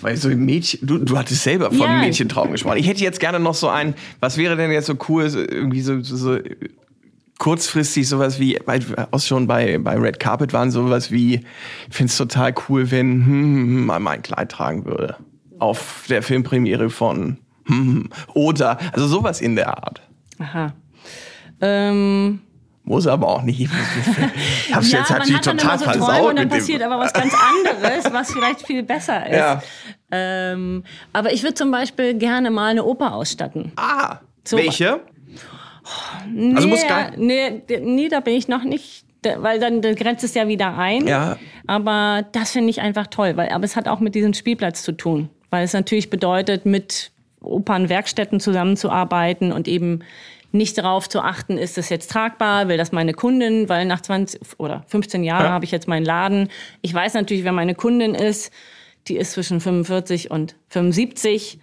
Weil 0.00 0.16
so 0.16 0.28
Mädchen, 0.28 0.86
du, 0.86 0.98
du 0.98 1.16
hattest 1.16 1.44
selber 1.44 1.70
von 1.70 1.80
ja. 1.80 1.98
Mädchentraum 1.98 2.50
gesprochen. 2.52 2.78
Ich 2.78 2.88
hätte 2.88 3.02
jetzt 3.02 3.20
gerne 3.20 3.38
noch 3.38 3.54
so 3.54 3.68
einen, 3.68 3.94
was 4.20 4.36
wäre 4.36 4.56
denn 4.56 4.70
jetzt 4.70 4.86
so 4.86 4.96
cool, 5.08 5.28
so, 5.30 5.38
irgendwie 5.38 5.82
so, 5.82 6.00
so, 6.02 6.16
so 6.16 6.38
kurzfristig 7.38 8.08
sowas 8.08 8.40
wie, 8.40 8.58
weil 8.66 8.80
auch 9.10 9.20
schon 9.20 9.46
bei, 9.46 9.78
bei 9.78 9.96
Red 9.96 10.18
Carpet 10.18 10.52
waren 10.52 10.70
sowas 10.70 11.10
wie, 11.10 11.44
ich 11.88 11.94
finde 11.94 12.10
es 12.10 12.16
total 12.16 12.54
cool, 12.68 12.90
wenn 12.90 13.24
hm, 13.24 13.26
hm, 13.26 13.56
hm, 13.56 13.86
mal 13.86 14.00
mein 14.00 14.22
Kleid 14.22 14.50
tragen 14.50 14.84
würde. 14.84 15.16
Auf 15.58 16.04
der 16.08 16.22
Filmpremiere 16.22 16.90
von 16.90 17.38
hm, 17.66 18.10
oder, 18.34 18.78
also 18.92 19.06
sowas 19.06 19.40
in 19.40 19.56
der 19.56 19.68
Art. 19.68 20.02
Aha. 20.38 20.72
Ähm. 21.60 22.40
Muss 22.86 23.06
aber 23.06 23.28
auch 23.28 23.42
nicht. 23.42 23.60
Ich 23.60 23.68
hab's 24.74 24.92
ja, 24.92 24.98
jetzt 24.98 25.10
natürlich 25.10 25.40
total 25.40 25.78
so 25.78 25.84
versaut. 25.86 26.28
Und 26.28 26.38
dann 26.38 26.50
passiert 26.50 26.82
aber 26.82 26.98
was 26.98 27.14
ganz 27.14 27.32
anderes, 27.72 28.12
was 28.12 28.30
vielleicht 28.30 28.66
viel 28.66 28.82
besser 28.82 29.26
ist. 29.26 29.38
Ja. 29.38 29.62
Ähm, 30.10 30.84
aber 31.14 31.32
ich 31.32 31.42
würde 31.42 31.54
zum 31.54 31.70
Beispiel 31.70 32.12
gerne 32.12 32.50
mal 32.50 32.70
eine 32.70 32.84
Oper 32.84 33.14
ausstatten. 33.14 33.72
Ah, 33.76 34.18
so, 34.44 34.58
welche? 34.58 35.00
Nee, 36.30 36.54
also 36.54 36.68
muss 36.68 36.86
gar 36.86 37.12
nee, 37.16 37.62
nee, 37.80 38.08
da 38.08 38.20
bin 38.20 38.34
ich 38.34 38.48
noch 38.48 38.64
nicht, 38.64 39.06
weil 39.38 39.58
dann 39.58 39.80
grenzt 39.80 40.22
es 40.22 40.34
ja 40.34 40.46
wieder 40.46 40.76
ein. 40.76 41.06
Ja. 41.06 41.38
Aber 41.66 42.24
das 42.32 42.52
finde 42.52 42.68
ich 42.68 42.82
einfach 42.82 43.06
toll, 43.06 43.36
weil 43.36 43.48
aber 43.48 43.64
es 43.64 43.76
hat 43.76 43.88
auch 43.88 44.00
mit 44.00 44.14
diesem 44.14 44.34
Spielplatz 44.34 44.82
zu 44.82 44.92
tun, 44.92 45.30
weil 45.48 45.64
es 45.64 45.72
natürlich 45.72 46.10
bedeutet, 46.10 46.66
mit 46.66 47.12
Opernwerkstätten 47.44 48.40
zusammenzuarbeiten 48.40 49.52
und 49.52 49.68
eben 49.68 50.00
nicht 50.54 50.78
darauf 50.78 51.08
zu 51.08 51.20
achten, 51.20 51.58
ist 51.58 51.76
das 51.76 51.88
jetzt 51.88 52.10
tragbar, 52.10 52.68
will 52.68 52.76
das 52.76 52.92
meine 52.92 53.12
Kundin, 53.12 53.68
weil 53.68 53.86
nach 53.86 54.00
20 54.00 54.40
oder 54.58 54.84
15 54.86 55.24
Jahren 55.24 55.46
ja. 55.46 55.50
habe 55.50 55.64
ich 55.64 55.72
jetzt 55.72 55.88
meinen 55.88 56.04
Laden. 56.04 56.48
Ich 56.80 56.94
weiß 56.94 57.14
natürlich, 57.14 57.42
wer 57.44 57.52
meine 57.52 57.74
Kundin 57.74 58.14
ist. 58.14 58.52
Die 59.08 59.16
ist 59.16 59.32
zwischen 59.32 59.60
45 59.60 60.30
und 60.30 60.54
75. 60.68 61.58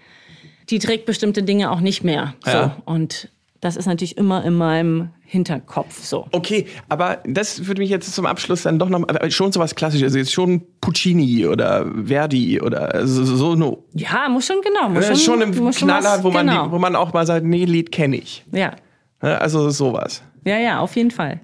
Die 0.70 0.80
trägt 0.80 1.06
bestimmte 1.06 1.42
Dinge 1.42 1.72
auch 1.72 1.80
nicht 1.80 2.04
mehr. 2.04 2.36
Ja. 2.46 2.76
So. 2.86 2.92
Und 2.92 3.30
das 3.62 3.76
ist 3.76 3.86
natürlich 3.86 4.18
immer 4.18 4.44
in 4.44 4.56
meinem 4.56 5.10
Hinterkopf 5.22 6.04
so. 6.04 6.28
Okay, 6.32 6.66
aber 6.90 7.20
das 7.26 7.68
würde 7.68 7.82
mich 7.82 7.92
jetzt 7.92 8.14
zum 8.14 8.26
Abschluss 8.26 8.64
dann 8.64 8.80
doch 8.80 8.90
noch 8.90 9.06
schon 9.30 9.52
so 9.52 9.60
was 9.60 9.76
klassisches, 9.76 10.06
also 10.06 10.18
jetzt 10.18 10.34
schon 10.34 10.64
Puccini 10.82 11.46
oder 11.46 11.86
Verdi 12.06 12.60
oder 12.60 13.06
so, 13.06 13.24
so 13.24 13.52
eine 13.52 13.78
Ja, 13.94 14.28
muss 14.30 14.48
schon 14.48 14.62
genau, 14.62 14.90
muss 14.90 15.06
schon, 15.06 15.16
schon 15.16 15.42
ein 15.44 15.56
muss 15.56 15.78
Knaller, 15.78 16.18
was, 16.18 16.24
wo 16.24 16.32
man 16.32 16.48
genau. 16.48 16.72
wo 16.72 16.80
man 16.80 16.96
auch 16.96 17.14
mal 17.14 17.26
sagt, 17.26 17.46
nee, 17.46 17.66
Lied 17.66 17.92
kenne 17.92 18.18
ich. 18.18 18.44
Ja. 18.52 18.72
Also 19.20 19.70
sowas. 19.70 20.24
Ja, 20.44 20.58
ja, 20.58 20.80
auf 20.80 20.96
jeden 20.96 21.12
Fall. 21.12 21.40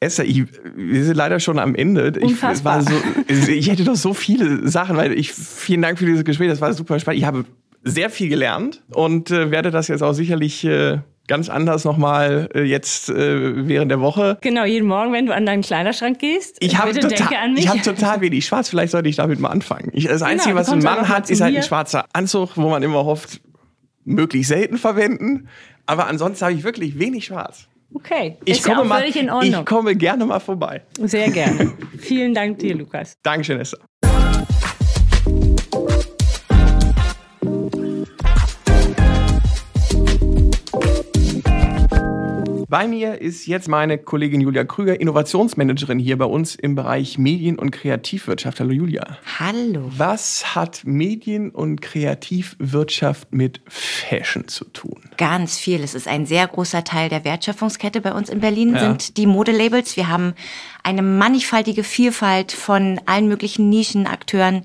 Esther, 0.00 0.24
ich, 0.24 0.44
wir 0.74 1.04
sind 1.04 1.16
leider 1.16 1.38
schon 1.38 1.60
am 1.60 1.76
Ende. 1.76 2.12
Unfassbar. 2.20 2.82
Ich, 3.28 3.44
so, 3.44 3.52
ich 3.52 3.70
hätte 3.70 3.84
doch 3.84 3.94
so 3.94 4.12
viele 4.12 4.68
Sachen, 4.68 4.96
weil 4.96 5.12
ich 5.12 5.32
vielen 5.32 5.82
Dank 5.82 6.00
für 6.00 6.04
dieses 6.04 6.24
Gespräch, 6.24 6.48
das 6.48 6.60
war 6.60 6.72
super 6.72 6.98
spannend. 6.98 7.20
Ich 7.20 7.26
habe 7.26 7.44
sehr 7.84 8.10
viel 8.10 8.28
gelernt 8.28 8.82
und 8.92 9.30
äh, 9.30 9.52
werde 9.52 9.70
das 9.70 9.86
jetzt 9.88 10.02
auch 10.02 10.14
sicherlich 10.14 10.64
äh, 10.64 10.98
ganz 11.26 11.48
anders 11.48 11.84
nochmal 11.84 12.48
äh, 12.54 12.62
jetzt 12.62 13.08
äh, 13.08 13.66
während 13.68 13.90
der 13.90 14.00
Woche. 14.00 14.38
Genau, 14.40 14.64
jeden 14.64 14.86
Morgen, 14.86 15.12
wenn 15.12 15.26
du 15.26 15.34
an 15.34 15.46
deinen 15.46 15.62
Kleiderschrank 15.62 16.18
gehst, 16.18 16.56
ich 16.60 16.78
bitte 16.78 17.08
total. 17.08 17.56
Ich 17.56 17.68
habe 17.68 17.80
total 17.80 18.20
wenig 18.20 18.44
schwarz, 18.44 18.68
vielleicht 18.68 18.92
sollte 18.92 19.08
ich 19.08 19.16
damit 19.16 19.40
mal 19.40 19.48
anfangen. 19.48 19.90
Ich, 19.92 20.04
das 20.04 20.20
genau, 20.20 20.30
Einzige, 20.32 20.54
was 20.54 20.68
ein 20.68 20.80
Mann 20.80 21.08
hat, 21.08 21.30
ist 21.30 21.40
halt 21.40 21.56
ein 21.56 21.62
schwarzer 21.62 22.04
Anzug, 22.12 22.56
wo 22.56 22.68
man 22.68 22.82
immer 22.82 23.04
hofft, 23.04 23.40
möglichst 24.04 24.48
selten 24.48 24.78
verwenden. 24.78 25.48
Aber 25.86 26.06
ansonsten 26.06 26.44
habe 26.44 26.54
ich 26.54 26.64
wirklich 26.64 26.98
wenig 26.98 27.26
schwarz. 27.26 27.68
Okay, 27.92 28.36
ich 28.44 28.62
komme 28.62 28.78
ja 28.78 28.84
mal, 28.84 29.04
Ich 29.04 29.64
komme 29.64 29.94
gerne 29.94 30.26
mal 30.26 30.40
vorbei. 30.40 30.82
Sehr 31.00 31.30
gerne. 31.30 31.72
Vielen 31.98 32.34
Dank 32.34 32.58
dir, 32.58 32.74
Lukas. 32.74 33.16
Dankeschön, 33.22 33.60
Esther. 33.60 33.78
Bei 42.74 42.88
mir 42.88 43.20
ist 43.20 43.46
jetzt 43.46 43.68
meine 43.68 43.98
Kollegin 43.98 44.40
Julia 44.40 44.64
Krüger, 44.64 45.00
Innovationsmanagerin 45.00 46.00
hier 46.00 46.18
bei 46.18 46.24
uns 46.24 46.56
im 46.56 46.74
Bereich 46.74 47.18
Medien- 47.18 47.56
und 47.56 47.70
Kreativwirtschaft. 47.70 48.58
Hallo 48.58 48.72
Julia. 48.72 49.16
Hallo. 49.38 49.92
Was 49.96 50.56
hat 50.56 50.80
Medien- 50.82 51.50
und 51.50 51.80
Kreativwirtschaft 51.82 53.32
mit 53.32 53.60
Fashion 53.68 54.48
zu 54.48 54.64
tun? 54.64 55.00
Ganz 55.18 55.56
viel. 55.56 55.84
Es 55.84 55.94
ist 55.94 56.08
ein 56.08 56.26
sehr 56.26 56.48
großer 56.48 56.82
Teil 56.82 57.08
der 57.10 57.24
Wertschöpfungskette 57.24 58.00
bei 58.00 58.12
uns 58.12 58.28
in 58.28 58.40
Berlin, 58.40 58.74
ja. 58.74 58.80
sind 58.80 59.18
die 59.18 59.28
Modelabels. 59.28 59.96
Wir 59.96 60.08
haben 60.08 60.34
eine 60.82 61.02
mannigfaltige 61.02 61.82
Vielfalt 61.82 62.52
von 62.52 63.00
allen 63.06 63.26
möglichen 63.26 63.70
Nischenakteuren. 63.70 64.64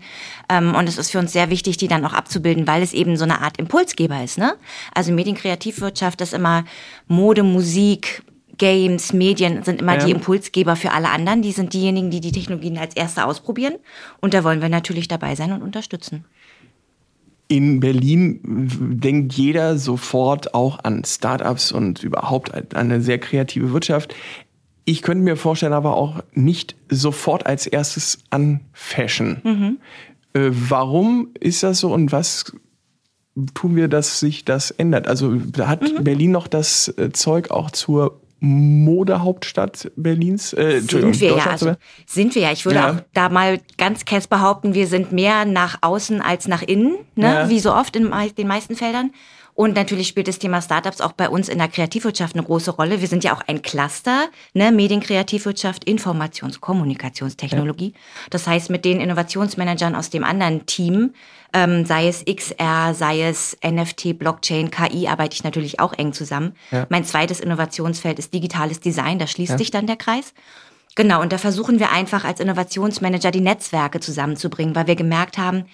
Ähm, 0.49 0.75
und 0.75 0.89
es 0.89 0.97
ist 0.97 1.11
für 1.11 1.19
uns 1.19 1.31
sehr 1.31 1.49
wichtig, 1.49 1.77
die 1.77 1.87
dann 1.87 2.05
auch 2.05 2.13
abzubilden, 2.13 2.67
weil 2.67 2.81
es 2.83 2.93
eben 2.93 3.15
so 3.15 3.23
eine 3.23 3.41
Art 3.41 3.57
Impulsgeber 3.57 4.21
ist. 4.21 4.37
Ne? 4.37 4.55
Also 4.93 5.13
Medienkreativwirtschaft 5.13 6.19
ist 6.21 6.33
immer 6.33 6.65
Mode, 7.07 7.43
Musik, 7.43 7.98
Games, 8.59 9.13
Medien 9.13 9.63
sind 9.63 9.81
immer 9.81 9.97
ja. 9.97 10.05
die 10.05 10.11
Impulsgeber 10.11 10.75
für 10.75 10.91
alle 10.91 11.09
anderen. 11.09 11.41
Die 11.41 11.53
sind 11.53 11.73
diejenigen, 11.73 12.11
die 12.11 12.19
die 12.19 12.31
Technologien 12.31 12.77
als 12.77 12.95
Erste 12.95 13.25
ausprobieren. 13.25 13.75
Und 14.19 14.33
da 14.33 14.43
wollen 14.43 14.61
wir 14.61 14.69
natürlich 14.69 15.07
dabei 15.07 15.33
sein 15.35 15.53
und 15.53 15.63
unterstützen. 15.63 16.25
In 17.47 17.79
Berlin 17.79 18.41
denkt 18.43 19.33
jeder 19.33 19.79
sofort 19.79 20.53
auch 20.53 20.77
an 20.83 21.03
Startups 21.03 21.71
und 21.71 22.03
überhaupt 22.03 22.53
an 22.53 22.67
eine 22.75 23.01
sehr 23.01 23.17
kreative 23.17 23.73
Wirtschaft. 23.73 24.13
Ich 24.85 25.01
könnte 25.01 25.23
mir 25.23 25.35
vorstellen, 25.35 25.73
aber 25.73 25.95
auch 25.95 26.21
nicht 26.33 26.75
sofort 26.89 27.47
als 27.47 27.65
erstes 27.65 28.19
an 28.29 28.59
Fashion. 28.73 29.41
Mhm. 29.43 29.77
Äh, 30.33 30.51
warum 30.51 31.29
ist 31.39 31.63
das 31.63 31.79
so 31.79 31.91
und 31.91 32.11
was 32.11 32.53
tun 33.53 33.75
wir, 33.75 33.87
dass 33.87 34.19
sich 34.19 34.45
das 34.45 34.71
ändert? 34.71 35.07
Also 35.07 35.39
hat 35.59 35.81
mhm. 35.81 36.03
Berlin 36.03 36.31
noch 36.31 36.47
das 36.47 36.87
äh, 36.97 37.11
Zeug 37.11 37.51
auch 37.51 37.71
zur 37.71 38.19
Modehauptstadt 38.39 39.91
Berlins? 39.95 40.53
Äh, 40.53 40.81
sind 40.81 41.19
wir 41.19 41.35
ja, 41.35 41.45
also, 41.47 41.75
sind 42.05 42.35
wir 42.35 42.43
ja. 42.43 42.51
Ich 42.51 42.65
würde 42.65 42.79
ja. 42.79 42.91
auch 42.91 42.95
da 43.13 43.29
mal 43.29 43.59
ganz 43.77 44.05
kess 44.05 44.27
behaupten, 44.27 44.73
wir 44.73 44.87
sind 44.87 45.11
mehr 45.11 45.45
nach 45.45 45.79
außen 45.81 46.21
als 46.21 46.47
nach 46.47 46.61
innen, 46.61 46.97
ne? 47.15 47.25
Ja. 47.25 47.49
wie 47.49 47.59
so 47.59 47.73
oft 47.73 47.95
in 47.95 48.09
den 48.37 48.47
meisten 48.47 48.75
Feldern. 48.75 49.11
Und 49.55 49.75
natürlich 49.75 50.07
spielt 50.07 50.29
das 50.29 50.39
Thema 50.39 50.61
Startups 50.61 51.01
auch 51.01 51.11
bei 51.11 51.27
uns 51.27 51.49
in 51.49 51.57
der 51.57 51.67
Kreativwirtschaft 51.67 52.33
eine 52.33 52.45
große 52.45 52.71
Rolle. 52.71 53.01
Wir 53.01 53.09
sind 53.09 53.25
ja 53.25 53.35
auch 53.35 53.41
ein 53.45 53.61
Cluster, 53.61 54.29
ne? 54.53 54.71
Medienkreativwirtschaft, 54.71 55.83
Informations-, 55.85 56.61
Kommunikationstechnologie. 56.61 57.91
Ja. 57.93 57.99
Das 58.29 58.47
heißt, 58.47 58.69
mit 58.69 58.85
den 58.85 59.01
Innovationsmanagern 59.01 59.95
aus 59.95 60.09
dem 60.09 60.23
anderen 60.23 60.65
Team, 60.65 61.11
ähm, 61.53 61.85
sei 61.85 62.07
es 62.07 62.23
XR, 62.25 62.93
sei 62.93 63.23
es 63.23 63.57
NFT, 63.65 64.17
Blockchain, 64.17 64.71
KI, 64.71 65.07
arbeite 65.07 65.33
ich 65.33 65.43
natürlich 65.43 65.79
auch 65.79 65.93
eng 65.93 66.13
zusammen. 66.13 66.55
Ja. 66.71 66.85
Mein 66.89 67.05
zweites 67.05 67.39
Innovationsfeld 67.39 68.19
ist 68.19 68.33
digitales 68.33 68.79
Design, 68.79 69.19
da 69.19 69.27
schließt 69.27 69.51
ja. 69.51 69.57
sich 69.57 69.71
dann 69.71 69.87
der 69.87 69.97
Kreis. 69.97 70.33
Genau, 70.95 71.21
und 71.21 71.31
da 71.31 71.37
versuchen 71.37 71.79
wir 71.79 71.91
einfach 71.91 72.25
als 72.25 72.39
Innovationsmanager 72.39 73.31
die 73.31 73.41
Netzwerke 73.41 73.99
zusammenzubringen, 73.99 74.75
weil 74.75 74.87
wir 74.87 74.95
gemerkt 74.95 75.37
haben, 75.37 75.65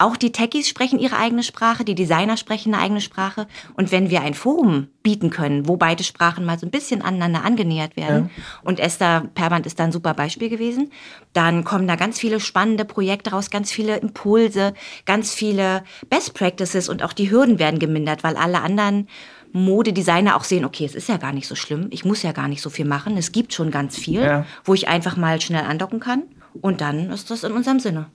auch 0.00 0.16
die 0.16 0.32
Techies 0.32 0.68
sprechen 0.68 0.98
ihre 0.98 1.16
eigene 1.16 1.42
Sprache, 1.42 1.84
die 1.84 1.94
Designer 1.94 2.36
sprechen 2.36 2.72
eine 2.74 2.82
eigene 2.82 3.00
Sprache. 3.00 3.46
Und 3.74 3.92
wenn 3.92 4.08
wir 4.08 4.22
ein 4.22 4.34
Forum 4.34 4.88
bieten 5.02 5.30
können, 5.30 5.68
wo 5.68 5.76
beide 5.76 6.04
Sprachen 6.04 6.44
mal 6.44 6.58
so 6.58 6.66
ein 6.66 6.70
bisschen 6.70 7.02
aneinander 7.02 7.44
angenähert 7.44 7.96
werden, 7.96 8.30
ja. 8.34 8.42
und 8.62 8.80
Esther 8.80 9.28
Perband 9.34 9.66
ist 9.66 9.78
da 9.78 9.84
ein 9.84 9.92
super 9.92 10.14
Beispiel 10.14 10.48
gewesen, 10.48 10.90
dann 11.34 11.64
kommen 11.64 11.86
da 11.86 11.96
ganz 11.96 12.18
viele 12.18 12.40
spannende 12.40 12.84
Projekte 12.86 13.30
raus, 13.30 13.50
ganz 13.50 13.70
viele 13.70 13.98
Impulse, 13.98 14.72
ganz 15.04 15.34
viele 15.34 15.84
Best 16.08 16.34
Practices 16.34 16.88
und 16.88 17.02
auch 17.02 17.12
die 17.12 17.30
Hürden 17.30 17.58
werden 17.58 17.78
gemindert, 17.78 18.24
weil 18.24 18.36
alle 18.36 18.62
anderen 18.62 19.06
Modedesigner 19.52 20.36
auch 20.36 20.44
sehen, 20.44 20.64
okay, 20.64 20.84
es 20.86 20.94
ist 20.94 21.08
ja 21.08 21.18
gar 21.18 21.32
nicht 21.32 21.46
so 21.46 21.54
schlimm, 21.54 21.88
ich 21.90 22.04
muss 22.04 22.22
ja 22.22 22.32
gar 22.32 22.48
nicht 22.48 22.62
so 22.62 22.70
viel 22.70 22.86
machen, 22.86 23.16
es 23.16 23.32
gibt 23.32 23.52
schon 23.52 23.70
ganz 23.70 23.98
viel, 23.98 24.22
ja. 24.22 24.46
wo 24.64 24.72
ich 24.72 24.88
einfach 24.88 25.16
mal 25.16 25.40
schnell 25.40 25.64
andocken 25.64 26.00
kann 26.00 26.22
und 26.62 26.80
dann 26.80 27.10
ist 27.10 27.30
das 27.30 27.44
in 27.44 27.52
unserem 27.52 27.80
Sinne. 27.80 28.06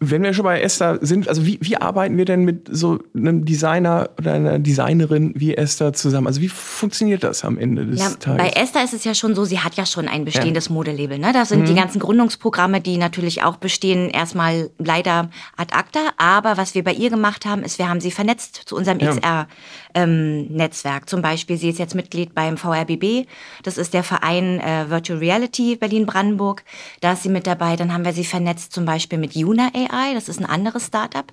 Wenn 0.00 0.22
wir 0.22 0.32
schon 0.32 0.44
bei 0.44 0.60
Esther 0.60 0.98
sind, 1.00 1.28
also 1.28 1.46
wie, 1.46 1.58
wie 1.60 1.76
arbeiten 1.76 2.16
wir 2.16 2.24
denn 2.24 2.44
mit 2.44 2.68
so 2.70 2.98
einem 3.14 3.44
Designer 3.44 4.10
oder 4.18 4.34
einer 4.34 4.58
Designerin 4.58 5.32
wie 5.36 5.54
Esther 5.54 5.92
zusammen? 5.92 6.26
Also 6.26 6.40
wie 6.40 6.48
funktioniert 6.48 7.24
das 7.24 7.44
am 7.44 7.58
Ende 7.58 7.86
des 7.86 8.00
ja, 8.00 8.10
Tages? 8.10 8.42
Bei 8.42 8.60
Esther 8.60 8.84
ist 8.84 8.94
es 8.94 9.04
ja 9.04 9.14
schon 9.14 9.34
so, 9.34 9.44
sie 9.44 9.60
hat 9.60 9.74
ja 9.74 9.86
schon 9.86 10.08
ein 10.08 10.24
bestehendes 10.24 10.68
ja. 10.68 10.74
Modelabel. 10.74 11.18
Ne? 11.18 11.32
Da 11.32 11.44
sind 11.44 11.62
mhm. 11.62 11.66
die 11.66 11.74
ganzen 11.74 11.98
Gründungsprogramme, 11.98 12.80
die 12.80 12.98
natürlich 12.98 13.42
auch 13.42 13.56
bestehen, 13.56 14.10
erstmal 14.10 14.70
leider 14.78 15.30
ad 15.56 15.74
acta. 15.74 16.00
Aber 16.16 16.56
was 16.56 16.74
wir 16.74 16.84
bei 16.84 16.92
ihr 16.92 17.10
gemacht 17.10 17.46
haben, 17.46 17.62
ist, 17.62 17.78
wir 17.78 17.88
haben 17.88 18.00
sie 18.00 18.10
vernetzt 18.10 18.62
zu 18.66 18.76
unserem 18.76 18.98
ja. 18.98 19.10
XR 19.10 19.48
ähm, 19.96 20.46
Netzwerk. 20.48 21.08
Zum 21.08 21.22
Beispiel, 21.22 21.56
sie 21.56 21.70
ist 21.70 21.78
jetzt 21.78 21.94
Mitglied 21.94 22.34
beim 22.34 22.58
VRBB. 22.58 23.26
Das 23.62 23.78
ist 23.78 23.94
der 23.94 24.04
Verein 24.04 24.60
äh, 24.60 24.90
Virtual 24.90 25.18
Reality 25.18 25.74
Berlin-Brandenburg. 25.76 26.62
Da 27.00 27.14
ist 27.14 27.22
sie 27.22 27.30
mit 27.30 27.46
dabei. 27.46 27.76
Dann 27.76 27.92
haben 27.92 28.04
wir 28.04 28.12
sie 28.12 28.24
vernetzt 28.24 28.72
zum 28.72 28.84
Beispiel 28.84 29.18
mit 29.18 29.34
Juna 29.34 29.70
AI. 29.74 30.12
Das 30.14 30.28
ist 30.28 30.38
ein 30.38 30.46
anderes 30.46 30.86
Startup 30.86 31.32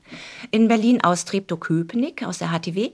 in 0.49 0.70
Berlin 0.70 1.03
aus 1.03 1.26
Treptow-Köpenick, 1.26 2.26
aus 2.26 2.38
der 2.38 2.49
HTW. 2.49 2.91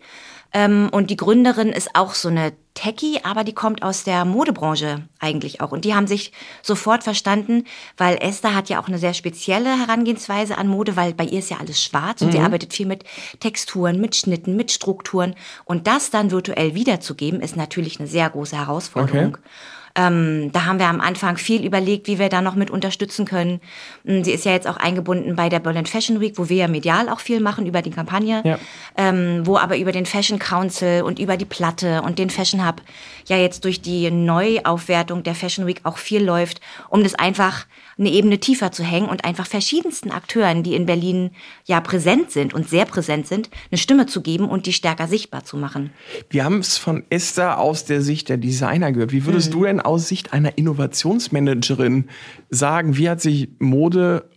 Ähm, 0.52 0.89
und 0.91 1.10
die 1.10 1.18
Gründerin 1.18 1.70
ist 1.70 1.95
auch 1.95 2.14
so 2.14 2.30
eine 2.30 2.54
Techie, 2.74 3.20
aber 3.24 3.43
die 3.43 3.54
kommt 3.54 3.84
aus 3.84 4.04
der 4.04 4.26
Modebranche 4.26 5.04
eigentlich 5.20 5.62
auch. 5.62 5.72
Und 5.72 5.86
die 5.86 5.93
haben 5.93 6.08
sich 6.08 6.32
sofort 6.62 7.04
verstanden, 7.04 7.66
weil 7.97 8.18
Esther 8.22 8.56
hat 8.56 8.70
ja 8.70 8.82
auch 8.82 8.88
eine 8.88 8.97
sehr 8.97 9.14
spezielle 9.14 9.78
Herangehensweise 9.78 10.58
an 10.58 10.68
Mode, 10.68 10.95
weil 10.95 11.14
bei 11.14 11.26
ihr 11.26 11.39
ist 11.39 11.52
ja 11.52 11.58
alles 11.58 11.84
schwarz 11.84 12.22
und 12.22 12.32
sie 12.32 12.39
mhm. 12.39 12.45
arbeitet 12.45 12.74
viel 12.74 12.86
mit 12.86 13.04
Texturen, 13.39 14.00
mit 14.00 14.16
Schnitten, 14.16 14.56
mit 14.56 14.72
Strukturen. 14.72 15.36
Und 15.66 15.88
das 15.88 16.10
dann 16.10 16.32
virtuell 16.32 16.74
wiederzugeben, 16.74 17.41
ist 17.41 17.58
natürlich 17.58 18.00
eine 18.00 18.08
sehr 18.08 18.30
große 18.30 18.58
Herausforderung. 18.58 19.36
Okay. 19.36 19.50
Ähm, 19.95 20.51
da 20.51 20.65
haben 20.65 20.79
wir 20.79 20.87
am 20.87 21.01
Anfang 21.01 21.37
viel 21.37 21.65
überlegt, 21.65 22.07
wie 22.07 22.19
wir 22.19 22.29
da 22.29 22.41
noch 22.41 22.55
mit 22.55 22.69
unterstützen 22.69 23.25
können. 23.25 23.59
Mm, 24.03 24.23
sie 24.23 24.31
ist 24.31 24.45
ja 24.45 24.51
jetzt 24.51 24.67
auch 24.67 24.77
eingebunden 24.77 25.35
bei 25.35 25.49
der 25.49 25.59
Berlin 25.59 25.85
Fashion 25.85 26.21
Week, 26.21 26.37
wo 26.37 26.49
wir 26.49 26.57
ja 26.57 26.67
medial 26.67 27.09
auch 27.09 27.19
viel 27.19 27.39
machen 27.39 27.65
über 27.65 27.81
die 27.81 27.91
Kampagne, 27.91 28.41
ja. 28.43 28.59
ähm, 28.97 29.45
wo 29.45 29.57
aber 29.57 29.77
über 29.77 29.91
den 29.91 30.05
Fashion 30.05 30.39
Council 30.39 31.01
und 31.03 31.19
über 31.19 31.37
die 31.37 31.45
Platte 31.45 32.01
und 32.01 32.19
den 32.19 32.29
Fashion 32.29 32.65
Hub 32.65 32.81
ja 33.25 33.37
jetzt 33.37 33.65
durch 33.65 33.81
die 33.81 34.09
Neuaufwertung 34.11 35.23
der 35.23 35.35
Fashion 35.35 35.67
Week 35.67 35.81
auch 35.83 35.97
viel 35.97 36.23
läuft, 36.23 36.61
um 36.89 37.03
das 37.03 37.15
einfach 37.15 37.65
eine 38.00 38.10
Ebene 38.10 38.39
tiefer 38.39 38.72
zu 38.72 38.84
hängen 38.84 39.10
und 39.10 39.26
einfach 39.26 39.45
verschiedensten 39.45 40.12
Akteuren, 40.12 40.64
die 40.64 40.74
in 40.74 40.86
Berlin 40.86 41.32
ja 41.66 41.82
präsent 41.82 42.32
sind 42.32 42.54
und 42.54 42.70
sehr 42.70 42.86
präsent 42.86 43.28
sind, 43.28 43.50
eine 43.72 43.78
Stimme 43.78 44.06
zu 44.06 44.22
geben 44.22 44.50
und 44.50 44.66
die 44.66 44.74
stärker 44.74 45.08
sichtbar 45.08 45.43
zu 45.43 45.58
machen. 45.58 45.91
Wir 46.30 46.45
haben 46.45 46.60
es 46.60 46.78
von 46.78 47.04
Esther 47.10 47.60
aus 47.60 47.86
der 47.86 48.02
Sicht 48.02 48.30
der 48.30 48.38
Designer 48.38 48.91
gehört. 48.91 49.12
Wie 49.12 49.26
würdest 49.26 49.50
mhm. 49.50 49.54
du 49.54 49.64
denn 49.66 49.80
aus 49.82 50.08
Sicht 50.08 50.34
einer 50.34 50.58
Innovationsmanagerin 50.58 52.06
sagen, 52.50 52.97
wie 52.97 53.10
hat 53.10 53.22
sich 53.22 53.50
Mode 53.60 54.30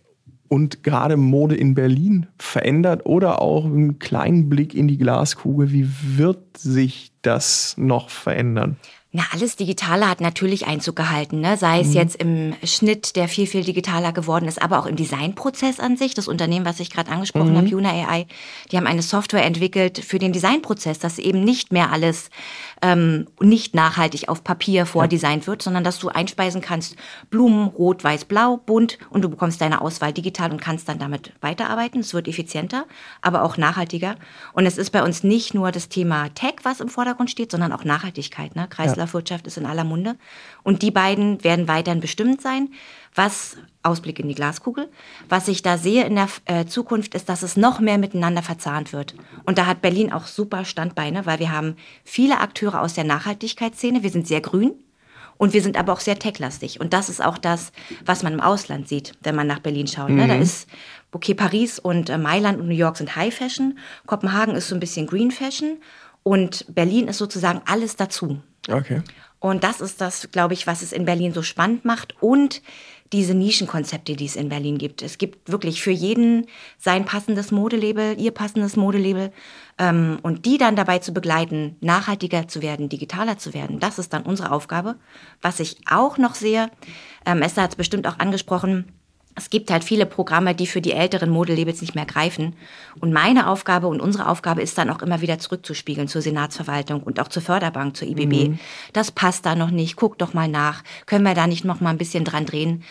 und 0.49 0.83
gerade 0.83 1.17
Mode 1.17 1.55
in 1.55 1.73
Berlin 1.73 2.27
verändert 2.37 3.07
oder 3.07 3.41
auch 3.41 3.65
einen 3.65 3.97
kleinen 3.97 4.49
Blick 4.49 4.75
in 4.75 4.87
die 4.87 4.99
Glaskugel, 4.99 5.71
wie 5.71 5.89
wird 6.17 6.57
sich 6.57 7.11
das 7.23 7.75
noch 7.77 8.09
verändern? 8.09 8.77
Na, 9.15 9.21
alles 9.31 9.55
Digitale 9.55 10.09
hat 10.09 10.21
natürlich 10.21 10.65
Einzug 10.65 10.95
gehalten, 10.95 11.39
ne? 11.39 11.55
sei 11.55 11.81
es 11.81 11.89
mhm. 11.89 11.93
jetzt 11.93 12.15
im 12.15 12.55
Schnitt, 12.63 13.15
der 13.15 13.27
viel, 13.27 13.45
viel 13.45 13.63
digitaler 13.63 14.11
geworden 14.11 14.47
ist, 14.47 14.59
aber 14.59 14.79
auch 14.79 14.87
im 14.87 14.95
Designprozess 14.95 15.79
an 15.79 15.97
sich. 15.97 16.15
Das 16.15 16.27
Unternehmen, 16.27 16.65
was 16.65 16.79
ich 16.79 16.89
gerade 16.89 17.11
angesprochen 17.11 17.51
mhm. 17.51 17.57
habe, 17.57 17.67
Juna 17.67 17.91
AI, 17.91 18.25
die 18.71 18.77
haben 18.77 18.87
eine 18.87 19.03
Software 19.03 19.45
entwickelt 19.45 19.99
für 19.99 20.17
den 20.17 20.33
Designprozess, 20.33 20.97
dass 20.97 21.19
eben 21.19 21.43
nicht 21.43 21.71
mehr 21.71 21.91
alles 21.91 22.31
ähm, 22.81 23.27
nicht 23.39 23.75
nachhaltig 23.75 24.29
auf 24.29 24.43
Papier 24.43 24.87
vordesignt 24.87 25.43
ja. 25.43 25.47
wird, 25.47 25.61
sondern 25.61 25.83
dass 25.83 25.99
du 25.99 26.09
einspeisen 26.09 26.61
kannst 26.61 26.95
Blumen, 27.29 27.67
rot, 27.67 28.03
weiß, 28.03 28.25
blau, 28.25 28.57
bunt 28.57 28.97
und 29.11 29.21
du 29.21 29.29
bekommst 29.29 29.61
deine 29.61 29.81
Auswahl 29.81 30.11
digital 30.11 30.51
und 30.51 30.59
kannst 30.59 30.89
dann 30.89 30.97
damit 30.97 31.33
weiterarbeiten. 31.39 31.99
Es 31.99 32.15
wird 32.15 32.27
effizienter, 32.27 32.85
aber 33.21 33.43
auch 33.43 33.57
nachhaltiger. 33.57 34.15
Und 34.53 34.65
es 34.65 34.79
ist 34.79 34.89
bei 34.89 35.03
uns 35.03 35.23
nicht 35.23 35.53
nur 35.53 35.71
das 35.71 35.87
Thema 35.87 36.29
Tech, 36.33 36.55
was 36.63 36.79
im 36.79 36.89
Vordergrund 36.89 37.29
steht, 37.29 37.51
sondern 37.51 37.71
auch 37.73 37.83
Nachhaltigkeit. 37.83 38.55
Ne? 38.55 38.65
Kreislaufwirtschaft 38.67 38.97
ja. 38.97 39.02
Ist 39.47 39.57
in 39.57 39.65
aller 39.65 39.83
Munde. 39.83 40.15
Und 40.63 40.81
die 40.81 40.91
beiden 40.91 41.43
werden 41.43 41.67
weiterhin 41.67 42.01
bestimmt 42.01 42.41
sein. 42.41 42.69
Was 43.15 43.57
Ausblick 43.83 44.19
in 44.19 44.27
die 44.27 44.35
Glaskugel. 44.35 44.89
Was 45.29 45.47
ich 45.47 45.61
da 45.61 45.77
sehe 45.77 46.05
in 46.05 46.15
der 46.15 46.29
äh, 46.45 46.65
Zukunft 46.65 47.13
ist, 47.15 47.29
dass 47.29 47.43
es 47.43 47.57
noch 47.57 47.79
mehr 47.79 47.97
miteinander 47.97 48.41
verzahnt 48.41 48.93
wird. 48.93 49.15
Und 49.45 49.57
da 49.57 49.65
hat 49.65 49.81
Berlin 49.81 50.11
auch 50.11 50.25
super 50.25 50.65
Standbeine, 50.65 51.25
weil 51.25 51.39
wir 51.39 51.51
haben 51.51 51.75
viele 52.03 52.39
Akteure 52.39 52.81
aus 52.81 52.93
der 52.93 53.03
Nachhaltigkeitsszene. 53.03 54.03
Wir 54.03 54.09
sind 54.09 54.27
sehr 54.27 54.41
grün. 54.41 54.73
Und 55.37 55.53
wir 55.53 55.61
sind 55.61 55.77
aber 55.77 55.93
auch 55.93 55.99
sehr 55.99 56.19
techlastig. 56.19 56.79
Und 56.79 56.93
das 56.93 57.09
ist 57.09 57.23
auch 57.23 57.37
das, 57.37 57.71
was 58.05 58.23
man 58.23 58.33
im 58.33 58.39
Ausland 58.39 58.87
sieht, 58.87 59.13
wenn 59.23 59.35
man 59.35 59.47
nach 59.47 59.59
Berlin 59.59 59.87
schaut. 59.87 60.09
Mhm. 60.09 60.15
Ne? 60.15 60.27
Da 60.27 60.35
mhm. 60.35 60.41
ist, 60.41 60.69
okay, 61.11 61.33
Paris 61.33 61.79
und 61.79 62.09
äh, 62.09 62.17
Mailand 62.17 62.59
und 62.59 62.67
New 62.67 62.75
York 62.75 62.97
sind 62.97 63.15
High 63.15 63.33
Fashion. 63.33 63.77
Kopenhagen 64.05 64.55
ist 64.55 64.69
so 64.69 64.75
ein 64.75 64.79
bisschen 64.79 65.07
Green 65.07 65.31
Fashion. 65.31 65.79
Und 66.21 66.65
Berlin 66.73 67.07
ist 67.07 67.17
sozusagen 67.17 67.61
alles 67.65 67.95
dazu. 67.95 68.39
Okay. 68.69 69.01
Und 69.39 69.63
das 69.63 69.81
ist 69.81 69.99
das, 69.99 70.29
glaube 70.31 70.53
ich, 70.53 70.67
was 70.67 70.81
es 70.81 70.93
in 70.93 71.03
Berlin 71.05 71.33
so 71.33 71.41
spannend 71.41 71.83
macht. 71.83 72.15
Und 72.21 72.61
diese 73.13 73.35
Nischenkonzepte, 73.35 74.15
die 74.15 74.25
es 74.25 74.35
in 74.35 74.49
Berlin 74.49 74.79
gibt. 74.79 75.03
Es 75.03 75.19
gibt 75.19 75.51
wirklich 75.51 75.83
für 75.83 75.91
jeden 75.91 76.47
sein 76.79 77.05
passendes 77.05 77.51
Modelabel, 77.51 78.19
ihr 78.19 78.31
passendes 78.31 78.75
Modelabel. 78.75 79.31
Ähm, 79.77 80.17
und 80.23 80.45
die 80.45 80.57
dann 80.57 80.75
dabei 80.75 80.99
zu 80.99 81.13
begleiten, 81.13 81.77
nachhaltiger 81.79 82.47
zu 82.47 82.61
werden, 82.61 82.89
digitaler 82.89 83.37
zu 83.37 83.53
werden, 83.53 83.79
das 83.79 83.99
ist 83.99 84.13
dann 84.13 84.23
unsere 84.23 84.51
Aufgabe. 84.51 84.95
Was 85.41 85.59
ich 85.59 85.77
auch 85.89 86.17
noch 86.17 86.35
sehe, 86.35 86.71
ähm, 87.25 87.41
Esther 87.41 87.63
hat 87.63 87.71
es 87.71 87.75
bestimmt 87.75 88.07
auch 88.07 88.19
angesprochen, 88.19 88.91
es 89.35 89.49
gibt 89.49 89.71
halt 89.71 89.83
viele 89.83 90.05
Programme, 90.05 90.53
die 90.53 90.67
für 90.67 90.81
die 90.81 90.91
älteren 90.91 91.29
Modellabels 91.29 91.81
nicht 91.81 91.95
mehr 91.95 92.05
greifen. 92.05 92.55
Und 92.99 93.13
meine 93.13 93.47
Aufgabe 93.47 93.87
und 93.87 93.99
unsere 93.99 94.27
Aufgabe 94.27 94.61
ist 94.61 94.77
dann 94.77 94.89
auch 94.89 95.01
immer 95.01 95.21
wieder 95.21 95.39
zurückzuspiegeln 95.39 96.07
zur 96.07 96.21
Senatsverwaltung 96.21 97.01
und 97.01 97.19
auch 97.19 97.27
zur 97.27 97.41
Förderbank, 97.41 97.97
zur 97.97 98.07
IBB. 98.07 98.49
Mhm. 98.49 98.59
Das 98.93 99.11
passt 99.11 99.45
da 99.45 99.55
noch 99.55 99.71
nicht. 99.71 99.95
Guck 99.95 100.19
doch 100.19 100.33
mal 100.33 100.47
nach. 100.47 100.83
Können 101.05 101.25
wir 101.25 101.33
da 101.33 101.47
nicht 101.47 101.65
noch 101.65 101.81
mal 101.81 101.89
ein 101.89 101.97
bisschen 101.97 102.25
dran 102.25 102.45
drehen? 102.45 102.83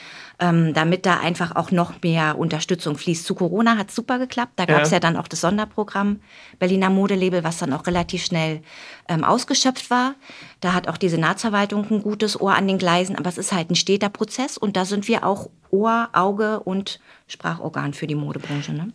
Ähm, 0.42 0.74
damit 0.74 1.06
da 1.06 1.20
einfach 1.20 1.54
auch 1.54 1.70
noch 1.70 2.02
mehr 2.02 2.36
Unterstützung 2.36 2.98
fließt. 2.98 3.24
Zu 3.24 3.36
Corona 3.36 3.78
hat 3.78 3.90
es 3.90 3.94
super 3.94 4.18
geklappt. 4.18 4.54
Da 4.56 4.64
gab 4.64 4.82
es 4.82 4.90
ja. 4.90 4.96
ja. 4.96 5.00
dann 5.00 5.16
auch 5.16 5.28
das 5.28 5.40
Sonderprogramm 5.40 6.18
Berliner 6.58 6.90
Modelabel, 6.90 7.44
was 7.44 7.58
dann 7.58 7.72
auch 7.72 7.86
relativ 7.86 8.24
schnell 8.24 8.60
ähm, 9.08 9.22
ausgeschöpft 9.22 9.88
war. 9.88 10.16
Da 10.60 10.74
hat 10.74 10.88
auch 10.88 10.96
die 10.96 11.08
Senatsverwaltung 11.08 11.86
ein 11.88 12.02
gutes 12.02 12.40
Ohr 12.40 12.54
an 12.56 12.66
den 12.66 12.78
Gleisen, 12.78 13.14
aber 13.14 13.28
es 13.28 13.38
ist 13.38 13.52
halt 13.52 13.70
ein 13.70 13.76
steter 13.76 14.08
Prozess 14.08 14.58
und 14.58 14.76
da 14.76 14.84
sind 14.84 15.06
wir 15.06 15.24
auch 15.24 15.48
Ohr, 15.70 16.08
Auge 16.12 16.58
und 16.58 16.98
Sprachorgan 17.28 17.94
für 17.94 18.08
die 18.08 18.16
Modebranche. 18.16 18.72
Ne? 18.72 18.92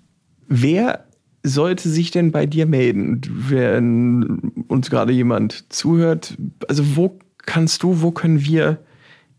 Wer 0.48 1.06
sollte 1.44 1.88
sich 1.88 2.12
denn 2.12 2.34
bei 2.34 2.46
dir 2.46 2.66
melden, 2.66 3.22
wenn 3.26 4.66
uns 4.68 4.90
gerade 4.90 5.14
jemand 5.14 5.72
zuhört? 5.72 6.38
Also 6.68 6.98
wo 6.98 7.18
kannst 7.46 7.84
du, 7.84 8.02
wo 8.02 8.12
können 8.12 8.44
wir 8.44 8.80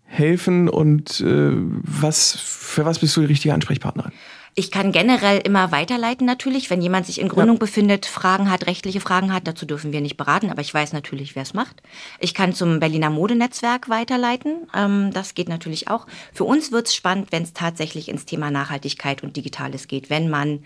helfen 0.08 0.68
und 0.68 1.20
äh, 1.20 1.52
was, 1.52 2.34
für 2.36 2.84
was 2.84 2.98
bist 2.98 3.16
du 3.16 3.20
die 3.20 3.26
richtige 3.26 3.54
Ansprechpartnerin? 3.54 4.12
Ich 4.54 4.72
kann 4.72 4.90
generell 4.90 5.38
immer 5.38 5.70
weiterleiten 5.70 6.26
natürlich, 6.26 6.68
wenn 6.68 6.82
jemand 6.82 7.06
sich 7.06 7.20
in 7.20 7.28
Gründung 7.28 7.56
ja. 7.56 7.60
befindet, 7.60 8.06
Fragen 8.06 8.50
hat, 8.50 8.66
rechtliche 8.66 8.98
Fragen 8.98 9.32
hat, 9.32 9.46
dazu 9.46 9.66
dürfen 9.66 9.92
wir 9.92 10.00
nicht 10.00 10.16
beraten, 10.16 10.50
aber 10.50 10.62
ich 10.62 10.74
weiß 10.74 10.92
natürlich, 10.92 11.36
wer 11.36 11.44
es 11.44 11.54
macht. 11.54 11.80
Ich 12.18 12.34
kann 12.34 12.52
zum 12.52 12.80
Berliner 12.80 13.08
Modenetzwerk 13.08 13.88
weiterleiten, 13.88 14.66
ähm, 14.74 15.12
das 15.12 15.34
geht 15.34 15.48
natürlich 15.48 15.86
auch. 15.86 16.08
Für 16.32 16.42
uns 16.42 16.72
wird 16.72 16.88
es 16.88 16.94
spannend, 16.96 17.30
wenn 17.30 17.44
es 17.44 17.52
tatsächlich 17.52 18.08
ins 18.08 18.24
Thema 18.24 18.50
Nachhaltigkeit 18.50 19.22
und 19.22 19.36
Digitales 19.36 19.86
geht, 19.86 20.10
wenn 20.10 20.28
man 20.28 20.64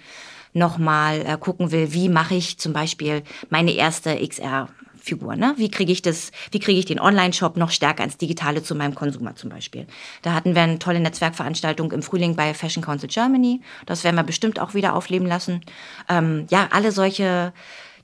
nochmal 0.54 1.20
äh, 1.26 1.36
gucken 1.38 1.70
will, 1.70 1.92
wie 1.92 2.08
mache 2.08 2.34
ich 2.34 2.58
zum 2.58 2.72
Beispiel 2.72 3.22
meine 3.50 3.72
erste 3.72 4.16
XR 4.26 4.68
Figur. 5.02 5.36
Ne? 5.36 5.54
Wie 5.56 5.70
kriege 5.70 5.92
ich 5.92 6.02
das, 6.02 6.30
wie 6.50 6.60
kriege 6.60 6.78
ich 6.78 6.84
den 6.84 7.00
Online-Shop 7.00 7.56
noch 7.56 7.70
stärker 7.70 8.04
ins 8.04 8.16
Digitale 8.16 8.62
zu 8.62 8.74
meinem 8.74 8.94
Konsumer 8.94 9.34
zum 9.34 9.50
Beispiel? 9.50 9.86
Da 10.22 10.34
hatten 10.34 10.54
wir 10.54 10.62
eine 10.62 10.78
tolle 10.78 11.00
Netzwerkveranstaltung 11.00 11.92
im 11.92 12.02
Frühling 12.02 12.36
bei 12.36 12.54
Fashion 12.54 12.82
Council 12.82 13.08
Germany. 13.08 13.60
Das 13.86 14.04
werden 14.04 14.16
wir 14.16 14.22
bestimmt 14.22 14.60
auch 14.60 14.74
wieder 14.74 14.94
aufleben 14.94 15.26
lassen. 15.26 15.62
Ähm, 16.08 16.46
ja, 16.50 16.68
alle 16.70 16.92
solche 16.92 17.52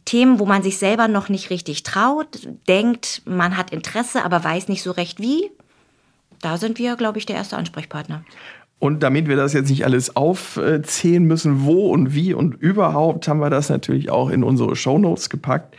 Themen, 0.04 0.38
wo 0.38 0.46
man 0.46 0.62
sich 0.62 0.78
selber 0.78 1.06
noch 1.06 1.28
nicht 1.28 1.50
richtig 1.50 1.82
traut, 1.82 2.48
denkt, 2.66 3.22
man 3.26 3.56
hat 3.56 3.70
Interesse, 3.70 4.24
aber 4.24 4.42
weiß 4.42 4.68
nicht 4.68 4.82
so 4.82 4.90
recht 4.90 5.20
wie. 5.20 5.50
Da 6.40 6.56
sind 6.56 6.78
wir, 6.78 6.96
glaube 6.96 7.18
ich, 7.18 7.26
der 7.26 7.36
erste 7.36 7.56
Ansprechpartner. 7.56 8.24
Und 8.80 9.02
damit 9.02 9.26
wir 9.26 9.36
das 9.36 9.54
jetzt 9.54 9.70
nicht 9.70 9.84
alles 9.84 10.14
aufzählen 10.14 11.24
müssen, 11.24 11.64
wo 11.64 11.90
und 11.90 12.14
wie 12.14 12.32
und 12.32 12.54
überhaupt, 12.54 13.26
haben 13.26 13.40
wir 13.40 13.50
das 13.50 13.68
natürlich 13.70 14.10
auch 14.10 14.30
in 14.30 14.44
unsere 14.44 14.76
Shownotes 14.76 15.30
gepackt. 15.30 15.76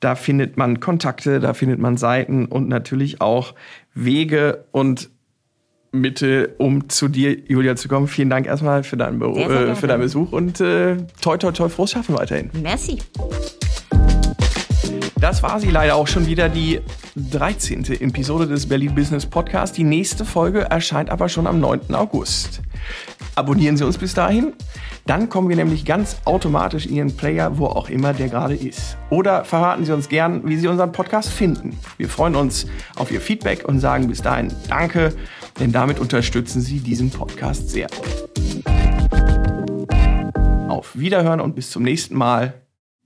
Da 0.00 0.14
findet 0.14 0.58
man 0.58 0.80
Kontakte, 0.80 1.40
da 1.40 1.54
findet 1.54 1.78
man 1.78 1.96
Seiten 1.96 2.44
und 2.44 2.68
natürlich 2.68 3.22
auch 3.22 3.54
Wege 3.94 4.64
und 4.70 5.08
Mittel, 5.92 6.54
um 6.58 6.88
zu 6.88 7.08
dir, 7.08 7.38
Julia, 7.46 7.76
zu 7.76 7.88
kommen. 7.88 8.08
Vielen 8.08 8.30
Dank 8.30 8.46
erstmal 8.46 8.82
für 8.82 8.96
deinen, 8.96 9.18
Be 9.18 9.26
äh, 9.26 9.74
für 9.74 9.86
deinen 9.86 10.00
Besuch 10.00 10.32
und 10.32 10.60
äh, 10.60 10.96
toi, 11.20 11.36
toi, 11.36 11.52
toi, 11.52 11.68
frohes 11.68 11.90
Schaffen 11.90 12.16
weiterhin. 12.16 12.50
Merci. 12.62 12.98
Das 15.22 15.40
war 15.44 15.60
sie 15.60 15.70
leider 15.70 15.94
auch 15.94 16.08
schon 16.08 16.26
wieder, 16.26 16.48
die 16.48 16.80
13. 17.14 17.84
Episode 18.00 18.48
des 18.48 18.68
Berlin 18.68 18.92
Business 18.92 19.24
Podcast. 19.24 19.76
Die 19.76 19.84
nächste 19.84 20.24
Folge 20.24 20.62
erscheint 20.62 21.10
aber 21.10 21.28
schon 21.28 21.46
am 21.46 21.60
9. 21.60 21.94
August. 21.94 22.60
Abonnieren 23.36 23.76
Sie 23.76 23.86
uns 23.86 23.98
bis 23.98 24.14
dahin. 24.14 24.52
Dann 25.06 25.28
kommen 25.28 25.48
wir 25.48 25.54
nämlich 25.54 25.84
ganz 25.84 26.16
automatisch 26.24 26.86
in 26.86 26.96
Ihren 26.96 27.16
Player, 27.16 27.56
wo 27.56 27.66
auch 27.66 27.88
immer 27.88 28.14
der 28.14 28.30
gerade 28.30 28.56
ist. 28.56 28.96
Oder 29.10 29.44
verraten 29.44 29.84
Sie 29.84 29.94
uns 29.94 30.08
gern, 30.08 30.42
wie 30.44 30.56
Sie 30.56 30.66
unseren 30.66 30.90
Podcast 30.90 31.28
finden. 31.28 31.78
Wir 31.98 32.08
freuen 32.08 32.34
uns 32.34 32.66
auf 32.96 33.12
Ihr 33.12 33.20
Feedback 33.20 33.68
und 33.68 33.78
sagen 33.78 34.08
bis 34.08 34.22
dahin 34.22 34.52
Danke, 34.68 35.14
denn 35.60 35.70
damit 35.70 36.00
unterstützen 36.00 36.60
Sie 36.60 36.80
diesen 36.80 37.10
Podcast 37.10 37.70
sehr. 37.70 37.86
Auf 40.66 40.98
Wiederhören 40.98 41.40
und 41.40 41.54
bis 41.54 41.70
zum 41.70 41.84
nächsten 41.84 42.16
Mal. 42.16 42.54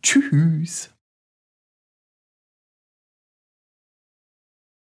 Tschüss. 0.02 0.95